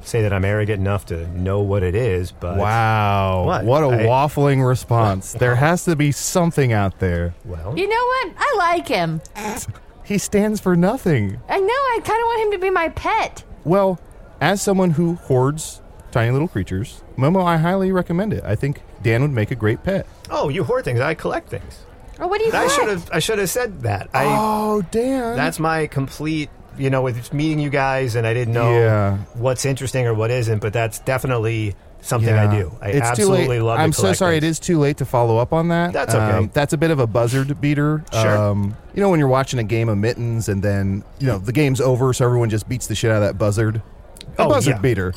say 0.01 0.21
that 0.23 0.33
I'm 0.33 0.43
arrogant 0.45 0.79
enough 0.79 1.05
to 1.07 1.27
know 1.37 1.59
what 1.61 1.83
it 1.83 1.93
is, 1.93 2.31
but 2.31 2.57
Wow, 2.57 3.43
What? 3.45 3.65
what 3.65 3.83
a 3.83 3.87
I- 3.87 4.05
waffling 4.05 4.65
response. 4.67 5.33
there 5.33 5.55
has 5.67 5.83
to 5.85 5.95
be 5.95 6.11
something 6.11 6.71
out 6.73 6.99
there. 6.99 7.35
well, 7.45 7.77
You 7.77 7.87
know 7.87 7.95
what? 8.05 8.33
I 8.37 8.55
like 8.57 8.87
him. 8.87 9.21
He 10.03 10.17
stands 10.17 10.61
for 10.61 10.77
nothing. 10.77 11.37
I 11.49 11.59
know. 11.59 11.67
I 11.67 11.99
kind 12.01 12.17
of 12.21 12.25
want 12.25 12.41
him 12.45 12.51
to 12.53 12.65
be 12.65 12.69
my 12.69 12.87
pet. 12.87 13.43
Well, 13.65 13.99
as 14.41 14.61
someone 14.61 14.91
who 14.91 15.15
hoards 15.15 15.81
tiny 16.11 16.31
little 16.31 16.47
creatures, 16.47 17.03
Momo, 17.17 17.43
I 17.45 17.57
highly 17.57 17.91
recommend 17.91 18.33
it. 18.33 18.43
I 18.43 18.55
think 18.55 18.81
Dan 19.01 19.21
would 19.21 19.31
make 19.31 19.51
a 19.51 19.55
great 19.55 19.83
pet. 19.83 20.05
oh, 20.29 20.49
you 20.49 20.63
hoard 20.63 20.85
things. 20.85 20.99
I 20.99 21.13
collect 21.13 21.49
things. 21.49 21.79
Oh, 22.19 22.27
what 22.27 22.39
do 22.39 22.45
you 22.45 22.51
I 22.51 22.67
collect? 22.67 22.71
should 22.73 22.87
have. 22.89 23.09
I 23.13 23.19
should 23.19 23.39
have 23.39 23.49
said 23.49 23.81
that. 23.81 24.09
I. 24.13 24.25
Oh, 24.25 24.81
Dan. 24.91 25.35
That's 25.35 25.59
my 25.59 25.87
complete. 25.87 26.49
You 26.77 26.91
know, 26.91 27.01
with 27.01 27.33
meeting 27.33 27.57
you 27.59 27.71
guys, 27.71 28.15
and 28.15 28.27
I 28.27 28.35
didn't 28.35 28.53
know 28.53 28.71
Yeah. 28.71 29.17
what's 29.33 29.65
interesting 29.65 30.05
or 30.05 30.13
what 30.13 30.29
isn't, 30.29 30.59
but 30.59 30.73
that's 30.73 30.99
definitely 30.99 31.75
something 32.01 32.31
I 32.31 32.55
do. 32.55 32.71
I 32.79 32.89
it's 32.89 33.07
absolutely 33.07 33.45
too 33.45 33.49
late. 33.49 33.59
love. 33.61 33.77
to 33.77 33.83
I'm 33.83 33.91
so 33.93 34.13
sorry. 34.13 34.35
things. 34.35 34.43
It 34.43 34.47
is 34.49 34.59
too 34.59 34.77
late 34.79 34.97
to 34.97 35.05
follow 35.05 35.37
up 35.39 35.53
on 35.53 35.69
that. 35.69 35.91
That's 35.91 36.13
okay. 36.13 36.37
Um, 36.37 36.51
that's 36.53 36.73
a 36.73 36.77
bit 36.77 36.91
of 36.91 36.99
a 36.99 37.07
buzzard 37.07 37.59
beater. 37.59 38.03
Sure. 38.13 38.37
Um, 38.37 38.77
you 38.93 39.01
know 39.01 39.09
when 39.09 39.17
you're 39.19 39.27
watching 39.27 39.57
a 39.59 39.63
game 39.63 39.89
of 39.89 39.97
mittens 39.97 40.49
and 40.49 40.61
then 40.61 41.03
you 41.19 41.25
know 41.25 41.39
the 41.39 41.51
game's 41.51 41.81
over, 41.81 42.13
so 42.13 42.23
everyone 42.25 42.51
just 42.51 42.69
beats 42.69 42.85
the 42.85 42.93
shit 42.93 43.09
out 43.09 43.17
of 43.17 43.23
that 43.23 43.39
buzzard. 43.39 43.81
A 44.37 44.43
Oh, 44.43 44.49
buzzard 44.49 44.75
yeah. 44.75 44.81
beater. 44.81 45.13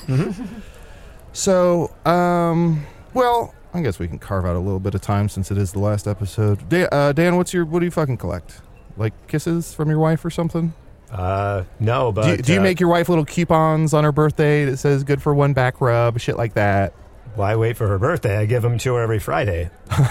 so, 1.32 1.94
um, 2.04 2.84
well, 3.14 3.54
I 3.72 3.82
guess 3.82 3.98
we 3.98 4.08
can 4.08 4.18
carve 4.18 4.44
out 4.44 4.56
a 4.56 4.58
little 4.60 4.80
bit 4.80 4.94
of 4.94 5.00
time 5.00 5.28
since 5.28 5.50
it 5.50 5.58
is 5.58 5.72
the 5.72 5.78
last 5.78 6.06
episode. 6.08 6.68
Dan, 6.68 6.88
uh, 6.90 7.12
Dan 7.12 7.36
what's 7.36 7.52
your 7.54 7.64
what 7.64 7.80
do 7.80 7.84
you 7.84 7.90
fucking 7.90 8.16
collect? 8.16 8.60
Like 8.96 9.12
kisses 9.28 9.72
from 9.74 9.88
your 9.88 9.98
wife 9.98 10.24
or 10.24 10.30
something? 10.30 10.72
Uh, 11.10 11.64
no, 11.78 12.12
but 12.12 12.22
do, 12.24 12.30
you, 12.30 12.36
do 12.38 12.52
you 12.54 12.60
uh, 12.60 12.62
make 12.62 12.80
your 12.80 12.88
wife 12.88 13.08
little 13.08 13.24
coupons 13.24 13.92
on 13.94 14.04
her 14.04 14.12
birthday 14.12 14.64
that 14.64 14.76
says 14.78 15.02
"good 15.04 15.20
for 15.22 15.34
one 15.34 15.52
back 15.52 15.80
rub," 15.80 16.18
shit 16.20 16.36
like 16.36 16.54
that? 16.54 16.92
Why 17.36 17.54
wait 17.56 17.76
for 17.76 17.86
her 17.88 17.98
birthday? 17.98 18.36
I 18.38 18.46
give 18.46 18.62
them 18.62 18.78
to 18.78 18.94
her 18.94 19.02
every 19.02 19.18
Friday. 19.20 19.70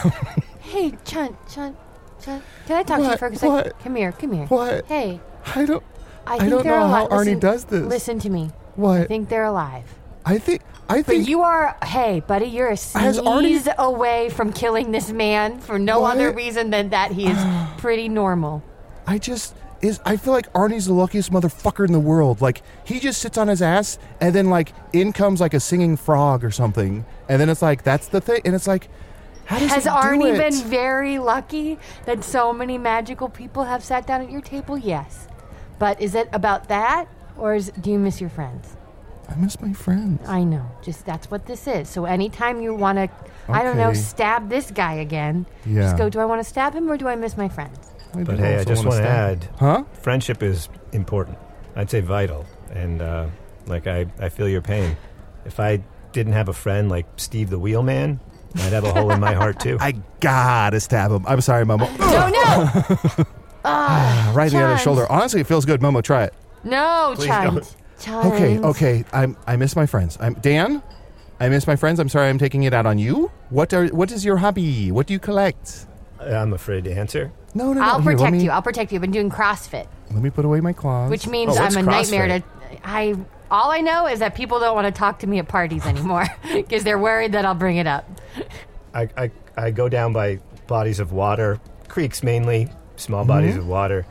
Hey, 0.61 0.91
Chunt, 1.03 1.35
Chunt, 1.49 1.75
Chunt. 2.23 2.43
Can 2.67 2.75
I 2.77 2.83
talk 2.83 2.99
to 2.99 3.05
you 3.09 3.17
for 3.17 3.25
a 3.27 3.35
second? 3.35 3.49
What? 3.55 3.79
Come 3.79 3.95
here, 3.95 4.11
come 4.11 4.31
here. 4.33 4.45
What? 4.45 4.85
Hey, 4.85 5.19
I 5.55 5.65
don't. 5.65 5.83
I 6.27 6.35
I 6.35 6.37
don't 6.47 6.61
they're 6.63 6.79
know 6.79 6.87
how 6.87 7.07
alive. 7.07 7.09
Arnie 7.09 7.25
Listen- 7.25 7.39
does 7.39 7.63
this. 7.65 7.81
Listen 7.87 8.19
to 8.19 8.29
me. 8.29 8.51
What? 8.75 9.01
I 9.01 9.05
think 9.05 9.29
they're 9.29 9.45
alive. 9.45 9.85
I 10.25 10.37
think. 10.37 10.61
I 10.87 11.01
think. 11.01 11.23
But 11.23 11.29
you 11.29 11.41
are, 11.41 11.77
hey, 11.83 12.19
buddy, 12.21 12.47
you're 12.47 12.69
a 12.69 12.77
sneeze 12.77 13.17
Arnie- 13.19 13.75
away 13.77 14.29
from 14.29 14.51
killing 14.51 14.91
this 14.91 15.11
man 15.11 15.59
for 15.59 15.77
no 15.77 15.99
What? 16.01 16.15
other 16.15 16.31
reason 16.31 16.71
than 16.71 16.89
that 16.89 17.11
he 17.11 17.27
is 17.27 17.37
pretty 17.77 18.09
normal. 18.09 18.63
I 19.05 19.17
just 19.19 19.55
is. 19.81 19.99
I 20.05 20.17
feel 20.17 20.33
like 20.33 20.51
Arnie's 20.53 20.87
the 20.87 20.93
luckiest 20.93 21.31
motherfucker 21.31 21.85
in 21.85 21.93
the 21.93 21.99
world. 21.99 22.41
Like 22.41 22.61
he 22.85 22.99
just 22.99 23.21
sits 23.21 23.37
on 23.37 23.47
his 23.47 23.61
ass, 23.61 23.97
and 24.19 24.33
then 24.33 24.49
like 24.49 24.73
in 24.93 25.13
comes 25.13 25.39
like 25.41 25.53
a 25.53 25.59
singing 25.59 25.95
frog 25.95 26.43
or 26.43 26.51
something, 26.51 27.05
and 27.27 27.39
then 27.39 27.49
it's 27.49 27.61
like 27.61 27.83
that's 27.83 28.07
the 28.07 28.19
thing, 28.21 28.41
and 28.45 28.55
it's 28.55 28.67
like, 28.67 28.89
how 29.45 29.59
does 29.59 29.71
Has 29.71 29.85
Arnie 29.85 30.37
been 30.37 30.53
very 30.69 31.17
lucky 31.19 31.77
that 32.05 32.23
so 32.23 32.51
many 32.51 32.77
magical 32.77 33.29
people 33.29 33.63
have 33.63 33.83
sat 33.83 34.05
down 34.07 34.21
at 34.21 34.31
your 34.31 34.41
table? 34.41 34.77
Yes. 34.77 35.27
But 35.79 36.01
is 36.01 36.13
it 36.13 36.29
about 36.33 36.67
that? 36.67 37.07
Or 37.39 37.55
is, 37.55 37.71
do 37.81 37.89
you 37.91 37.99
miss 37.99 38.19
your 38.21 38.29
friends? 38.29 38.75
I 39.29 39.35
miss 39.35 39.59
my 39.61 39.73
friends. 39.73 40.27
I 40.27 40.43
know. 40.43 40.65
Just 40.81 41.05
that's 41.05 41.29
what 41.31 41.45
this 41.45 41.67
is. 41.67 41.87
So 41.87 42.05
anytime 42.05 42.61
you 42.61 42.73
want 42.73 42.97
to, 42.97 43.09
I 43.47 43.63
don't 43.63 43.77
know, 43.77 43.89
Okay. 43.89 43.97
stab 43.99 44.49
this 44.49 44.71
guy 44.71 44.93
again, 44.93 45.45
Yeah. 45.65 45.81
just 45.83 45.97
go, 45.97 46.09
do 46.09 46.19
I 46.19 46.25
want 46.25 46.41
to 46.43 46.49
stab 46.49 46.73
him 46.73 46.89
or 46.91 46.97
do 46.97 47.07
I 47.07 47.15
miss 47.15 47.37
my 47.37 47.47
friends? 47.47 47.77
I 48.15 48.23
But 48.23 48.39
hey, 48.39 48.55
I 48.55 48.57
also 48.59 48.65
just 48.69 48.85
wanna 48.85 48.89
want 48.89 49.03
to 49.05 49.07
stab- 49.07 49.43
add, 49.43 49.59
Huh? 49.59 49.83
friendship 50.01 50.41
is 50.43 50.67
important. 50.93 51.37
I'd 51.75 51.89
say 51.91 52.01
vital, 52.01 52.45
and 52.73 53.01
uh, 53.03 53.27
like 53.67 53.85
I, 53.85 54.07
I 54.19 54.29
feel 54.29 54.49
your 54.49 54.61
pain. 54.63 54.97
If 55.45 55.59
I 55.59 55.81
didn't 56.11 56.33
have 56.33 56.49
a 56.49 56.53
friend 56.53 56.89
like 56.89 57.05
Steve 57.17 57.51
the 57.51 57.59
Wheelman, 57.59 58.19
I'd 58.55 58.73
have 58.73 58.83
a 58.83 58.91
hole 58.91 59.11
in 59.11 59.19
my 59.19 59.33
heart 59.33 59.59
too. 59.59 59.77
I 59.79 59.93
gotta 60.21 60.79
stab 60.79 61.11
him. 61.11 61.23
I'm 61.27 61.39
sorry, 61.41 61.65
Momo. 61.65 61.87
No, 61.99 62.29
no! 62.29 63.25
Ah, 63.63 64.31
right 64.35 64.51
in 64.51 64.57
the 64.57 64.63
other 64.63 64.73
Chance. 64.73 64.81
shoulder. 64.81 65.05
Honestly, 65.11 65.39
it 65.41 65.47
feels 65.47 65.65
good. 65.65 65.81
Momo, 65.81 66.01
try 66.03 66.23
it. 66.23 66.33
No, 66.63 67.13
Please 67.15 67.27
Chunt. 67.27 67.53
don't. 67.53 67.75
Chunt. 67.99 68.25
Okay, 68.33 68.59
okay. 68.59 69.05
I'm. 69.13 69.37
I 69.47 69.55
miss 69.55 69.75
my 69.75 69.85
friends. 69.85 70.17
I'm 70.21 70.33
Dan. 70.35 70.81
I 71.39 71.47
miss 71.49 71.67
my 71.67 71.75
friends. 71.75 71.99
I'm 71.99 72.09
sorry. 72.09 72.29
I'm 72.29 72.37
taking 72.37 72.63
it 72.63 72.73
out 72.73 72.85
on 72.85 72.97
you. 72.99 73.31
What 73.49 73.73
are? 73.73 73.87
What 73.87 74.11
is 74.11 74.23
your 74.25 74.37
hobby? 74.37 74.91
What 74.91 75.07
do 75.07 75.13
you 75.13 75.19
collect? 75.19 75.85
I'm 76.19 76.53
afraid 76.53 76.83
to 76.85 76.91
answer. 76.93 77.31
No, 77.53 77.67
no, 77.73 77.73
no. 77.73 77.81
I'll 77.81 78.01
Here, 78.01 78.11
let 78.11 78.17
protect 78.17 78.31
me- 78.33 78.43
you. 78.43 78.51
I'll 78.51 78.61
protect 78.61 78.91
you. 78.91 78.97
I've 78.97 79.01
been 79.01 79.11
doing 79.11 79.29
CrossFit, 79.29 79.87
Let 80.11 80.21
me 80.21 80.29
put 80.29 80.43
away 80.45 80.59
my 80.59 80.73
claws. 80.73 81.09
which 81.09 81.27
means 81.27 81.57
Oh, 81.57 81.61
I'm 81.63 81.75
a 81.77 81.81
nightmare 81.81 82.27
to. 82.27 82.43
I 82.83 83.15
all 83.49 83.71
I 83.71 83.79
know 83.81 84.05
is 84.05 84.19
that 84.19 84.35
people 84.35 84.59
don't 84.59 84.75
want 84.75 84.85
to 84.85 84.91
talk 84.97 85.19
to 85.19 85.27
me 85.27 85.39
at 85.39 85.47
parties 85.47 85.85
anymore 85.85 86.27
because 86.53 86.83
they're 86.83 86.99
worried 86.99 87.31
that 87.31 87.45
I'll 87.45 87.55
bring 87.55 87.77
it 87.77 87.87
up. 87.87 88.05
I, 88.93 89.09
I, 89.17 89.31
I 89.57 89.71
go 89.71 89.89
down 89.89 90.13
by 90.13 90.39
bodies 90.67 90.99
of 90.99 91.11
water, 91.11 91.59
creeks 91.87 92.21
mainly, 92.21 92.69
small 92.95 93.25
bodies 93.25 93.51
Mm-hmm. 93.53 93.61
of 93.61 93.67
water, 93.67 94.05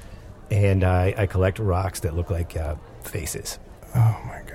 and 0.50 0.84
I, 0.84 1.14
I 1.16 1.26
collect 1.26 1.58
rocks 1.58 2.00
that 2.00 2.14
look 2.14 2.30
like 2.30 2.56
uh, 2.56 2.76
faces. 3.02 3.58
oh 3.94 4.20
my 4.26 4.40
god. 4.50 4.54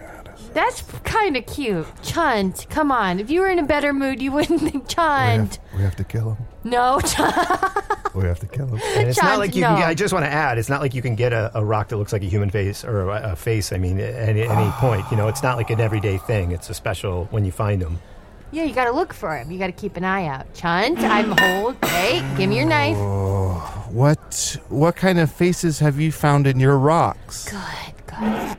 That's 0.53 0.81
kind 1.03 1.35
of 1.35 1.45
cute, 1.47 1.87
Chunt. 2.03 2.67
Come 2.69 2.91
on, 2.91 3.19
if 3.19 3.31
you 3.31 3.41
were 3.41 3.49
in 3.49 3.57
a 3.57 3.63
better 3.65 3.91
mood, 3.93 4.21
you 4.21 4.31
wouldn't 4.31 4.61
think 4.61 4.73
We 4.73 4.79
have, 4.79 4.87
Chunt. 4.87 5.59
we 5.75 5.81
have 5.81 5.95
to 5.95 6.03
kill 6.03 6.33
him. 6.35 6.45
No, 6.63 6.99
Chunt. 6.99 7.35
We 8.13 8.25
have 8.25 8.39
to 8.41 8.45
kill 8.45 8.67
him. 8.67 8.79
And 8.95 9.09
it's 9.09 9.17
not 9.17 9.29
Chunt, 9.29 9.39
like 9.39 9.55
you 9.55 9.61
no. 9.61 9.69
can. 9.69 9.77
Get, 9.79 9.87
I 9.87 9.93
just 9.95 10.13
want 10.13 10.23
to 10.25 10.31
add, 10.31 10.59
it's 10.59 10.69
not 10.69 10.81
like 10.81 10.93
you 10.93 11.01
can 11.01 11.15
get 11.15 11.33
a, 11.33 11.49
a 11.55 11.65
rock 11.65 11.87
that 11.89 11.97
looks 11.97 12.13
like 12.13 12.21
a 12.21 12.27
human 12.27 12.51
face 12.51 12.83
or 12.83 13.09
a, 13.09 13.31
a 13.31 13.35
face. 13.35 13.73
I 13.73 13.79
mean, 13.79 13.99
at 13.99 14.13
any, 14.13 14.43
any 14.43 14.69
point, 14.73 15.03
you 15.09 15.17
know, 15.17 15.27
it's 15.29 15.41
not 15.41 15.57
like 15.57 15.71
an 15.71 15.81
everyday 15.81 16.19
thing. 16.19 16.51
It's 16.51 16.69
a 16.69 16.75
special 16.75 17.25
when 17.31 17.43
you 17.43 17.51
find 17.51 17.81
them. 17.81 17.99
Yeah, 18.53 18.65
you 18.65 18.73
got 18.73 18.85
to 18.85 18.91
look 18.91 19.13
for 19.13 19.35
him. 19.35 19.51
You 19.51 19.57
got 19.57 19.65
to 19.67 19.73
keep 19.73 19.97
an 19.97 20.03
eye 20.03 20.27
out. 20.27 20.53
Chunt, 20.53 20.99
I'm 20.99 21.35
hold. 21.37 21.75
Hey, 21.83 22.19
give 22.37 22.49
me 22.49 22.57
your 22.57 22.67
knife. 22.67 22.97
What? 23.91 24.57
What 24.69 24.95
kind 24.95 25.17
of 25.17 25.31
faces 25.31 25.79
have 25.79 25.99
you 25.99 26.11
found 26.11 26.45
in 26.45 26.59
your 26.59 26.77
rocks? 26.77 27.49
Good, 27.49 28.05
good. 28.05 28.57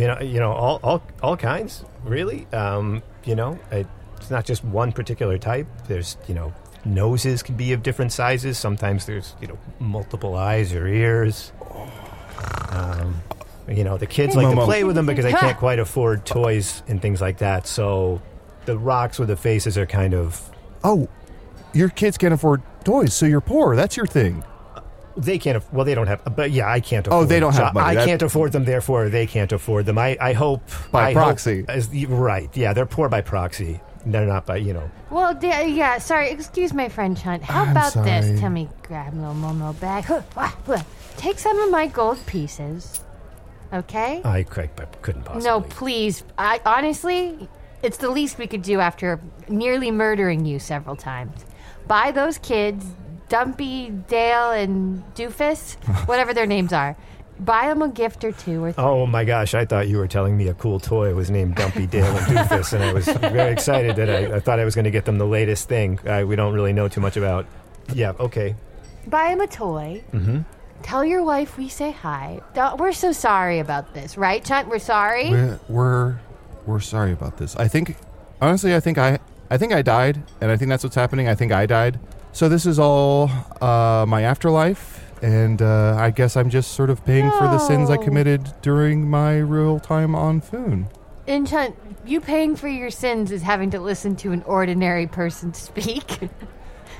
You 0.00 0.06
know, 0.08 0.20
you 0.20 0.38
know, 0.38 0.52
all 0.52 0.80
all, 0.82 1.02
all 1.22 1.36
kinds, 1.36 1.82
really. 2.04 2.46
Um, 2.52 3.02
you 3.24 3.34
know, 3.34 3.58
it's 3.70 4.30
not 4.30 4.44
just 4.44 4.62
one 4.62 4.92
particular 4.92 5.38
type. 5.38 5.66
There's, 5.88 6.18
you 6.28 6.34
know, 6.34 6.52
noses 6.84 7.42
can 7.42 7.56
be 7.56 7.72
of 7.72 7.82
different 7.82 8.12
sizes. 8.12 8.58
Sometimes 8.58 9.06
there's, 9.06 9.34
you 9.40 9.48
know, 9.48 9.58
multiple 9.78 10.34
eyes 10.36 10.74
or 10.74 10.86
ears. 10.86 11.52
Um, 12.68 13.22
You 13.68 13.82
know, 13.82 13.98
the 13.98 14.06
kids 14.06 14.36
like 14.36 14.54
to 14.54 14.64
play 14.64 14.84
with 14.84 14.94
them 14.94 15.06
because 15.06 15.24
they 15.24 15.32
can't 15.32 15.58
quite 15.58 15.80
afford 15.80 16.24
toys 16.24 16.82
and 16.86 17.02
things 17.02 17.20
like 17.20 17.38
that. 17.38 17.66
So 17.66 18.20
the 18.66 18.76
rocks 18.78 19.18
with 19.18 19.28
the 19.28 19.36
faces 19.36 19.78
are 19.78 19.86
kind 19.86 20.14
of 20.14 20.50
Oh, 20.84 21.08
your 21.72 21.88
kids 21.88 22.16
can't 22.18 22.34
afford 22.34 22.62
toys, 22.84 23.12
so 23.14 23.26
you're 23.26 23.40
poor. 23.40 23.74
That's 23.76 23.96
your 23.96 24.06
thing. 24.06 24.44
they 25.16 25.38
can't. 25.38 25.56
aff- 25.56 25.72
Well, 25.72 25.84
they 25.84 25.94
don't 25.94 26.06
have. 26.06 26.22
But 26.36 26.50
yeah, 26.50 26.70
I 26.70 26.80
can't. 26.80 27.08
Oh, 27.08 27.10
afford 27.18 27.28
they 27.30 27.40
don't 27.40 27.52
so 27.54 27.64
have 27.64 27.74
money. 27.74 27.86
I 27.86 27.94
That- 27.94 28.06
can't 28.06 28.22
afford 28.22 28.52
them. 28.52 28.64
Therefore, 28.64 29.08
they 29.08 29.26
can't 29.26 29.50
afford 29.52 29.86
them. 29.86 29.96
I, 29.98 30.16
I 30.20 30.32
hope 30.34 30.62
By 30.92 31.08
I 31.08 31.12
hope 31.14 31.22
proxy. 31.22 31.64
as, 31.68 31.88
right? 32.06 32.54
Yeah, 32.56 32.72
they're 32.74 32.86
poor 32.86 33.08
by 33.08 33.22
proxy. 33.22 33.80
They're 34.04 34.26
not 34.26 34.46
by 34.46 34.56
you 34.58 34.72
know. 34.74 34.88
Well, 35.10 35.34
da- 35.34 35.66
yeah, 35.66 35.98
sorry. 35.98 36.30
Excuse 36.30 36.72
my 36.72 36.88
French 36.88 37.22
hunt. 37.22 37.42
How 37.42 37.62
I'm 37.64 37.70
about 37.72 37.92
sorry. 37.92 38.08
this? 38.10 38.40
Tell 38.40 38.50
me, 38.50 38.68
grab 38.82 39.14
a 39.14 39.16
little 39.16 39.34
Momo 39.34 39.78
bag. 39.80 40.04
Huh, 40.04 40.22
wah, 40.36 40.52
wah. 40.66 40.82
Take 41.16 41.38
some 41.40 41.58
of 41.60 41.70
my 41.70 41.86
gold 41.88 42.18
pieces. 42.26 43.00
Okay? 43.72 44.20
I, 44.24 44.38
I, 44.38 44.60
I 44.60 44.66
couldn't 45.02 45.24
possibly. 45.24 45.44
no, 45.48 45.60
please. 45.62 46.22
I 46.38 46.60
honestly, 46.64 47.48
it's 47.82 47.98
the 47.98 48.10
least 48.10 48.38
we 48.38 48.46
could 48.46 48.62
do 48.62 48.80
after 48.80 49.20
nearly 49.48 49.90
murdering 49.90 50.44
you 50.44 50.58
several 50.58 50.96
times. 50.96 51.44
Buy 51.86 52.10
those 52.12 52.38
kids, 52.38 52.84
Dumpy, 53.28 53.90
Dale, 53.90 54.50
and 54.50 55.02
Doofus, 55.14 55.74
whatever 56.08 56.32
their 56.34 56.46
names 56.46 56.72
are. 56.72 56.96
Buy 57.38 57.66
them 57.68 57.82
a 57.82 57.88
gift 57.88 58.24
or 58.24 58.32
two 58.32 58.64
or 58.64 58.72
three. 58.72 58.82
Oh 58.82 59.04
my 59.06 59.24
gosh! 59.24 59.52
I 59.52 59.66
thought 59.66 59.88
you 59.88 59.98
were 59.98 60.08
telling 60.08 60.38
me 60.38 60.48
a 60.48 60.54
cool 60.54 60.80
toy 60.80 61.14
was 61.14 61.30
named 61.30 61.56
Dumpy 61.56 61.86
Dale 61.86 62.06
and 62.06 62.26
Doofus, 62.38 62.72
and 62.72 62.82
I 62.82 62.94
was 62.94 63.06
very 63.08 63.52
excited 63.52 63.96
that 63.96 64.08
I, 64.08 64.36
I 64.36 64.40
thought 64.40 64.58
I 64.58 64.64
was 64.64 64.74
going 64.74 64.86
to 64.86 64.90
get 64.90 65.04
them 65.04 65.18
the 65.18 65.26
latest 65.26 65.68
thing. 65.68 65.98
Uh, 66.08 66.24
we 66.26 66.34
don't 66.34 66.54
really 66.54 66.72
know 66.72 66.88
too 66.88 67.02
much 67.02 67.18
about. 67.18 67.44
Yeah. 67.92 68.12
Okay. 68.18 68.54
Buy 69.06 69.28
them 69.28 69.42
a 69.42 69.46
toy. 69.46 70.02
Mm-hmm. 70.12 70.38
Tell 70.82 71.04
your 71.04 71.22
wife 71.24 71.58
we 71.58 71.68
say 71.68 71.90
hi. 71.90 72.40
Don't- 72.54 72.78
We're 72.80 72.92
so 72.92 73.12
sorry 73.12 73.58
about 73.58 73.92
this, 73.92 74.16
right, 74.16 74.42
Chunt? 74.42 74.68
We're 74.68 74.78
sorry. 74.78 75.30
We're, 75.30 75.60
we're 75.68 76.18
we're 76.66 76.80
sorry 76.80 77.12
about 77.12 77.36
this. 77.38 77.56
I 77.56 77.68
think 77.68 77.96
honestly, 78.40 78.74
I 78.74 78.80
think 78.80 78.98
I 78.98 79.18
I 79.50 79.58
think 79.58 79.72
I 79.72 79.82
died, 79.82 80.22
and 80.40 80.50
I 80.50 80.56
think 80.56 80.68
that's 80.70 80.82
what's 80.84 80.96
happening. 80.96 81.28
I 81.28 81.34
think 81.34 81.52
I 81.52 81.66
died. 81.66 81.98
So 82.32 82.48
this 82.48 82.66
is 82.66 82.78
all 82.78 83.30
uh, 83.60 84.04
my 84.06 84.22
afterlife, 84.22 85.02
and 85.22 85.62
uh, 85.62 85.96
I 85.98 86.10
guess 86.10 86.36
I'm 86.36 86.50
just 86.50 86.72
sort 86.72 86.90
of 86.90 87.04
paying 87.04 87.30
for 87.30 87.44
the 87.48 87.58
sins 87.58 87.88
I 87.90 87.96
No. 87.96 88.02
committed 88.02 88.52
during 88.60 89.08
my 89.08 89.38
real 89.38 89.78
time 89.80 90.14
on 90.14 90.40
Foon. 90.40 90.88
And 91.28 91.46
Chunt, 91.46 91.74
you 92.04 92.20
paying 92.20 92.54
for 92.56 92.68
your 92.68 92.90
sins 92.90 93.32
is 93.32 93.42
having 93.42 93.70
to 93.70 93.80
listen 93.80 94.14
to 94.16 94.32
an 94.32 94.42
ordinary 94.42 95.06
person 95.06 95.54
speak. 95.54 96.18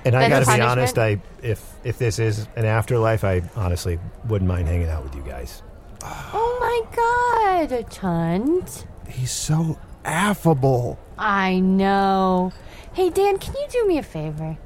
And 0.05 0.15
I 0.15 0.29
got 0.29 0.41
to 0.41 0.45
be 0.47 0.47
punishment? 0.47 0.63
honest. 0.63 0.99
I 0.99 1.21
if 1.43 1.75
if 1.85 1.99
this 1.99 2.19
is 2.21 2.47
an 2.57 2.65
afterlife, 2.65 3.25
I 3.25 3.43
honestly 3.57 3.99
wouldn't 4.29 4.49
mind 4.49 4.69
hanging 4.69 4.89
out 4.89 5.03
with 5.03 5.15
you 5.17 5.23
guys. 5.23 5.63
oh 6.03 6.57
my 6.61 7.69
god, 7.69 7.91
Chunt. 7.91 8.87
He's 9.09 9.31
so 9.31 9.79
affable. 10.05 10.99
I 11.19 11.59
know. 11.61 12.53
Hey, 12.93 13.11
Dan, 13.11 13.39
can 13.39 13.55
you 13.55 13.67
do 13.71 13.87
me 13.87 13.99
a 13.99 14.03
favor? 14.03 14.57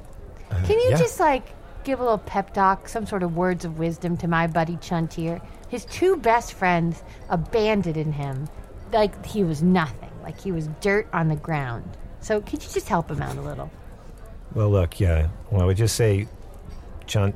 Uh, 0.49 0.55
can 0.65 0.79
you 0.79 0.89
yeah. 0.91 0.97
just, 0.97 1.19
like, 1.19 1.53
give 1.83 1.99
a 1.99 2.03
little 2.03 2.17
pep 2.17 2.53
talk, 2.53 2.87
some 2.87 3.05
sort 3.05 3.23
of 3.23 3.35
words 3.35 3.65
of 3.65 3.79
wisdom 3.79 4.17
to 4.17 4.27
my 4.27 4.47
buddy 4.47 4.77
Chunt 4.77 5.13
here? 5.13 5.41
His 5.69 5.85
two 5.85 6.17
best 6.17 6.53
friends 6.53 7.01
abandoned 7.29 8.13
him 8.15 8.49
like 8.91 9.25
he 9.25 9.43
was 9.43 9.63
nothing, 9.63 10.11
like 10.23 10.39
he 10.39 10.51
was 10.51 10.67
dirt 10.81 11.07
on 11.13 11.29
the 11.29 11.35
ground. 11.35 11.97
So, 12.19 12.41
could 12.41 12.61
you 12.63 12.69
just 12.69 12.89
help 12.89 13.09
him 13.09 13.21
out 13.21 13.37
a 13.37 13.41
little? 13.41 13.71
Well, 14.53 14.69
look, 14.69 14.99
yeah. 14.99 15.29
Well, 15.49 15.61
I 15.61 15.65
would 15.65 15.77
just 15.77 15.95
say, 15.95 16.27
Chunt, 17.07 17.35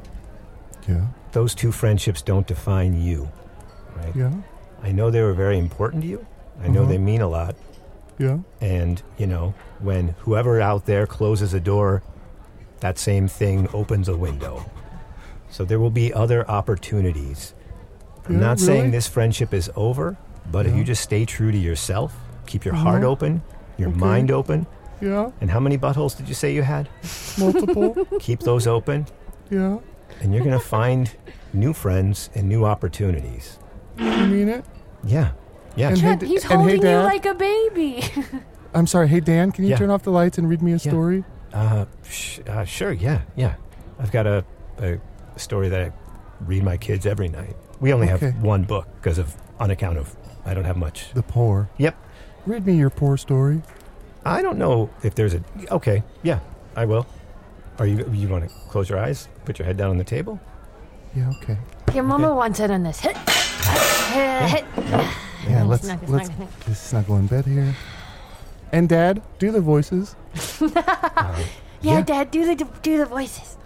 Yeah, 0.87 1.07
those 1.31 1.55
two 1.55 1.71
friendships 1.71 2.21
don't 2.21 2.45
define 2.45 3.01
you, 3.01 3.29
right? 3.95 4.13
yeah, 4.15 4.33
I 4.83 4.91
know 4.91 5.09
they 5.09 5.21
were 5.21 5.33
very 5.33 5.57
important 5.57 6.03
to 6.03 6.07
you. 6.09 6.25
I 6.63 6.67
know 6.67 6.81
Uh-huh. 6.81 6.89
they 6.91 6.97
mean 6.97 7.21
a 7.21 7.27
lot. 7.27 7.55
yeah. 8.17 8.37
And, 8.61 9.01
you 9.17 9.27
know, 9.27 9.53
when 9.79 10.15
whoever 10.19 10.61
out 10.61 10.85
there 10.85 11.05
closes 11.05 11.53
a 11.53 11.59
door, 11.59 12.01
that 12.79 12.97
same 12.97 13.27
thing 13.27 13.67
opens 13.73 14.07
a 14.07 14.15
window. 14.15 14.65
So 15.49 15.65
there 15.65 15.79
will 15.79 15.89
be 15.91 16.13
other 16.13 16.49
opportunities. 16.49 17.53
I'm 18.25 18.35
Yeah, 18.35 18.39
not 18.39 18.57
really? 18.59 18.65
saying 18.65 18.91
this 18.91 19.07
friendship 19.07 19.53
is 19.53 19.69
over, 19.75 20.15
but 20.51 20.65
if 20.65 20.75
you 20.75 20.83
just 20.85 21.01
stay 21.03 21.25
true 21.25 21.51
to 21.51 21.57
yourself, 21.57 22.15
keep 22.45 22.63
your 22.63 22.73
heart 22.75 23.03
Uh-huh. 23.03 23.11
open, 23.11 23.41
your 23.77 23.89
Okay. 23.89 23.97
mind 23.99 24.31
open, 24.31 24.65
Yeah, 25.01 25.31
and 25.41 25.51
how 25.51 25.59
many 25.59 25.77
buttholes 25.77 26.15
did 26.17 26.27
you 26.29 26.33
say 26.35 26.53
you 26.53 26.63
had? 26.63 26.87
multiple. 27.37 27.95
keep 28.19 28.39
those 28.41 28.65
open, 28.65 29.05
yeah, 29.49 29.77
and 30.21 30.33
you're 30.33 30.43
going 30.43 30.57
to 30.57 30.65
find 30.65 31.11
new 31.53 31.73
friends 31.73 32.29
and 32.33 32.47
new 32.47 32.63
opportunities. 32.65 33.59
you 33.99 34.25
mean 34.27 34.47
it? 34.49 34.63
Yeah. 35.03 35.31
Yeah. 35.75 35.89
And 35.89 35.99
Chunt, 35.99 36.21
hey, 36.21 36.27
he's 36.27 36.43
and 36.43 36.51
hey, 36.51 36.77
holding 36.77 36.81
you 36.91 36.97
like 36.99 37.25
a 37.25 37.33
baby. 37.33 38.03
I'm 38.73 38.87
sorry. 38.87 39.07
Hey, 39.07 39.19
Dan, 39.19 39.51
can 39.51 39.63
you 39.63 39.71
Yeah. 39.71 39.77
turn 39.77 39.89
off 39.89 40.03
the 40.03 40.11
lights 40.11 40.37
and 40.37 40.49
read 40.49 40.61
me 40.61 40.73
a 40.73 40.79
story? 40.79 41.23
Uh, 41.53 41.85
sh- 42.03 42.39
uh, 42.47 42.65
sure, 42.65 42.91
yeah, 42.91 43.21
yeah. 43.35 43.55
I've 43.99 44.11
got 44.11 44.27
a, 44.27 44.43
a 44.79 44.99
story 45.37 45.69
that 45.69 45.81
I 45.81 45.91
read 46.41 46.63
my 46.63 46.75
kids 46.77 47.05
every 47.05 47.29
night. 47.29 47.55
We 47.79 47.93
only 47.93 48.09
Okay. 48.11 48.31
have 48.31 48.41
one 48.43 48.63
book 48.63 48.87
because 48.95 49.17
of 49.17 49.35
on 49.59 49.71
account 49.71 49.97
of 49.97 50.15
I 50.45 50.53
don't 50.53 50.65
have 50.65 50.77
much. 50.77 51.11
The 51.13 51.23
poor. 51.23 51.69
Yep. 51.77 51.95
Read 52.45 52.65
me 52.65 52.75
your 52.77 52.89
poor 52.89 53.15
story. 53.17 53.61
I 54.25 54.41
don't 54.41 54.57
know 54.57 54.89
if 55.03 55.15
there's 55.15 55.33
a. 55.33 55.41
Okay, 55.71 56.03
yeah, 56.23 56.39
I 56.75 56.85
will. 56.85 57.05
Are 57.79 57.85
you 57.87 58.05
you 58.13 58.27
want 58.27 58.47
to 58.49 58.55
close 58.69 58.89
your 58.89 58.99
eyes, 58.99 59.27
put 59.45 59.57
your 59.59 59.65
head 59.65 59.77
down 59.77 59.89
on 59.89 59.97
the 59.97 60.03
table? 60.03 60.39
Yeah, 61.15 61.31
okay. 61.41 61.57
Your 61.93 62.03
mama 62.03 62.33
wants 62.35 62.59
it 62.59 62.69
on 62.71 62.83
this. 62.83 62.99
Hit. 62.99 63.15
Hit. 63.17 64.65
Yeah, 65.47 65.61
It's 65.61 65.69
let's 65.69 65.83
not- 65.87 66.01
it's 66.03 66.11
let's 66.11 66.29
not- 66.39 66.65
just 66.65 66.87
snuggle 66.87 67.17
in 67.17 67.27
bed 67.27 67.45
here. 67.45 67.75
And 68.71 68.89
Dad, 68.89 69.21
do 69.39 69.51
the 69.51 69.61
voices. 69.61 70.15
Yeah, 71.81 72.01
Dad, 72.01 72.31
do 72.31 72.45
the 72.55 72.65
do 72.81 72.97
the 72.97 73.05
voices. 73.05 73.57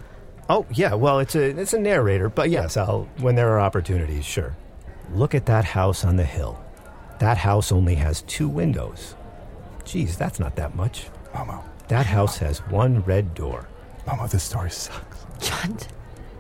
Oh 0.50 0.66
yeah, 0.74 0.94
well 0.94 1.20
it's 1.20 1.36
a 1.36 1.42
it's 1.58 1.74
a 1.74 1.80
narrator, 1.80 2.28
but 2.28 2.50
yes, 2.50 2.76
I'll 2.76 3.08
when 3.20 3.36
there 3.36 3.50
are 3.54 3.60
opportunities, 3.62 4.26
sure. 4.26 4.58
Look 5.14 5.34
at 5.34 5.46
that 5.46 5.64
house 5.64 6.04
on 6.04 6.18
the 6.18 6.26
hill. 6.26 6.60
That 7.20 7.38
house 7.38 7.72
only 7.72 7.96
has 7.96 8.24
two 8.24 8.50
windows. 8.50 9.16
Geez, 9.86 10.18
that's 10.18 10.40
not 10.40 10.56
that 10.58 10.76
much. 10.76 11.08
Momo, 11.34 11.64
That 11.88 12.06
house 12.08 12.38
has 12.40 12.60
one 12.68 13.02
red 13.04 13.34
door. 13.34 13.68
Momo, 14.06 14.30
this 14.30 14.44
story 14.44 14.70
sucks. 14.72 15.26
Chunt, 15.40 15.88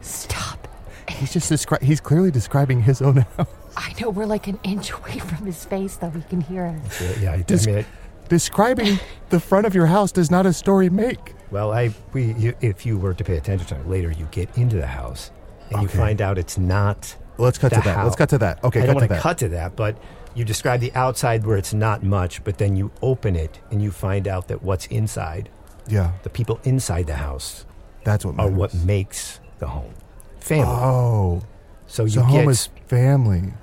stop. 0.01 0.67
He's 1.09 1.31
just 1.33 1.49
descri- 1.51 1.81
He's 1.81 2.01
clearly 2.01 2.31
describing 2.31 2.81
his 2.81 3.01
own 3.01 3.17
house. 3.37 3.47
I 3.79 3.93
know 3.99 4.09
we're 4.09 4.25
like 4.25 4.47
an 4.47 4.59
inch 4.63 4.91
away 4.99 5.19
from 5.19 5.45
his 5.45 5.63
face, 5.65 5.95
though 5.97 6.09
he 6.09 6.21
can 6.23 6.41
hear 6.41 6.65
us. 6.65 7.01
Yeah, 7.01 7.19
yeah 7.21 7.31
I, 7.33 7.41
Dis- 7.41 7.65
I 7.67 7.71
mean, 7.71 7.79
it, 7.79 7.85
Describing 8.27 8.99
the 9.29 9.39
front 9.39 9.65
of 9.65 9.73
your 9.73 9.87
house 9.87 10.11
does 10.11 10.29
not 10.29 10.45
a 10.45 10.53
story 10.53 10.87
make. 10.89 11.33
well, 11.49 11.71
I 11.73 11.91
we 12.13 12.33
you, 12.33 12.53
if 12.61 12.85
you 12.85 12.97
were 12.99 13.15
to 13.15 13.23
pay 13.23 13.37
attention 13.37 13.65
to 13.69 13.75
it 13.75 13.87
later, 13.87 14.11
you 14.11 14.27
get 14.31 14.55
into 14.55 14.75
the 14.75 14.85
house 14.85 15.31
and 15.71 15.81
you 15.81 15.87
find 15.87 16.21
out 16.21 16.37
it's 16.37 16.57
not. 16.57 17.15
Let's 17.39 17.57
cut 17.57 17.71
the 17.71 17.77
to 17.77 17.81
that. 17.85 18.03
Let's 18.03 18.15
cut 18.15 18.29
to 18.29 18.37
that. 18.39 18.63
Okay, 18.63 18.81
I 18.81 18.85
cut 18.85 18.85
don't 18.87 18.95
to 18.95 18.99
want 18.99 19.09
that. 19.09 19.15
to 19.15 19.21
cut 19.21 19.37
to 19.39 19.49
that, 19.49 19.75
but 19.75 19.97
you 20.35 20.45
describe 20.45 20.79
the 20.79 20.93
outside 20.93 21.43
where 21.45 21.57
it's 21.57 21.73
not 21.73 22.03
much, 22.03 22.43
but 22.43 22.59
then 22.59 22.75
you 22.75 22.91
open 23.01 23.35
it 23.35 23.59
and 23.71 23.81
you 23.81 23.89
find 23.89 24.27
out 24.27 24.47
that 24.49 24.61
what's 24.61 24.85
inside, 24.87 25.49
Yeah, 25.87 26.11
the 26.21 26.29
people 26.29 26.59
inside 26.65 27.07
the 27.07 27.15
house, 27.15 27.65
that's 28.03 28.25
what 28.25 28.37
are 28.37 28.47
what 28.49 28.75
makes 28.75 29.39
the 29.57 29.67
home 29.67 29.93
family. 30.39 30.65
Oh, 30.67 31.41
so 31.87 32.03
you 32.03 32.09
so 32.11 32.21
get 32.21 32.29
home 32.29 32.49
is 32.49 32.69
family. 32.85 33.53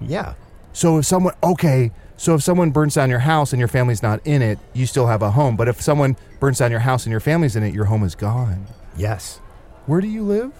Yeah. 0.00 0.34
So 0.72 0.98
if 0.98 1.06
someone 1.06 1.34
okay, 1.42 1.90
so 2.16 2.34
if 2.34 2.42
someone 2.42 2.70
burns 2.70 2.94
down 2.94 3.10
your 3.10 3.20
house 3.20 3.52
and 3.52 3.58
your 3.58 3.68
family's 3.68 4.02
not 4.02 4.20
in 4.26 4.42
it, 4.42 4.58
you 4.72 4.86
still 4.86 5.06
have 5.06 5.22
a 5.22 5.30
home. 5.30 5.56
But 5.56 5.68
if 5.68 5.80
someone 5.80 6.16
burns 6.40 6.58
down 6.58 6.70
your 6.70 6.80
house 6.80 7.04
and 7.04 7.10
your 7.10 7.20
family's 7.20 7.56
in 7.56 7.62
it, 7.62 7.74
your 7.74 7.86
home 7.86 8.04
is 8.04 8.14
gone. 8.14 8.66
Yes. 8.96 9.38
Where 9.86 10.00
do 10.00 10.08
you 10.08 10.22
live? 10.22 10.52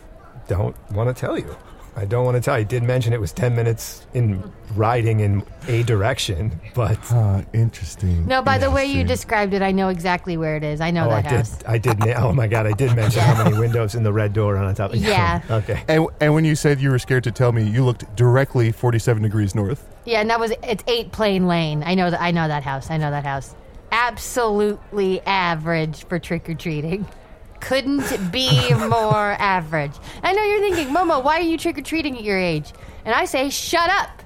Don't 0.49 0.77
want 0.93 1.15
to 1.15 1.21
tell 1.21 1.39
you. 1.39 1.57
I 1.99 2.05
don't 2.05 2.27
want 2.27 2.35
to 2.37 2.43
tell 2.43 2.55
you. 2.59 2.61
I 2.61 2.65
did 2.65 2.83
mention 2.83 3.15
it 3.15 3.21
was 3.21 3.33
10 3.33 3.57
minutes 3.57 4.07
in 4.13 4.53
riding 4.75 5.21
in 5.21 5.43
a 5.67 5.83
direction, 5.85 6.61
but 6.75 6.99
Ah, 7.11 7.43
interesting. 7.55 8.27
No, 8.27 8.43
by 8.43 8.59
the 8.59 8.71
way 8.71 8.85
you 8.85 9.01
Interesting. 9.01 9.07
described 9.07 9.55
it, 9.55 9.63
I 9.63 9.73
know 9.73 9.89
exactly 9.89 10.37
where 10.37 10.57
it 10.57 10.63
is. 10.63 10.83
I 10.83 10.91
know 10.91 11.07
oh, 11.07 11.11
I 11.11 11.23
that 11.23 11.31
did. 11.31 11.37
house. 11.39 11.59
I 11.67 11.79
did. 11.79 11.99
na- 11.99 12.15
Oh 12.19 12.33
my 12.35 12.49
god, 12.49 12.67
I 12.67 12.73
did 12.73 12.95
mention 12.95 13.23
how 13.23 13.43
many 13.43 13.59
windows 13.67 13.95
in 13.95 14.03
the 14.03 14.13
red 14.13 14.35
door 14.35 14.59
on 14.59 14.69
the 14.69 14.75
top. 14.75 14.91
Yeah. 14.95 15.41
okay. 15.51 15.83
And, 15.89 16.07
and 16.21 16.35
when 16.35 16.45
you 16.45 16.55
said 16.55 16.81
you 16.83 16.91
were 16.91 16.99
scared 16.99 17.25
to 17.25 17.31
tell 17.31 17.53
me, 17.53 17.63
you 17.63 17.83
looked 17.83 18.15
directly 18.15 18.73
47 18.73 19.23
degrees 19.23 19.55
north. 19.55 19.87
Yeah, 20.05 20.21
and 20.21 20.29
that 20.29 20.39
was 20.39 20.53
it's 20.63 20.85
eight 20.89 21.13
Plain 21.13 21.47
Lane. 21.49 21.83
I 21.83 21.95
know 21.95 22.11
that. 22.11 22.21
I 22.21 22.31
know 22.31 22.47
that 22.47 22.63
house. 22.63 22.91
I 22.91 22.99
know 22.99 23.11
that 23.11 23.25
house. 23.25 23.55
Absolutely 23.91 25.21
average 25.23 26.05
for 26.07 26.19
trick 26.19 26.49
or 26.51 26.55
treating. 26.55 27.07
Couldn't 27.61 28.31
be 28.33 28.73
more 28.75 29.37
average. 29.39 29.93
I 30.23 30.33
know 30.33 30.43
you're 30.43 30.61
thinking, 30.61 30.95
Momo, 30.95 31.23
why 31.23 31.39
are 31.39 31.43
you 31.43 31.59
trick 31.59 31.79
or 31.79 31.83
treating 31.83 32.17
at 32.17 32.25
your 32.25 32.39
age? 32.39 32.73
And 33.05 33.15
I 33.15 33.25
say, 33.25 33.51
shut 33.51 33.91
up. 33.91 34.23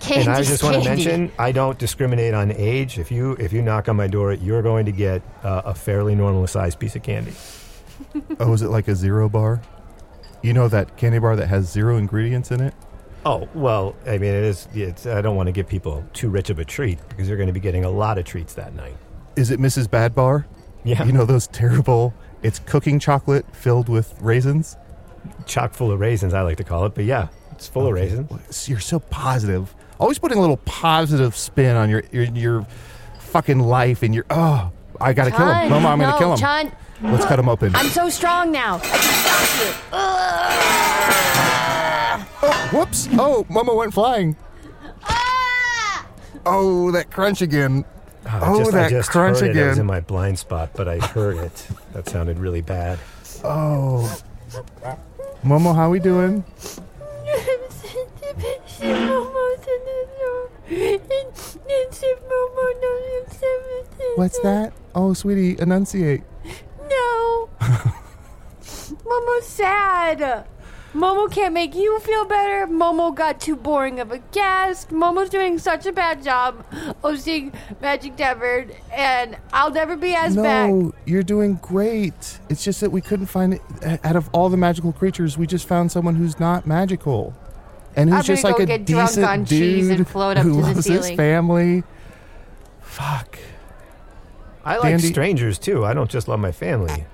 Candy, 0.00 0.26
And 0.26 0.36
I 0.36 0.42
just 0.42 0.62
want 0.62 0.82
to 0.82 0.88
mention, 0.88 1.32
I 1.38 1.50
don't 1.50 1.78
discriminate 1.78 2.34
on 2.34 2.52
age. 2.52 2.98
If 2.98 3.10
you 3.10 3.32
if 3.40 3.54
you 3.54 3.62
knock 3.62 3.88
on 3.88 3.96
my 3.96 4.06
door, 4.06 4.34
you're 4.34 4.60
going 4.60 4.84
to 4.84 4.92
get 4.92 5.22
uh, 5.42 5.62
a 5.64 5.74
fairly 5.74 6.14
normal 6.14 6.46
sized 6.46 6.78
piece 6.78 6.94
of 6.94 7.02
candy. 7.02 7.32
oh, 8.40 8.52
is 8.52 8.60
it 8.60 8.68
like 8.68 8.88
a 8.88 8.94
zero 8.94 9.30
bar? 9.30 9.62
You 10.42 10.52
know 10.52 10.68
that 10.68 10.98
candy 10.98 11.18
bar 11.18 11.36
that 11.36 11.46
has 11.46 11.70
zero 11.70 11.96
ingredients 11.96 12.50
in 12.50 12.60
it? 12.60 12.74
Oh 13.24 13.48
well, 13.54 13.96
I 14.06 14.18
mean, 14.18 14.34
it 14.34 14.44
is. 14.44 14.68
It's, 14.74 15.06
I 15.06 15.22
don't 15.22 15.36
want 15.36 15.46
to 15.46 15.52
give 15.52 15.66
people 15.66 16.04
too 16.12 16.28
rich 16.28 16.50
of 16.50 16.58
a 16.58 16.64
treat 16.64 16.98
because 17.08 17.26
they're 17.26 17.38
going 17.38 17.46
to 17.46 17.54
be 17.54 17.60
getting 17.60 17.84
a 17.84 17.90
lot 17.90 18.18
of 18.18 18.26
treats 18.26 18.52
that 18.54 18.74
night. 18.74 18.96
Is 19.36 19.50
it 19.50 19.58
Mrs. 19.58 19.90
Bad 19.90 20.14
Bar? 20.14 20.46
Yeah. 20.84 21.02
You 21.04 21.12
know 21.12 21.24
those 21.24 21.46
terrible. 21.46 22.12
It's 22.44 22.58
cooking 22.60 23.00
chocolate 23.00 23.46
filled 23.56 23.88
with 23.88 24.14
raisins. 24.20 24.76
Chock 25.46 25.72
full 25.72 25.90
of 25.90 25.98
raisins, 25.98 26.34
I 26.34 26.42
like 26.42 26.58
to 26.58 26.64
call 26.64 26.84
it. 26.84 26.94
But 26.94 27.06
yeah, 27.06 27.28
it's 27.52 27.66
full 27.66 27.86
of 27.86 27.94
raisins. 27.94 28.68
You're 28.68 28.80
so 28.80 29.00
positive. 29.00 29.74
Always 29.98 30.18
putting 30.18 30.36
a 30.36 30.40
little 30.42 30.58
positive 30.58 31.34
spin 31.34 31.74
on 31.74 31.88
your 31.88 32.02
your, 32.12 32.24
your 32.24 32.66
fucking 33.18 33.60
life 33.60 34.02
and 34.02 34.14
your 34.14 34.26
oh. 34.28 34.70
I 35.00 35.14
gotta 35.14 35.30
kill 35.30 35.48
him. 35.48 35.68
Chunt, 35.68 35.72
Momo, 35.72 35.86
I'm 35.86 35.98
gonna 35.98 36.12
no, 36.12 36.18
kill 36.18 36.32
him. 36.32 36.38
Chunt. 36.38 36.74
Let's 37.02 37.24
cut 37.24 37.38
him 37.38 37.48
open. 37.48 37.74
I'm 37.74 37.88
so 37.88 38.10
strong 38.10 38.52
now. 38.52 38.76
I 38.76 38.80
can 38.80 39.00
stop 39.24 39.48
you. 39.60 39.72
Oh, 42.46 42.68
whoops! 42.72 43.08
Oh, 43.12 43.46
Momo 43.50 43.74
went 43.76 43.94
flying. 43.94 44.36
Ah! 45.02 46.06
Oh, 46.46 46.90
that 46.92 47.10
crunch 47.10 47.40
again. 47.42 47.84
I 48.26 48.40
Oh, 48.42 48.58
just, 48.58 48.72
that 48.72 48.86
I 48.86 48.90
just 48.90 49.10
crunch 49.10 49.40
heard 49.40 49.50
It. 49.50 49.56
It 49.56 49.68
was 49.68 49.78
in 49.78 49.86
my 49.86 50.00
blind 50.00 50.38
spot, 50.38 50.70
but 50.74 50.88
I 50.88 50.98
heard 50.98 51.36
it. 51.36 51.66
That 51.92 52.08
sounded 52.08 52.38
really 52.38 52.62
bad. 52.62 52.98
Oh, 53.42 54.20
Momo, 55.44 55.74
how 55.74 55.90
we 55.90 55.98
doing? 55.98 56.44
What's 64.16 64.38
that? 64.40 64.72
Oh, 64.94 65.12
sweetie, 65.12 65.56
enunciate. 65.58 66.22
No. 66.88 67.48
Momo's 69.04 69.46
sad. 69.46 70.46
Momo 70.94 71.28
can't 71.30 71.52
make 71.52 71.74
you 71.74 71.98
feel 71.98 72.24
better. 72.24 72.68
Momo 72.68 73.12
got 73.12 73.40
too 73.40 73.56
boring 73.56 73.98
of 73.98 74.12
a 74.12 74.18
guest. 74.30 74.90
Momo's 74.90 75.28
doing 75.28 75.58
such 75.58 75.86
a 75.86 75.92
bad 75.92 76.22
job 76.22 76.64
hosting 77.02 77.52
Magic 77.82 78.14
Tavern, 78.16 78.70
and 78.92 79.36
I'll 79.52 79.72
never 79.72 79.96
be 79.96 80.14
as 80.14 80.36
back. 80.36 80.70
no, 80.70 80.92
you're 81.04 81.24
doing 81.24 81.54
great. 81.60 82.38
It's 82.48 82.62
just 82.62 82.80
that 82.80 82.92
we 82.92 83.00
couldn't 83.00 83.26
find 83.26 83.54
it. 83.54 84.00
Out 84.04 84.14
of 84.14 84.30
all 84.32 84.48
the 84.48 84.56
magical 84.56 84.92
creatures, 84.92 85.36
we 85.36 85.48
just 85.48 85.66
found 85.66 85.90
someone 85.90 86.14
who's 86.14 86.38
not 86.38 86.64
magical, 86.64 87.34
and 87.96 88.08
who's 88.08 88.18
I'm 88.18 88.24
just 88.24 88.44
like 88.44 88.56
go 88.58 88.62
a 88.62 88.66
get 88.66 88.84
drunk 88.86 89.08
decent 89.08 89.26
on 89.26 89.38
dude 89.44 89.48
cheese 89.48 89.90
and 89.90 90.08
float 90.08 90.36
up 90.36 90.44
who 90.44 90.50
to 90.50 90.56
the 90.60 90.62
loves 90.62 90.86
his 90.86 91.10
family. 91.10 91.82
Fuck. 92.82 93.40
I 94.64 94.76
like 94.76 94.90
Dandy- 94.92 95.08
strangers 95.08 95.58
too. 95.58 95.84
I 95.84 95.92
don't 95.92 96.10
just 96.10 96.28
love 96.28 96.38
my 96.38 96.52
family. 96.52 97.04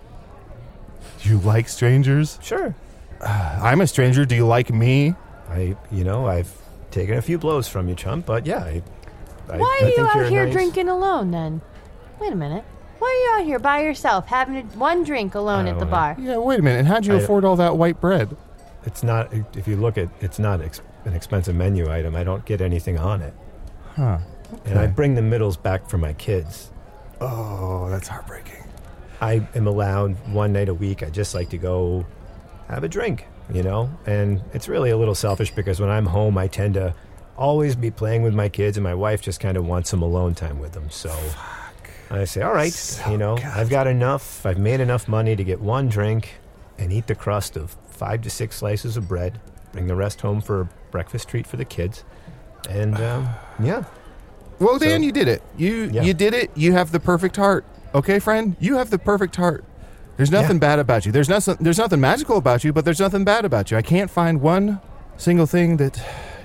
You 1.22 1.38
like 1.38 1.68
strangers? 1.68 2.38
Sure. 2.42 2.74
I'm 3.26 3.80
a 3.80 3.86
stranger. 3.86 4.24
Do 4.24 4.34
you 4.34 4.46
like 4.46 4.70
me? 4.72 5.14
I, 5.48 5.76
you 5.90 6.04
know, 6.04 6.26
I've 6.26 6.50
taken 6.90 7.16
a 7.16 7.22
few 7.22 7.38
blows 7.38 7.68
from 7.68 7.88
you, 7.88 7.94
chump. 7.94 8.26
But 8.26 8.46
yeah, 8.46 8.58
I. 8.64 8.82
I 9.48 9.56
Why 9.56 9.78
I 9.80 9.84
are 9.84 9.88
you 9.88 9.94
think 9.96 10.14
you're 10.14 10.24
out 10.24 10.30
here 10.30 10.44
nice. 10.44 10.52
drinking 10.52 10.88
alone 10.88 11.30
then? 11.32 11.60
Wait 12.20 12.32
a 12.32 12.36
minute. 12.36 12.64
Why 13.00 13.08
are 13.08 13.36
you 13.38 13.40
out 13.42 13.46
here 13.46 13.58
by 13.58 13.80
yourself 13.82 14.26
having 14.26 14.56
a, 14.58 14.62
one 14.78 15.02
drink 15.02 15.34
alone 15.34 15.66
I 15.66 15.70
at 15.70 15.74
the 15.74 15.80
don't 15.86 15.90
bar? 15.90 16.16
Yeah, 16.20 16.36
wait 16.36 16.60
a 16.60 16.62
minute. 16.62 16.78
And 16.80 16.88
how'd 16.88 17.04
you 17.06 17.14
I- 17.14 17.18
afford 17.18 17.44
all 17.44 17.56
that 17.56 17.76
white 17.76 18.00
bread? 18.00 18.36
It's 18.84 19.02
not. 19.02 19.32
If 19.56 19.66
you 19.66 19.76
look 19.76 19.98
at, 19.98 20.08
it's 20.20 20.38
not 20.38 20.60
ex- 20.62 20.80
an 21.04 21.14
expensive 21.14 21.54
menu 21.56 21.90
item. 21.90 22.14
I 22.16 22.22
don't 22.24 22.44
get 22.46 22.60
anything 22.60 22.98
on 22.98 23.20
it, 23.22 23.34
Huh. 23.96 24.18
and 24.64 24.78
I 24.78 24.86
bring 24.86 25.14
the 25.16 25.22
middles 25.22 25.56
back 25.58 25.88
for 25.90 25.98
my 25.98 26.12
kids. 26.14 26.70
Oh, 27.20 27.90
that's 27.90 28.08
heartbreaking. 28.08 28.64
I 29.20 29.46
am 29.54 29.66
allowed 29.66 30.12
one 30.32 30.52
night 30.54 30.68
a 30.70 30.74
week. 30.74 31.02
I 31.02 31.10
just 31.10 31.34
like 31.34 31.50
to 31.50 31.58
go 31.58 32.06
have 32.74 32.84
a 32.84 32.88
drink, 32.88 33.26
you 33.52 33.62
know? 33.62 33.90
And 34.06 34.42
it's 34.52 34.68
really 34.68 34.90
a 34.90 34.96
little 34.96 35.14
selfish 35.14 35.50
because 35.50 35.80
when 35.80 35.90
I'm 35.90 36.06
home, 36.06 36.38
I 36.38 36.46
tend 36.48 36.74
to 36.74 36.94
always 37.36 37.74
be 37.76 37.90
playing 37.90 38.22
with 38.22 38.34
my 38.34 38.48
kids, 38.48 38.76
and 38.76 38.84
my 38.84 38.94
wife 38.94 39.22
just 39.22 39.40
kind 39.40 39.56
of 39.56 39.66
wants 39.66 39.88
some 39.90 40.02
alone 40.02 40.34
time 40.34 40.58
with 40.58 40.72
them. 40.72 40.90
So 40.90 41.14
I 42.10 42.24
say, 42.24 42.42
all 42.42 42.52
right, 42.54 43.00
you 43.08 43.16
know, 43.16 43.38
I've 43.38 43.70
got 43.70 43.86
enough. 43.86 44.44
I've 44.44 44.58
made 44.58 44.80
enough 44.80 45.08
money 45.08 45.36
to 45.36 45.44
get 45.44 45.60
one 45.60 45.88
drink 45.88 46.34
and 46.78 46.92
eat 46.92 47.06
the 47.06 47.14
crust 47.14 47.56
of 47.56 47.76
five 47.88 48.22
to 48.22 48.30
six 48.30 48.56
slices 48.56 48.96
of 48.96 49.08
bread, 49.08 49.40
bring 49.72 49.86
the 49.86 49.94
rest 49.96 50.20
home 50.20 50.40
for 50.40 50.62
a 50.62 50.68
breakfast 50.90 51.28
treat 51.28 51.46
for 51.46 51.56
the 51.56 51.64
kids. 51.64 52.04
And 52.68 52.94
um, 53.00 53.28
yeah. 53.62 53.84
Well, 54.58 54.78
So- 54.78 54.84
Dan, 54.86 55.02
you 55.02 55.12
did 55.12 55.28
it. 55.28 55.42
You 55.56 55.84
Yeah. 55.92 56.02
you 56.02 56.12
did 56.14 56.34
it. 56.34 56.50
You 56.54 56.72
have 56.72 56.92
the 56.92 57.00
perfect 57.00 57.36
heart. 57.36 57.64
Okay, 57.94 58.18
friend, 58.18 58.54
you 58.60 58.76
have 58.76 58.90
the 58.90 58.98
perfect 58.98 59.36
heart. 59.36 59.64
There's 60.20 60.30
nothing 60.30 60.58
bad 60.58 60.78
about 60.78 61.06
you. 61.06 61.12
There's 61.12 61.30
nothing. 61.30 61.56
There's 61.60 61.78
nothing 61.78 61.98
magical 61.98 62.36
about 62.36 62.62
you, 62.62 62.74
but 62.74 62.84
there's 62.84 63.00
nothing 63.00 63.24
bad 63.24 63.46
about 63.46 63.70
you. 63.70 63.78
I 63.78 63.80
can't 63.80 64.10
find 64.10 64.42
one 64.42 64.78
single 65.16 65.46
thing 65.46 65.78
that 65.78 65.98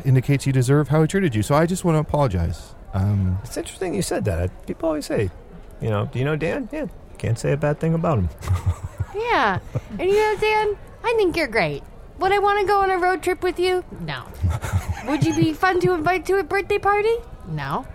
indicates 0.05 0.47
you 0.47 0.53
deserve 0.53 0.87
how 0.87 1.01
he 1.01 1.07
treated 1.09 1.35
you. 1.35 1.43
So 1.43 1.55
I 1.55 1.65
just 1.65 1.83
want 1.83 1.97
to 1.97 1.99
apologize. 1.99 2.73
Um, 2.93 3.37
It's 3.43 3.57
interesting 3.57 3.93
you 3.93 4.01
said 4.01 4.23
that. 4.31 4.65
People 4.65 4.87
always 4.87 5.05
say, 5.05 5.29
you 5.81 5.89
know, 5.89 6.05
do 6.05 6.19
you 6.19 6.23
know 6.23 6.37
Dan? 6.37 6.69
Yeah. 6.71 6.85
Can't 7.17 7.37
say 7.37 7.51
a 7.51 7.57
bad 7.57 7.81
thing 7.81 7.93
about 7.93 8.19
him. 8.19 8.29
Yeah. 9.13 9.59
And 9.99 10.09
you 10.09 10.15
know, 10.15 10.37
Dan, 10.39 10.77
I 11.03 11.13
think 11.17 11.35
you're 11.35 11.47
great. 11.47 11.83
Would 12.19 12.31
I 12.31 12.39
want 12.39 12.61
to 12.61 12.65
go 12.67 12.79
on 12.79 12.91
a 12.91 12.97
road 12.97 13.23
trip 13.23 13.43
with 13.43 13.59
you? 13.59 13.83
No. 13.99 14.23
Would 15.07 15.25
you 15.25 15.33
be 15.35 15.51
fun 15.51 15.81
to 15.81 15.91
invite 15.93 16.25
to 16.27 16.37
a 16.37 16.43
birthday 16.43 16.77
party? 16.79 17.15
No. 17.47 17.85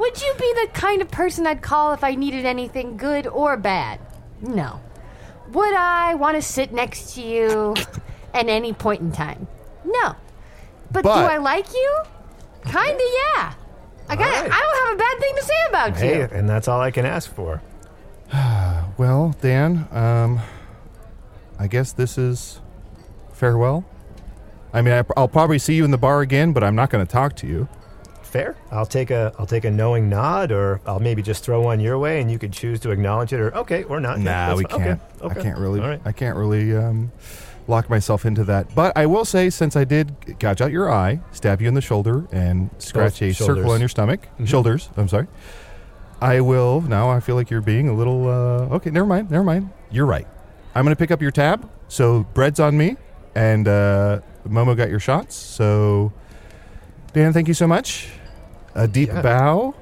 Would 0.00 0.20
you 0.20 0.34
be 0.40 0.52
the 0.62 0.68
kind 0.72 1.02
of 1.02 1.10
person 1.12 1.46
I'd 1.46 1.62
call 1.62 1.92
if 1.92 2.02
I 2.02 2.16
needed 2.16 2.44
anything 2.46 2.96
good 2.96 3.28
or 3.28 3.56
bad? 3.56 4.00
No. 4.40 4.80
Would 5.54 5.74
I 5.74 6.14
want 6.14 6.36
to 6.36 6.42
sit 6.42 6.72
next 6.72 7.14
to 7.14 7.22
you 7.22 7.74
at 8.34 8.48
any 8.48 8.72
point 8.72 9.00
in 9.00 9.12
time? 9.12 9.46
No. 9.84 10.16
But, 10.90 11.02
do 11.02 11.08
I 11.08 11.38
like 11.38 11.72
you? 11.72 11.94
Kinda, 12.64 13.04
yeah. 13.34 13.54
I 14.08 14.16
got. 14.16 14.20
All 14.26 14.42
right. 14.42 14.52
I 14.52 14.60
don't 14.60 14.86
have 14.86 14.94
a 14.94 14.98
bad 14.98 15.18
thing 15.18 15.36
to 15.36 15.42
say 15.42 15.54
about 15.68 15.96
Hey, 15.96 16.18
you. 16.18 16.28
and 16.32 16.48
that's 16.48 16.68
all 16.68 16.80
I 16.80 16.90
can 16.90 17.06
ask 17.06 17.32
for. 17.32 17.62
well, 18.98 19.34
Dan, 19.40 19.88
um, 19.92 20.40
I 21.58 21.66
guess 21.68 21.92
this 21.92 22.18
is 22.18 22.60
farewell. 23.32 23.84
I 24.72 24.82
mean, 24.82 24.92
I, 24.94 25.04
I'll 25.16 25.28
probably 25.28 25.58
see 25.58 25.74
you 25.74 25.84
in 25.84 25.90
the 25.90 25.98
bar 25.98 26.20
again, 26.20 26.52
but 26.52 26.64
I'm 26.64 26.74
not 26.74 26.90
going 26.90 27.04
to 27.04 27.10
talk 27.10 27.36
to 27.36 27.46
you. 27.46 27.68
Fair. 28.34 28.56
I'll 28.72 28.84
take 28.84 29.12
a 29.12 29.32
I'll 29.38 29.46
take 29.46 29.64
a 29.64 29.70
knowing 29.70 30.08
nod, 30.08 30.50
or 30.50 30.80
I'll 30.86 30.98
maybe 30.98 31.22
just 31.22 31.44
throw 31.44 31.60
one 31.60 31.78
your 31.78 32.00
way, 32.00 32.20
and 32.20 32.28
you 32.28 32.36
could 32.36 32.52
choose 32.52 32.80
to 32.80 32.90
acknowledge 32.90 33.32
it, 33.32 33.38
or 33.38 33.54
okay, 33.58 33.84
or 33.84 34.00
not. 34.00 34.18
Nah, 34.18 34.48
that's 34.48 34.58
we 34.58 34.64
fi- 34.64 34.74
okay, 34.74 34.84
can't. 34.84 35.00
Okay. 35.22 35.38
I 35.40 35.42
can't 35.44 35.58
really. 35.60 35.80
All 35.80 35.86
right. 35.86 36.00
I 36.04 36.10
can't 36.10 36.36
really 36.36 36.74
um, 36.76 37.12
lock 37.68 37.88
myself 37.88 38.26
into 38.26 38.42
that. 38.42 38.74
But 38.74 38.96
I 38.98 39.06
will 39.06 39.24
say, 39.24 39.50
since 39.50 39.76
I 39.76 39.84
did 39.84 40.40
gouge 40.40 40.60
out 40.60 40.72
your 40.72 40.90
eye, 40.92 41.20
stab 41.30 41.62
you 41.62 41.68
in 41.68 41.74
the 41.74 41.80
shoulder, 41.80 42.26
and 42.32 42.70
scratch 42.78 43.22
a 43.22 43.32
circle 43.32 43.70
on 43.70 43.78
your 43.78 43.88
stomach, 43.88 44.26
Mhm. 44.40 44.48
shoulders. 44.48 44.90
I'm 44.96 45.06
sorry. 45.06 45.28
I 46.20 46.40
will 46.40 46.80
now. 46.80 47.10
I 47.10 47.20
feel 47.20 47.36
like 47.36 47.50
you're 47.50 47.60
being 47.60 47.88
a 47.88 47.94
little. 47.94 48.26
Uh, 48.28 48.74
okay, 48.74 48.90
never 48.90 49.06
mind. 49.06 49.30
Never 49.30 49.44
mind. 49.44 49.70
You're 49.92 50.06
right. 50.06 50.26
I'm 50.74 50.84
going 50.84 50.92
to 50.96 50.98
pick 50.98 51.12
up 51.12 51.22
your 51.22 51.30
tab. 51.30 51.70
So 51.86 52.26
bread's 52.34 52.58
on 52.58 52.76
me, 52.76 52.96
and 53.36 53.68
uh, 53.68 54.22
Momo 54.48 54.76
got 54.76 54.90
your 54.90 54.98
shots. 54.98 55.36
So 55.36 56.12
Dan, 57.12 57.32
thank 57.32 57.46
you 57.46 57.54
so 57.54 57.68
much. 57.68 58.08
A 58.74 58.88
deep 58.88 59.08
Yeah. 59.08 59.22
bow. 59.22 59.74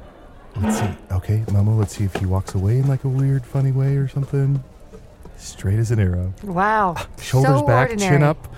Let's 0.61 0.78
see. 0.80 0.90
Okay, 1.11 1.38
Momo. 1.47 1.78
Let's 1.78 1.97
see 1.97 2.05
if 2.05 2.14
he 2.16 2.26
walks 2.26 2.55
away 2.55 2.78
in 2.78 2.86
like 2.86 3.05
a 3.05 3.09
weird, 3.09 3.45
funny 3.47 3.72
way 3.72 3.97
or 3.97 4.07
something. 4.09 4.62
Straight 5.38 5.78
as 5.78 5.90
an 5.90 5.99
arrow. 5.99 6.34
Wow. 6.45 6.95
Ah, 6.97 7.07
shoulders 7.20 7.61
so 7.61 7.66
back, 7.66 7.90
ordinary. 7.90 8.16
chin 8.16 8.22
up. 8.22 8.55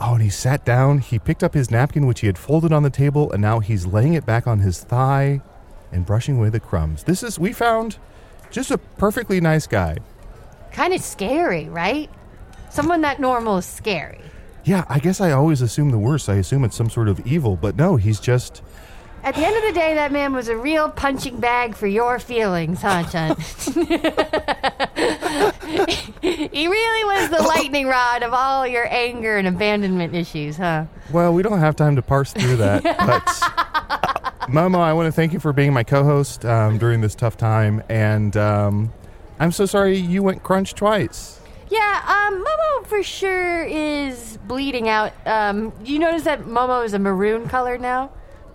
Oh, 0.00 0.14
and 0.14 0.22
he 0.22 0.30
sat 0.30 0.64
down. 0.64 0.98
He 0.98 1.18
picked 1.18 1.44
up 1.44 1.54
his 1.54 1.70
napkin, 1.70 2.06
which 2.06 2.20
he 2.20 2.26
had 2.26 2.36
folded 2.38 2.72
on 2.72 2.82
the 2.82 2.90
table, 2.90 3.30
and 3.32 3.40
now 3.40 3.60
he's 3.60 3.86
laying 3.86 4.14
it 4.14 4.26
back 4.26 4.46
on 4.46 4.58
his 4.60 4.82
thigh 4.82 5.40
and 5.92 6.04
brushing 6.04 6.38
away 6.38 6.48
the 6.48 6.60
crumbs. 6.60 7.04
This 7.04 7.22
is, 7.22 7.38
we 7.38 7.52
found 7.52 7.98
just 8.50 8.70
a 8.70 8.78
perfectly 8.78 9.40
nice 9.40 9.66
guy. 9.66 9.98
Kind 10.72 10.92
of 10.92 11.00
scary, 11.00 11.68
right? 11.68 12.10
Someone 12.70 13.02
that 13.02 13.20
normal 13.20 13.58
is 13.58 13.64
scary. 13.66 14.20
Yeah, 14.64 14.84
I 14.88 14.98
guess 14.98 15.20
I 15.20 15.30
always 15.30 15.62
assume 15.62 15.90
the 15.90 15.98
worst. 15.98 16.28
I 16.28 16.34
assume 16.34 16.64
it's 16.64 16.76
some 16.76 16.90
sort 16.90 17.08
of 17.08 17.24
evil, 17.26 17.56
but 17.56 17.76
no, 17.76 17.96
he's 17.96 18.18
just. 18.18 18.62
At 19.26 19.34
the 19.34 19.44
end 19.44 19.56
of 19.56 19.64
the 19.64 19.72
day, 19.72 19.94
that 19.94 20.12
man 20.12 20.34
was 20.34 20.46
a 20.46 20.56
real 20.56 20.88
punching 20.88 21.40
bag 21.40 21.74
for 21.74 21.88
your 21.88 22.20
feelings, 22.20 22.80
huh, 22.80 23.02
Chunt? 23.10 23.36
he 26.22 26.68
really 26.68 27.04
was 27.04 27.30
the 27.30 27.42
lightning 27.42 27.88
rod 27.88 28.22
of 28.22 28.32
all 28.32 28.64
your 28.68 28.86
anger 28.88 29.36
and 29.36 29.48
abandonment 29.48 30.14
issues, 30.14 30.58
huh? 30.58 30.84
Well, 31.10 31.34
we 31.34 31.42
don't 31.42 31.58
have 31.58 31.74
time 31.74 31.96
to 31.96 32.02
parse 32.02 32.32
through 32.32 32.58
that. 32.58 32.84
but 32.84 33.26
Momo, 34.48 34.78
I 34.78 34.92
want 34.92 35.06
to 35.06 35.12
thank 35.12 35.32
you 35.32 35.40
for 35.40 35.52
being 35.52 35.72
my 35.72 35.82
co-host 35.82 36.44
um, 36.44 36.78
during 36.78 37.00
this 37.00 37.16
tough 37.16 37.36
time, 37.36 37.82
and 37.88 38.36
um, 38.36 38.92
I'm 39.40 39.50
so 39.50 39.66
sorry 39.66 39.96
you 39.96 40.22
went 40.22 40.44
crunch 40.44 40.74
twice. 40.74 41.40
Yeah, 41.68 42.28
um, 42.28 42.44
Momo 42.44 42.86
for 42.86 43.02
sure 43.02 43.64
is 43.64 44.38
bleeding 44.46 44.88
out. 44.88 45.12
Um, 45.26 45.72
you 45.84 45.98
notice 45.98 46.22
that 46.22 46.42
Momo 46.42 46.84
is 46.84 46.94
a 46.94 47.00
maroon 47.00 47.48
color 47.48 47.76
now? 47.76 48.12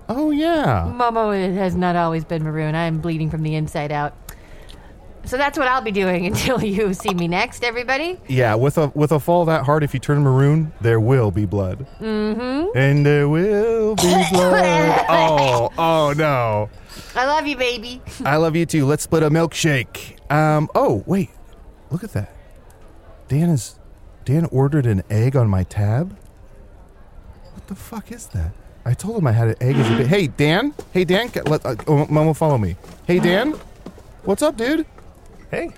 Oh 0.09 0.31
yeah. 0.31 0.91
Momo 0.93 1.31
has 1.55 1.75
not 1.75 1.95
always 1.95 2.25
been 2.25 2.43
maroon. 2.43 2.75
I 2.75 2.85
am 2.85 2.99
bleeding 2.99 3.29
from 3.29 3.43
the 3.43 3.55
inside 3.55 3.91
out. 3.91 4.13
So 5.23 5.37
that's 5.37 5.57
what 5.57 5.67
I'll 5.67 5.81
be 5.81 5.91
doing 5.91 6.25
until 6.31 6.63
you 6.63 6.93
see 6.93 7.13
me 7.13 7.27
next, 7.27 7.63
everybody. 7.63 8.19
Yeah, 8.27 8.55
with 8.55 8.77
a 8.77 8.87
with 8.89 9.11
a 9.11 9.19
fall 9.19 9.45
that 9.45 9.65
hard, 9.65 9.83
if 9.83 9.93
you 9.93 9.99
turn 9.99 10.21
maroon, 10.21 10.73
there 10.81 10.99
will 10.99 11.31
be 11.31 11.45
blood. 11.45 11.85
Mm-hmm. 11.99 12.77
And 12.77 13.05
there 13.05 13.29
will 13.29 13.95
be 13.95 14.01
blood. 14.31 15.05
oh, 15.09 15.69
oh 15.77 16.13
no. 16.17 16.69
I 17.15 17.25
love 17.25 17.47
you, 17.47 17.55
baby. 17.55 18.01
I 18.25 18.37
love 18.37 18.55
you 18.55 18.65
too. 18.65 18.85
Let's 18.85 19.03
split 19.03 19.23
a 19.23 19.29
milkshake. 19.29 20.17
Um. 20.31 20.69
Oh 20.75 21.03
wait, 21.05 21.29
look 21.89 22.03
at 22.03 22.13
that. 22.13 22.35
Dan 23.27 23.49
is. 23.49 23.77
Dan 24.23 24.45
ordered 24.45 24.85
an 24.85 25.01
egg 25.09 25.35
on 25.35 25.49
my 25.49 25.63
tab. 25.63 26.15
What 27.53 27.67
the 27.67 27.75
fuck 27.75 28.11
is 28.11 28.27
that? 28.27 28.51
I 28.85 28.93
told 28.93 29.17
him 29.17 29.27
I 29.27 29.31
had 29.31 29.49
an 29.49 29.55
egg 29.61 29.75
as 29.75 29.89
a 29.91 29.97
bit. 29.97 30.07
Hey 30.07 30.27
Dan. 30.27 30.73
Hey 30.91 31.03
Dan. 31.05 31.27
get- 31.27 31.47
Let 31.47 31.65
uh, 31.65 31.75
oh, 31.87 32.05
Momo 32.07 32.35
follow 32.35 32.57
me. 32.57 32.75
Hey 33.05 33.19
Dan. 33.19 33.53
What's 34.23 34.41
up, 34.41 34.57
dude? 34.57 34.85
Hey. 35.51 35.71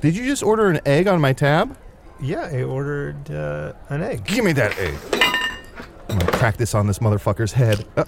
Did 0.00 0.16
you 0.16 0.24
just 0.24 0.42
order 0.42 0.68
an 0.68 0.80
egg 0.84 1.06
on 1.06 1.20
my 1.20 1.32
tab? 1.32 1.76
Yeah, 2.20 2.48
I 2.52 2.62
ordered 2.62 3.30
uh, 3.30 3.72
an 3.88 4.02
egg. 4.02 4.24
Give 4.24 4.44
me 4.44 4.52
that 4.52 4.78
egg. 4.78 4.94
I'm 6.08 6.18
gonna 6.18 6.32
crack 6.32 6.56
this 6.56 6.74
on 6.74 6.86
this 6.86 6.98
motherfucker's 6.98 7.52
head. 7.52 7.86
Uh, 7.96 8.04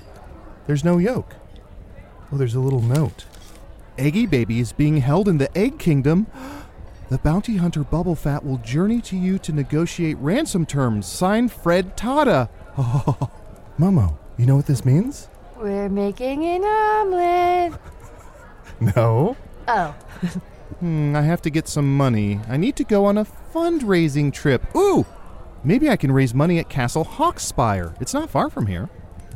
there's 0.66 0.84
no 0.84 0.98
yolk. 0.98 1.34
Oh, 2.32 2.36
there's 2.36 2.54
a 2.54 2.60
little 2.60 2.82
note. 2.82 3.24
Eggy 3.96 4.26
Baby 4.26 4.58
is 4.60 4.72
being 4.72 4.98
held 4.98 5.28
in 5.28 5.38
the 5.38 5.56
Egg 5.56 5.78
Kingdom. 5.78 6.26
The 7.10 7.18
bounty 7.18 7.58
hunter 7.58 7.84
Bubble 7.84 8.14
Fat 8.16 8.44
will 8.46 8.56
journey 8.56 9.00
to 9.02 9.16
you 9.16 9.38
to 9.40 9.52
negotiate 9.52 10.16
ransom 10.18 10.64
terms. 10.64 11.06
Signed 11.06 11.52
Fred 11.52 11.98
Tada. 11.98 12.48
Oh, 12.78 13.30
Momo, 13.78 14.16
you 14.36 14.46
know 14.46 14.56
what 14.56 14.66
this 14.66 14.84
means? 14.84 15.28
We're 15.56 15.88
making 15.88 16.44
an 16.44 16.64
omelet. 16.64 17.80
No. 18.80 19.36
Oh. 19.68 19.94
Hmm, 20.80 21.14
I 21.14 21.22
have 21.22 21.40
to 21.42 21.50
get 21.50 21.68
some 21.68 21.96
money. 21.96 22.40
I 22.48 22.56
need 22.56 22.74
to 22.76 22.84
go 22.84 23.04
on 23.04 23.16
a 23.16 23.24
fundraising 23.24 24.32
trip. 24.32 24.64
Ooh! 24.74 25.06
Maybe 25.62 25.88
I 25.88 25.96
can 25.96 26.10
raise 26.10 26.34
money 26.34 26.58
at 26.58 26.68
Castle 26.68 27.04
Hawkspire. 27.04 27.98
It's 28.00 28.12
not 28.12 28.28
far 28.28 28.50
from 28.50 28.66
here. 28.66 28.88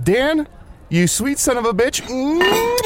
Dan, 0.02 0.48
you 0.88 1.06
sweet 1.06 1.38
son 1.38 1.56
of 1.56 1.64
a 1.64 1.72
bitch. 1.72 2.00
Mwah! 2.02 2.80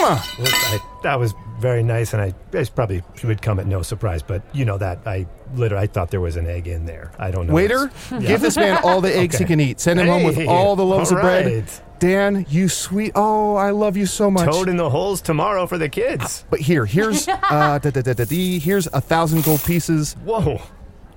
I, 0.44 0.78
that 1.02 1.18
was 1.18 1.32
very 1.60 1.82
nice, 1.82 2.12
and 2.12 2.20
I 2.20 2.34
it's 2.52 2.68
probably 2.68 3.02
would 3.24 3.40
come 3.40 3.58
at 3.58 3.66
no 3.66 3.80
surprise. 3.80 4.22
But 4.22 4.42
you 4.52 4.64
know 4.66 4.76
that 4.78 5.00
I 5.06 5.26
literally 5.54 5.84
I 5.84 5.86
thought 5.86 6.10
there 6.10 6.20
was 6.20 6.36
an 6.36 6.46
egg 6.46 6.66
in 6.68 6.84
there. 6.84 7.10
I 7.18 7.30
don't 7.30 7.46
know. 7.46 7.54
Waiter, 7.54 7.86
what's- 7.86 8.26
give 8.26 8.40
this 8.42 8.56
man 8.56 8.80
all 8.84 9.00
the 9.00 9.16
eggs 9.16 9.38
he 9.38 9.44
can 9.46 9.60
eat. 9.60 9.80
Send 9.80 9.98
him 9.98 10.08
home 10.08 10.24
with 10.24 10.46
all 10.46 10.76
the 10.76 10.84
loaves 10.84 11.10
all 11.10 11.18
of 11.18 11.22
bread. 11.22 11.70
Right. 12.02 12.08
Dan, 12.08 12.46
you 12.48 12.68
sweet. 12.68 13.12
Oh, 13.14 13.56
I 13.56 13.70
love 13.70 13.96
you 13.96 14.06
so 14.06 14.30
much. 14.30 14.50
Toad 14.50 14.68
in 14.68 14.76
the 14.76 14.90
holes 14.90 15.20
tomorrow 15.20 15.66
for 15.66 15.78
the 15.78 15.88
kids. 15.88 16.44
But 16.50 16.60
here, 16.60 16.84
here's 16.86 17.28
uh, 17.28 17.78
da, 17.78 17.78
da, 17.78 18.02
da, 18.02 18.12
da, 18.12 18.24
dee. 18.24 18.58
here's 18.58 18.86
a 18.88 19.00
thousand 19.00 19.44
gold 19.44 19.62
pieces. 19.64 20.14
Whoa! 20.24 20.60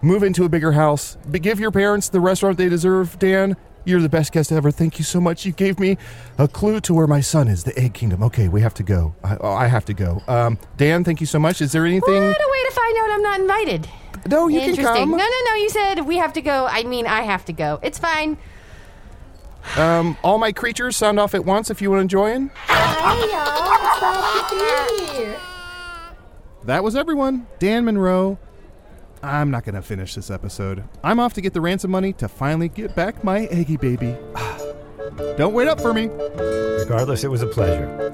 Move 0.02 0.24
into 0.24 0.44
a 0.44 0.50
bigger 0.50 0.72
house. 0.72 1.18
But 1.28 1.42
give 1.42 1.60
your 1.60 1.72
parents 1.72 2.10
the 2.10 2.20
restaurant 2.20 2.58
they 2.58 2.70
deserve. 2.70 3.18
Dan, 3.18 3.56
you're 3.86 4.02
the 4.02 4.10
best 4.10 4.32
guest 4.32 4.52
ever. 4.52 4.72
Thank 4.72 5.00
you 5.00 5.06
so 5.06 5.22
much. 5.22 5.46
You 5.46 5.52
gave 5.52 5.80
me 5.80 5.98
a 6.38 6.48
clue 6.48 6.80
to 6.82 6.94
where 6.94 7.08
my 7.08 7.22
son 7.22 7.48
is, 7.48 7.64
the 7.64 7.78
Egg 7.80 7.94
Kingdom. 7.94 8.24
Okay, 8.24 8.48
we 8.48 8.62
have 8.62 8.74
to 8.76 8.84
go. 8.84 9.16
I, 9.24 9.38
oh, 9.40 9.54
I 9.54 9.68
have 9.68 9.86
to 9.86 9.94
go. 9.94 10.22
Um, 10.28 10.58
Dan, 10.78 11.04
thank 11.04 11.22
you 11.22 11.28
so 11.28 11.40
much. 11.40 11.62
Is 11.62 11.72
there 11.72 11.86
anything? 11.86 12.14
What 12.14 12.42
a 12.42 12.52
way 12.52 12.64
to 12.70 12.72
find 12.72 12.98
out 12.98 13.10
I'm 13.12 13.22
not 13.22 13.40
invited. 13.40 13.90
No, 14.28 14.48
you 14.48 14.60
can 14.60 14.70
Interesting. 14.70 14.96
come. 14.96 15.12
No, 15.12 15.18
no, 15.18 15.40
no. 15.50 15.56
You 15.56 15.70
said 15.70 16.02
we 16.02 16.18
have 16.18 16.34
to 16.34 16.42
go. 16.42 16.68
I 16.70 16.84
mean, 16.84 17.06
I 17.06 17.22
have 17.22 17.46
to 17.46 17.54
go. 17.54 17.80
It's 17.84 18.00
fine. 18.00 18.38
Um, 19.78 20.18
all 20.24 20.38
my 20.38 20.52
creatures 20.52 20.96
sound 20.96 21.20
off 21.20 21.34
at 21.36 21.46
once 21.46 21.70
if 21.70 21.82
you 21.82 21.92
want 21.92 22.10
to 22.10 22.14
join. 22.14 22.52
Hi, 22.56 23.16
y'all. 23.32 24.40
It's 24.40 24.50
to 24.50 25.16
be 25.16 25.18
here. 25.18 25.38
That 26.64 26.84
was 26.84 26.96
everyone. 26.96 27.48
Dan 27.60 27.86
Monroe. 27.86 28.38
I'm 29.22 29.52
not 29.52 29.66
going 29.66 29.76
to 29.76 29.82
finish 29.82 30.16
this 30.16 30.30
episode. 30.30 30.84
I'm 31.04 31.20
off 31.20 31.34
to 31.34 31.42
get 31.42 31.54
the 31.54 31.62
ransom 31.62 31.92
money 31.92 32.14
to 32.14 32.28
finally 32.28 32.70
get 32.70 32.96
back 32.96 33.24
my 33.24 33.46
Eggy 33.46 33.78
baby. 33.78 34.16
Don't 35.38 35.54
wait 35.54 35.68
up 35.68 35.82
for 35.82 35.94
me. 35.94 36.08
Regardless, 36.08 37.24
it 37.24 37.30
was 37.30 37.42
a 37.42 37.48
pleasure. 37.48 38.14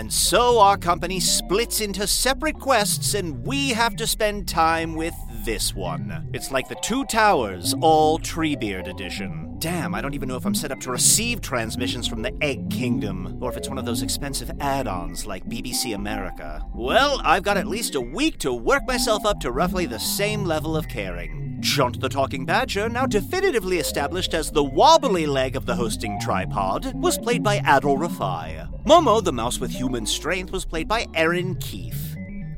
And 0.00 0.10
so 0.10 0.60
our 0.60 0.78
company 0.78 1.20
splits 1.20 1.82
into 1.82 2.06
separate 2.06 2.58
quests, 2.58 3.12
and 3.12 3.44
we 3.44 3.68
have 3.74 3.96
to 3.96 4.06
spend 4.06 4.48
time 4.48 4.94
with 4.94 5.12
this 5.44 5.74
one. 5.74 6.26
It's 6.32 6.50
like 6.50 6.70
the 6.70 6.76
Two 6.76 7.04
Towers, 7.04 7.74
all 7.82 8.18
Treebeard 8.18 8.88
edition. 8.88 9.56
Damn, 9.58 9.94
I 9.94 10.00
don't 10.00 10.14
even 10.14 10.26
know 10.26 10.36
if 10.36 10.46
I'm 10.46 10.54
set 10.54 10.72
up 10.72 10.80
to 10.80 10.90
receive 10.90 11.42
transmissions 11.42 12.08
from 12.08 12.22
the 12.22 12.32
Egg 12.40 12.70
Kingdom, 12.70 13.36
or 13.42 13.50
if 13.50 13.58
it's 13.58 13.68
one 13.68 13.76
of 13.76 13.84
those 13.84 14.00
expensive 14.00 14.50
add 14.58 14.88
ons 14.88 15.26
like 15.26 15.44
BBC 15.44 15.94
America. 15.94 16.64
Well, 16.74 17.20
I've 17.22 17.42
got 17.42 17.58
at 17.58 17.66
least 17.66 17.94
a 17.94 18.00
week 18.00 18.38
to 18.38 18.54
work 18.54 18.86
myself 18.86 19.26
up 19.26 19.38
to 19.40 19.52
roughly 19.52 19.84
the 19.84 20.00
same 20.00 20.46
level 20.46 20.78
of 20.78 20.88
caring. 20.88 21.49
Chunt 21.62 22.00
the 22.00 22.08
Talking 22.08 22.44
Badger, 22.44 22.88
now 22.88 23.06
definitively 23.06 23.78
established 23.78 24.34
as 24.34 24.50
the 24.50 24.64
wobbly 24.64 25.26
leg 25.26 25.56
of 25.56 25.66
the 25.66 25.74
hosting 25.74 26.18
tripod, 26.20 26.92
was 26.94 27.18
played 27.18 27.42
by 27.42 27.58
Adal 27.60 27.98
Rafai. 27.98 28.84
Momo, 28.84 29.22
the 29.22 29.32
mouse 29.32 29.60
with 29.60 29.70
human 29.70 30.06
strength, 30.06 30.52
was 30.52 30.64
played 30.64 30.88
by 30.88 31.06
Erin 31.14 31.56
Keif. 31.56 31.96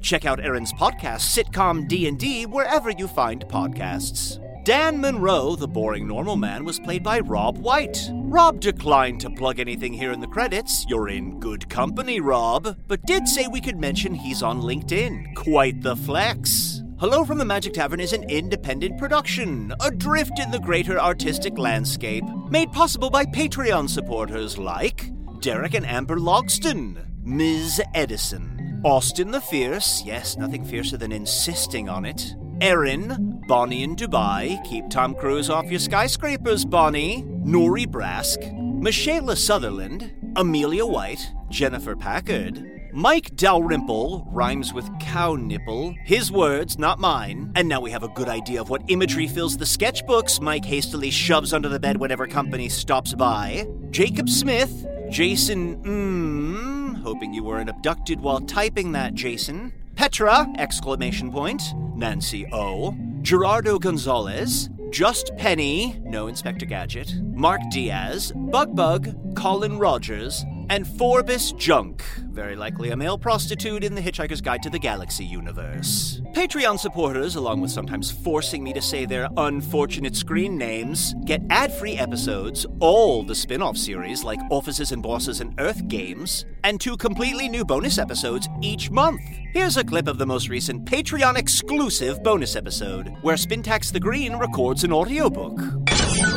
Check 0.00 0.24
out 0.24 0.40
Erin's 0.40 0.72
podcast, 0.72 1.36
Sitcom 1.36 1.88
D&D, 1.88 2.46
wherever 2.46 2.90
you 2.90 3.08
find 3.08 3.44
podcasts. 3.46 4.38
Dan 4.64 5.00
Monroe, 5.00 5.56
the 5.56 5.66
boring 5.66 6.06
normal 6.06 6.36
man, 6.36 6.64
was 6.64 6.78
played 6.78 7.02
by 7.02 7.18
Rob 7.18 7.58
White. 7.58 8.08
Rob 8.12 8.60
declined 8.60 9.20
to 9.20 9.30
plug 9.30 9.58
anything 9.58 9.92
here 9.92 10.12
in 10.12 10.20
the 10.20 10.28
credits. 10.28 10.86
You're 10.88 11.08
in 11.08 11.40
good 11.40 11.68
company, 11.68 12.20
Rob, 12.20 12.76
but 12.86 13.04
did 13.04 13.26
say 13.26 13.48
we 13.48 13.60
could 13.60 13.78
mention 13.78 14.14
he's 14.14 14.42
on 14.42 14.62
LinkedIn. 14.62 15.34
Quite 15.34 15.82
the 15.82 15.96
flex. 15.96 16.71
Hello 17.02 17.24
from 17.24 17.38
the 17.38 17.44
Magic 17.44 17.72
Tavern 17.72 17.98
is 17.98 18.12
an 18.12 18.22
independent 18.30 18.96
production, 18.96 19.74
adrift 19.80 20.38
in 20.38 20.52
the 20.52 20.60
greater 20.60 21.00
artistic 21.00 21.58
landscape, 21.58 22.22
made 22.48 22.70
possible 22.70 23.10
by 23.10 23.24
Patreon 23.24 23.90
supporters 23.90 24.56
like 24.56 25.10
Derek 25.40 25.74
and 25.74 25.84
Amber 25.84 26.18
Logston, 26.18 27.04
Ms. 27.24 27.82
Edison, 27.92 28.80
Austin 28.84 29.32
the 29.32 29.40
Fierce, 29.40 30.04
yes, 30.06 30.36
nothing 30.36 30.64
fiercer 30.64 30.96
than 30.96 31.10
insisting 31.10 31.88
on 31.88 32.04
it, 32.04 32.36
Erin, 32.60 33.42
Bonnie 33.48 33.82
in 33.82 33.96
Dubai, 33.96 34.62
keep 34.62 34.88
Tom 34.88 35.16
Cruise 35.16 35.50
off 35.50 35.68
your 35.68 35.80
skyscrapers, 35.80 36.64
Bonnie, 36.64 37.24
Nori 37.44 37.84
Brask, 37.84 38.38
Michaela 38.80 39.34
Sutherland, 39.34 40.12
Amelia 40.36 40.86
White, 40.86 41.32
Jennifer 41.48 41.96
Packard, 41.96 42.64
Mike 42.94 43.34
Dalrymple 43.36 44.28
rhymes 44.30 44.74
with 44.74 44.86
cow 45.00 45.34
nipple. 45.34 45.94
His 46.04 46.30
words, 46.30 46.78
not 46.78 46.98
mine. 46.98 47.50
And 47.54 47.66
now 47.66 47.80
we 47.80 47.90
have 47.90 48.02
a 48.02 48.08
good 48.08 48.28
idea 48.28 48.60
of 48.60 48.68
what 48.68 48.82
imagery 48.88 49.26
fills 49.26 49.56
the 49.56 49.64
sketchbooks 49.64 50.42
Mike 50.42 50.66
hastily 50.66 51.10
shoves 51.10 51.54
under 51.54 51.70
the 51.70 51.80
bed 51.80 51.96
whenever 51.96 52.26
company 52.26 52.68
stops 52.68 53.14
by. 53.14 53.66
Jacob 53.90 54.28
Smith, 54.28 54.86
Jason, 55.08 55.82
mmm, 55.82 57.02
hoping 57.02 57.32
you 57.32 57.42
weren't 57.42 57.70
abducted 57.70 58.20
while 58.20 58.40
typing 58.40 58.92
that, 58.92 59.14
Jason. 59.14 59.72
Petra, 59.96 60.46
exclamation 60.58 61.32
point. 61.32 61.62
Nancy 61.96 62.46
O. 62.52 62.94
Gerardo 63.22 63.78
Gonzalez. 63.78 64.68
Just 64.90 65.34
Penny, 65.38 65.98
no 66.04 66.26
Inspector 66.26 66.66
Gadget. 66.66 67.14
Mark 67.22 67.62
Diaz. 67.70 68.32
Bug 68.36 68.76
Bug. 68.76 69.34
Colin 69.34 69.78
Rogers. 69.78 70.44
And 70.72 70.88
Forbes 70.88 71.52
Junk, 71.52 72.02
very 72.30 72.56
likely 72.56 72.92
a 72.92 72.96
male 72.96 73.18
prostitute 73.18 73.84
in 73.84 73.94
the 73.94 74.00
Hitchhiker's 74.00 74.40
Guide 74.40 74.62
to 74.62 74.70
the 74.70 74.78
Galaxy 74.78 75.22
universe. 75.22 76.22
Patreon 76.32 76.78
supporters, 76.78 77.36
along 77.36 77.60
with 77.60 77.70
sometimes 77.70 78.10
forcing 78.10 78.64
me 78.64 78.72
to 78.72 78.80
say 78.80 79.04
their 79.04 79.28
unfortunate 79.36 80.16
screen 80.16 80.56
names, 80.56 81.14
get 81.26 81.42
ad 81.50 81.74
free 81.74 81.98
episodes, 81.98 82.64
all 82.80 83.22
the 83.22 83.34
spin 83.34 83.60
off 83.60 83.76
series 83.76 84.24
like 84.24 84.40
Offices 84.50 84.92
and 84.92 85.02
Bosses 85.02 85.42
and 85.42 85.52
Earth 85.60 85.86
Games, 85.88 86.46
and 86.64 86.80
two 86.80 86.96
completely 86.96 87.50
new 87.50 87.66
bonus 87.66 87.98
episodes 87.98 88.48
each 88.62 88.90
month. 88.90 89.20
Here's 89.52 89.76
a 89.76 89.84
clip 89.84 90.08
of 90.08 90.16
the 90.16 90.24
most 90.24 90.48
recent 90.48 90.86
Patreon 90.86 91.36
exclusive 91.36 92.22
bonus 92.22 92.56
episode, 92.56 93.14
where 93.20 93.36
Spintax 93.36 93.92
the 93.92 94.00
Green 94.00 94.36
records 94.36 94.84
an 94.84 94.92
audiobook. 94.94 95.58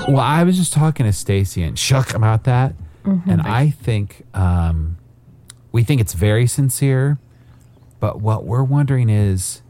Well, 0.09 0.19
I 0.19 0.43
was 0.43 0.57
just 0.57 0.73
talking 0.73 1.05
to 1.05 1.13
Stacy 1.13 1.63
and 1.63 1.77
Chuck 1.77 2.13
about 2.13 2.43
that, 2.43 2.75
and 3.05 3.41
I 3.41 3.69
think 3.69 4.25
um, 4.33 4.97
we 5.71 5.83
think 5.83 6.01
it's 6.01 6.13
very 6.13 6.47
sincere, 6.47 7.17
but 7.99 8.19
what 8.21 8.45
we're 8.45 8.63
wondering 8.63 9.09
is, 9.09 9.61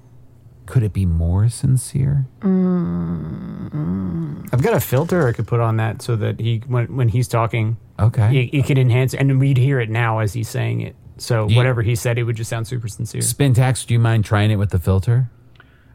could 0.65 0.83
it 0.83 0.93
be 0.93 1.05
more 1.05 1.47
sincere? 1.49 2.25
I've 4.51 4.61
got 4.61 4.73
a 4.73 4.79
filter 4.79 5.27
I 5.27 5.31
could 5.33 5.47
put 5.47 5.59
on 5.59 5.77
that 5.77 6.01
so 6.01 6.15
that 6.15 6.39
he 6.39 6.61
when 6.67 6.95
when 6.95 7.09
he's 7.09 7.27
talking, 7.27 7.77
okay, 7.99 8.35
it, 8.45 8.53
it 8.59 8.65
could 8.65 8.77
enhance, 8.77 9.13
and 9.13 9.39
we'd 9.39 9.57
hear 9.57 9.79
it 9.79 9.89
now 9.89 10.19
as 10.19 10.33
he's 10.33 10.49
saying 10.49 10.81
it. 10.81 10.95
So 11.17 11.47
Yeah. 11.47 11.57
whatever 11.57 11.81
he 11.81 11.95
said, 11.95 12.17
it 12.17 12.23
would 12.23 12.35
just 12.35 12.49
sound 12.49 12.67
super 12.67 12.87
sincere. 12.87 13.21
Spintax, 13.21 13.85
do 13.85 13.93
you 13.93 13.99
mind 13.99 14.25
trying 14.25 14.51
it 14.51 14.57
with 14.57 14.69
the 14.71 14.79
filter? 14.79 15.29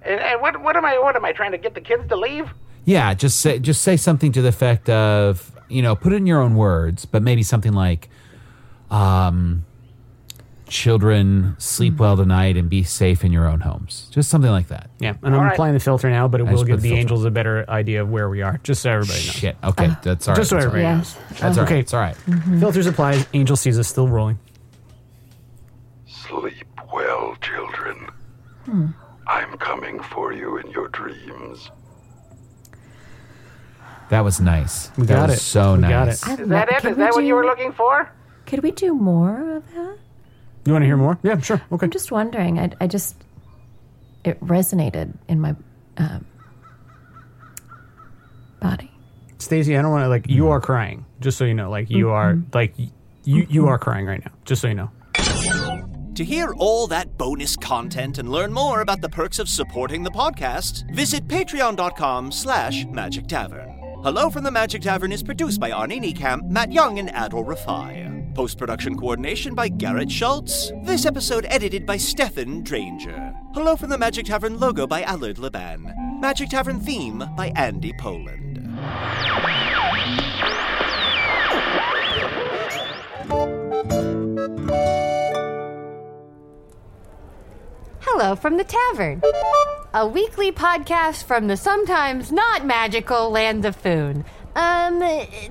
And, 0.02 0.18
and 0.20 0.40
what 0.40 0.60
what 0.62 0.76
am 0.76 0.84
I 0.84 0.98
what 0.98 1.16
am 1.16 1.24
I 1.24 1.32
trying 1.32 1.52
to 1.52 1.58
get 1.58 1.74
the 1.74 1.80
kids 1.80 2.08
to 2.08 2.16
leave? 2.16 2.50
Yeah, 2.84 3.12
just 3.14 3.40
say 3.40 3.58
just 3.58 3.82
say 3.82 3.96
something 3.96 4.32
to 4.32 4.42
the 4.42 4.48
effect 4.48 4.88
of, 4.88 5.49
you 5.70 5.82
know, 5.82 5.94
put 5.96 6.12
it 6.12 6.16
in 6.16 6.26
your 6.26 6.40
own 6.40 6.54
words, 6.56 7.04
but 7.04 7.22
maybe 7.22 7.42
something 7.42 7.72
like, 7.72 8.08
um, 8.90 9.64
children 10.66 11.56
sleep 11.58 11.98
well 11.98 12.16
tonight 12.16 12.56
and 12.56 12.70
be 12.70 12.82
safe 12.84 13.24
in 13.24 13.32
your 13.32 13.46
own 13.48 13.60
homes. 13.60 14.08
Just 14.12 14.30
something 14.30 14.50
like 14.50 14.68
that. 14.68 14.88
Yeah, 15.00 15.14
and 15.22 15.34
I'm 15.34 15.48
applying 15.50 15.74
the 15.74 15.80
filter 15.80 16.08
now, 16.08 16.28
but 16.28 16.40
it 16.40 16.46
I 16.46 16.50
will 16.52 16.58
just 16.58 16.62
put 16.62 16.68
give 16.68 16.76
the 16.82 16.82
the 16.82 16.88
filter. 16.90 17.00
angels 17.00 17.24
a 17.24 17.30
better 17.30 17.68
idea 17.68 18.02
of 18.02 18.08
where 18.10 18.28
we 18.28 18.40
are, 18.42 18.58
just 18.62 18.82
so 18.82 18.90
everybody 18.90 19.18
knows. 19.18 19.34
Shit. 19.34 19.56
Okay, 19.64 19.90
that's 20.02 20.28
all 20.28 20.34
right. 20.34 20.40
Just 20.40 20.50
so 20.50 20.52
that's 20.52 20.52
all 20.52 20.58
everybody 20.58 20.84
right. 20.84 20.96
knows. 20.96 21.16
That's 21.40 21.42
all 21.42 21.64
right. 21.64 21.72
Okay. 21.72 21.78
It's 21.80 21.92
all 21.94 22.00
right. 22.00 22.16
Filters 22.60 22.86
applied. 22.86 23.26
Angel 23.34 23.56
sees 23.56 23.78
us 23.78 23.88
still 23.88 24.08
rolling. 24.08 24.38
Sleep 26.06 26.66
well, 26.92 27.36
children. 27.40 28.08
Hmm. 28.64 28.86
I'm 29.26 29.56
coming 29.58 30.00
for 30.00 30.32
you 30.32 30.58
in 30.58 30.70
your 30.70 30.88
dreams. 30.88 31.70
That 34.10 34.20
was 34.24 34.40
nice. 34.40 34.90
We 34.98 35.06
that 35.06 35.14
got 35.14 35.28
was 35.30 35.38
it. 35.38 35.40
so 35.40 35.74
We 35.74 35.80
nice. 35.80 35.90
got 35.90 36.08
it. 36.08 36.40
I 36.40 36.42
Is 36.42 36.48
that 36.48 36.68
it? 36.68 36.78
can 36.82 36.90
Is 36.92 36.96
that 36.98 37.12
what 37.14 37.24
you 37.24 37.34
were 37.34 37.44
looking 37.46 37.72
for? 37.72 38.10
Could 38.46 38.62
we 38.62 38.70
do 38.72 38.92
more 38.94 39.56
of 39.56 39.74
that? 39.74 39.96
You 40.66 40.72
want 40.72 40.82
to 40.82 40.86
hear 40.86 40.96
more? 40.96 41.18
Yeah, 41.22 41.38
sure. 41.40 41.62
Okay. 41.72 41.86
I'm 41.86 41.90
just 41.90 42.10
wondering. 42.12 42.58
I, 42.58 42.70
I 42.80 42.86
just 42.86 43.16
it 44.24 44.38
resonated 44.44 45.14
in 45.28 45.40
my 45.40 45.54
um, 45.96 46.26
body. 48.60 48.90
Stacey, 49.38 49.76
I 49.78 49.82
don't 49.82 49.90
want 49.92 50.04
to 50.04 50.08
like 50.08 50.28
you 50.28 50.48
are 50.48 50.60
crying. 50.60 51.06
Just 51.20 51.38
so 51.38 51.44
you 51.44 51.54
know, 51.54 51.70
like 51.70 51.88
you 51.90 52.10
are 52.10 52.34
Mm-hmm. 52.34 52.50
like 52.52 52.74
y- 52.78 52.90
you 53.24 53.46
you 53.48 53.66
are 53.68 53.78
crying 53.78 54.06
right 54.06 54.22
now. 54.24 54.32
Just 54.44 54.60
so 54.62 54.68
you 54.68 54.74
know. 54.74 54.90
To 56.16 56.24
hear 56.24 56.52
all 56.58 56.86
that 56.88 57.16
bonus 57.16 57.56
content 57.56 58.18
and 58.18 58.28
learn 58.28 58.52
more 58.52 58.82
about 58.82 59.00
the 59.00 59.08
perks 59.08 59.38
of 59.38 59.48
supporting 59.48 60.02
the 60.02 60.10
podcast, 60.10 60.90
visit 60.94 61.26
patreon.com 61.28 62.32
slash 62.32 62.84
magic 62.86 63.26
tavern. 63.28 63.79
Hello 64.02 64.30
from 64.30 64.44
the 64.44 64.50
Magic 64.50 64.80
Tavern 64.80 65.12
is 65.12 65.22
produced 65.22 65.60
by 65.60 65.70
Arnie 65.70 66.00
Niekamp, 66.00 66.48
Matt 66.48 66.72
Young, 66.72 66.98
and 66.98 67.10
Adal 67.10 67.44
Rafai. 67.44 68.34
Post-production 68.34 68.96
coordination 68.96 69.54
by 69.54 69.68
Garrett 69.68 70.10
Schultz. 70.10 70.72
This 70.84 71.04
episode 71.04 71.44
edited 71.50 71.84
by 71.84 71.98
Stefan 71.98 72.62
Dranger. 72.64 73.34
Hello 73.52 73.76
from 73.76 73.90
the 73.90 73.98
Magic 73.98 74.24
Tavern 74.24 74.58
logo 74.58 74.86
by 74.86 75.02
Allard 75.02 75.36
Leban. 75.36 75.92
Magic 76.18 76.48
Tavern 76.48 76.80
theme 76.80 77.22
by 77.36 77.52
Andy 77.56 77.92
Poland. 77.98 78.56
Hello 88.00 88.34
from 88.34 88.56
the 88.56 88.64
Tavern, 88.64 89.20
a 89.92 90.06
weekly 90.06 90.52
podcast 90.52 91.24
from 91.24 91.48
the 91.48 91.56
sometimes 91.56 92.30
not 92.30 92.64
magical 92.64 93.30
land 93.30 93.64
of 93.64 93.74
Foon. 93.74 94.24
Um, 94.54 95.00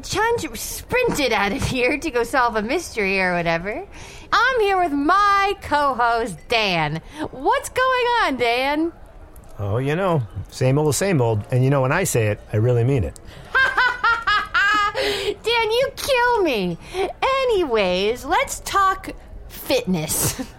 Chunt 0.03 0.57
sprinted 0.57 1.33
out 1.33 1.51
of 1.51 1.63
here 1.63 1.97
to 1.97 2.11
go 2.11 2.23
solve 2.23 2.55
a 2.55 2.61
mystery 2.61 3.19
or 3.19 3.33
whatever. 3.33 3.85
I'm 4.31 4.59
here 4.61 4.79
with 4.79 4.93
my 4.93 5.55
co-host 5.61 6.37
Dan. 6.47 7.01
What's 7.31 7.69
going 7.69 8.05
on, 8.23 8.37
Dan? 8.37 8.93
Oh, 9.57 9.77
you 9.77 9.95
know, 9.95 10.21
same 10.49 10.77
old, 10.77 10.95
same 10.95 11.21
old. 11.21 11.43
And 11.51 11.63
you 11.63 11.69
know, 11.69 11.81
when 11.81 11.91
I 11.91 12.05
say 12.05 12.27
it, 12.27 12.39
I 12.53 12.57
really 12.57 12.83
mean 12.83 13.03
it. 13.03 13.19
Dan, 15.43 15.71
you 15.71 15.89
kill 15.95 16.43
me. 16.43 16.77
Anyways, 17.21 18.23
let's 18.25 18.61
talk 18.61 19.09
fitness. 19.47 20.41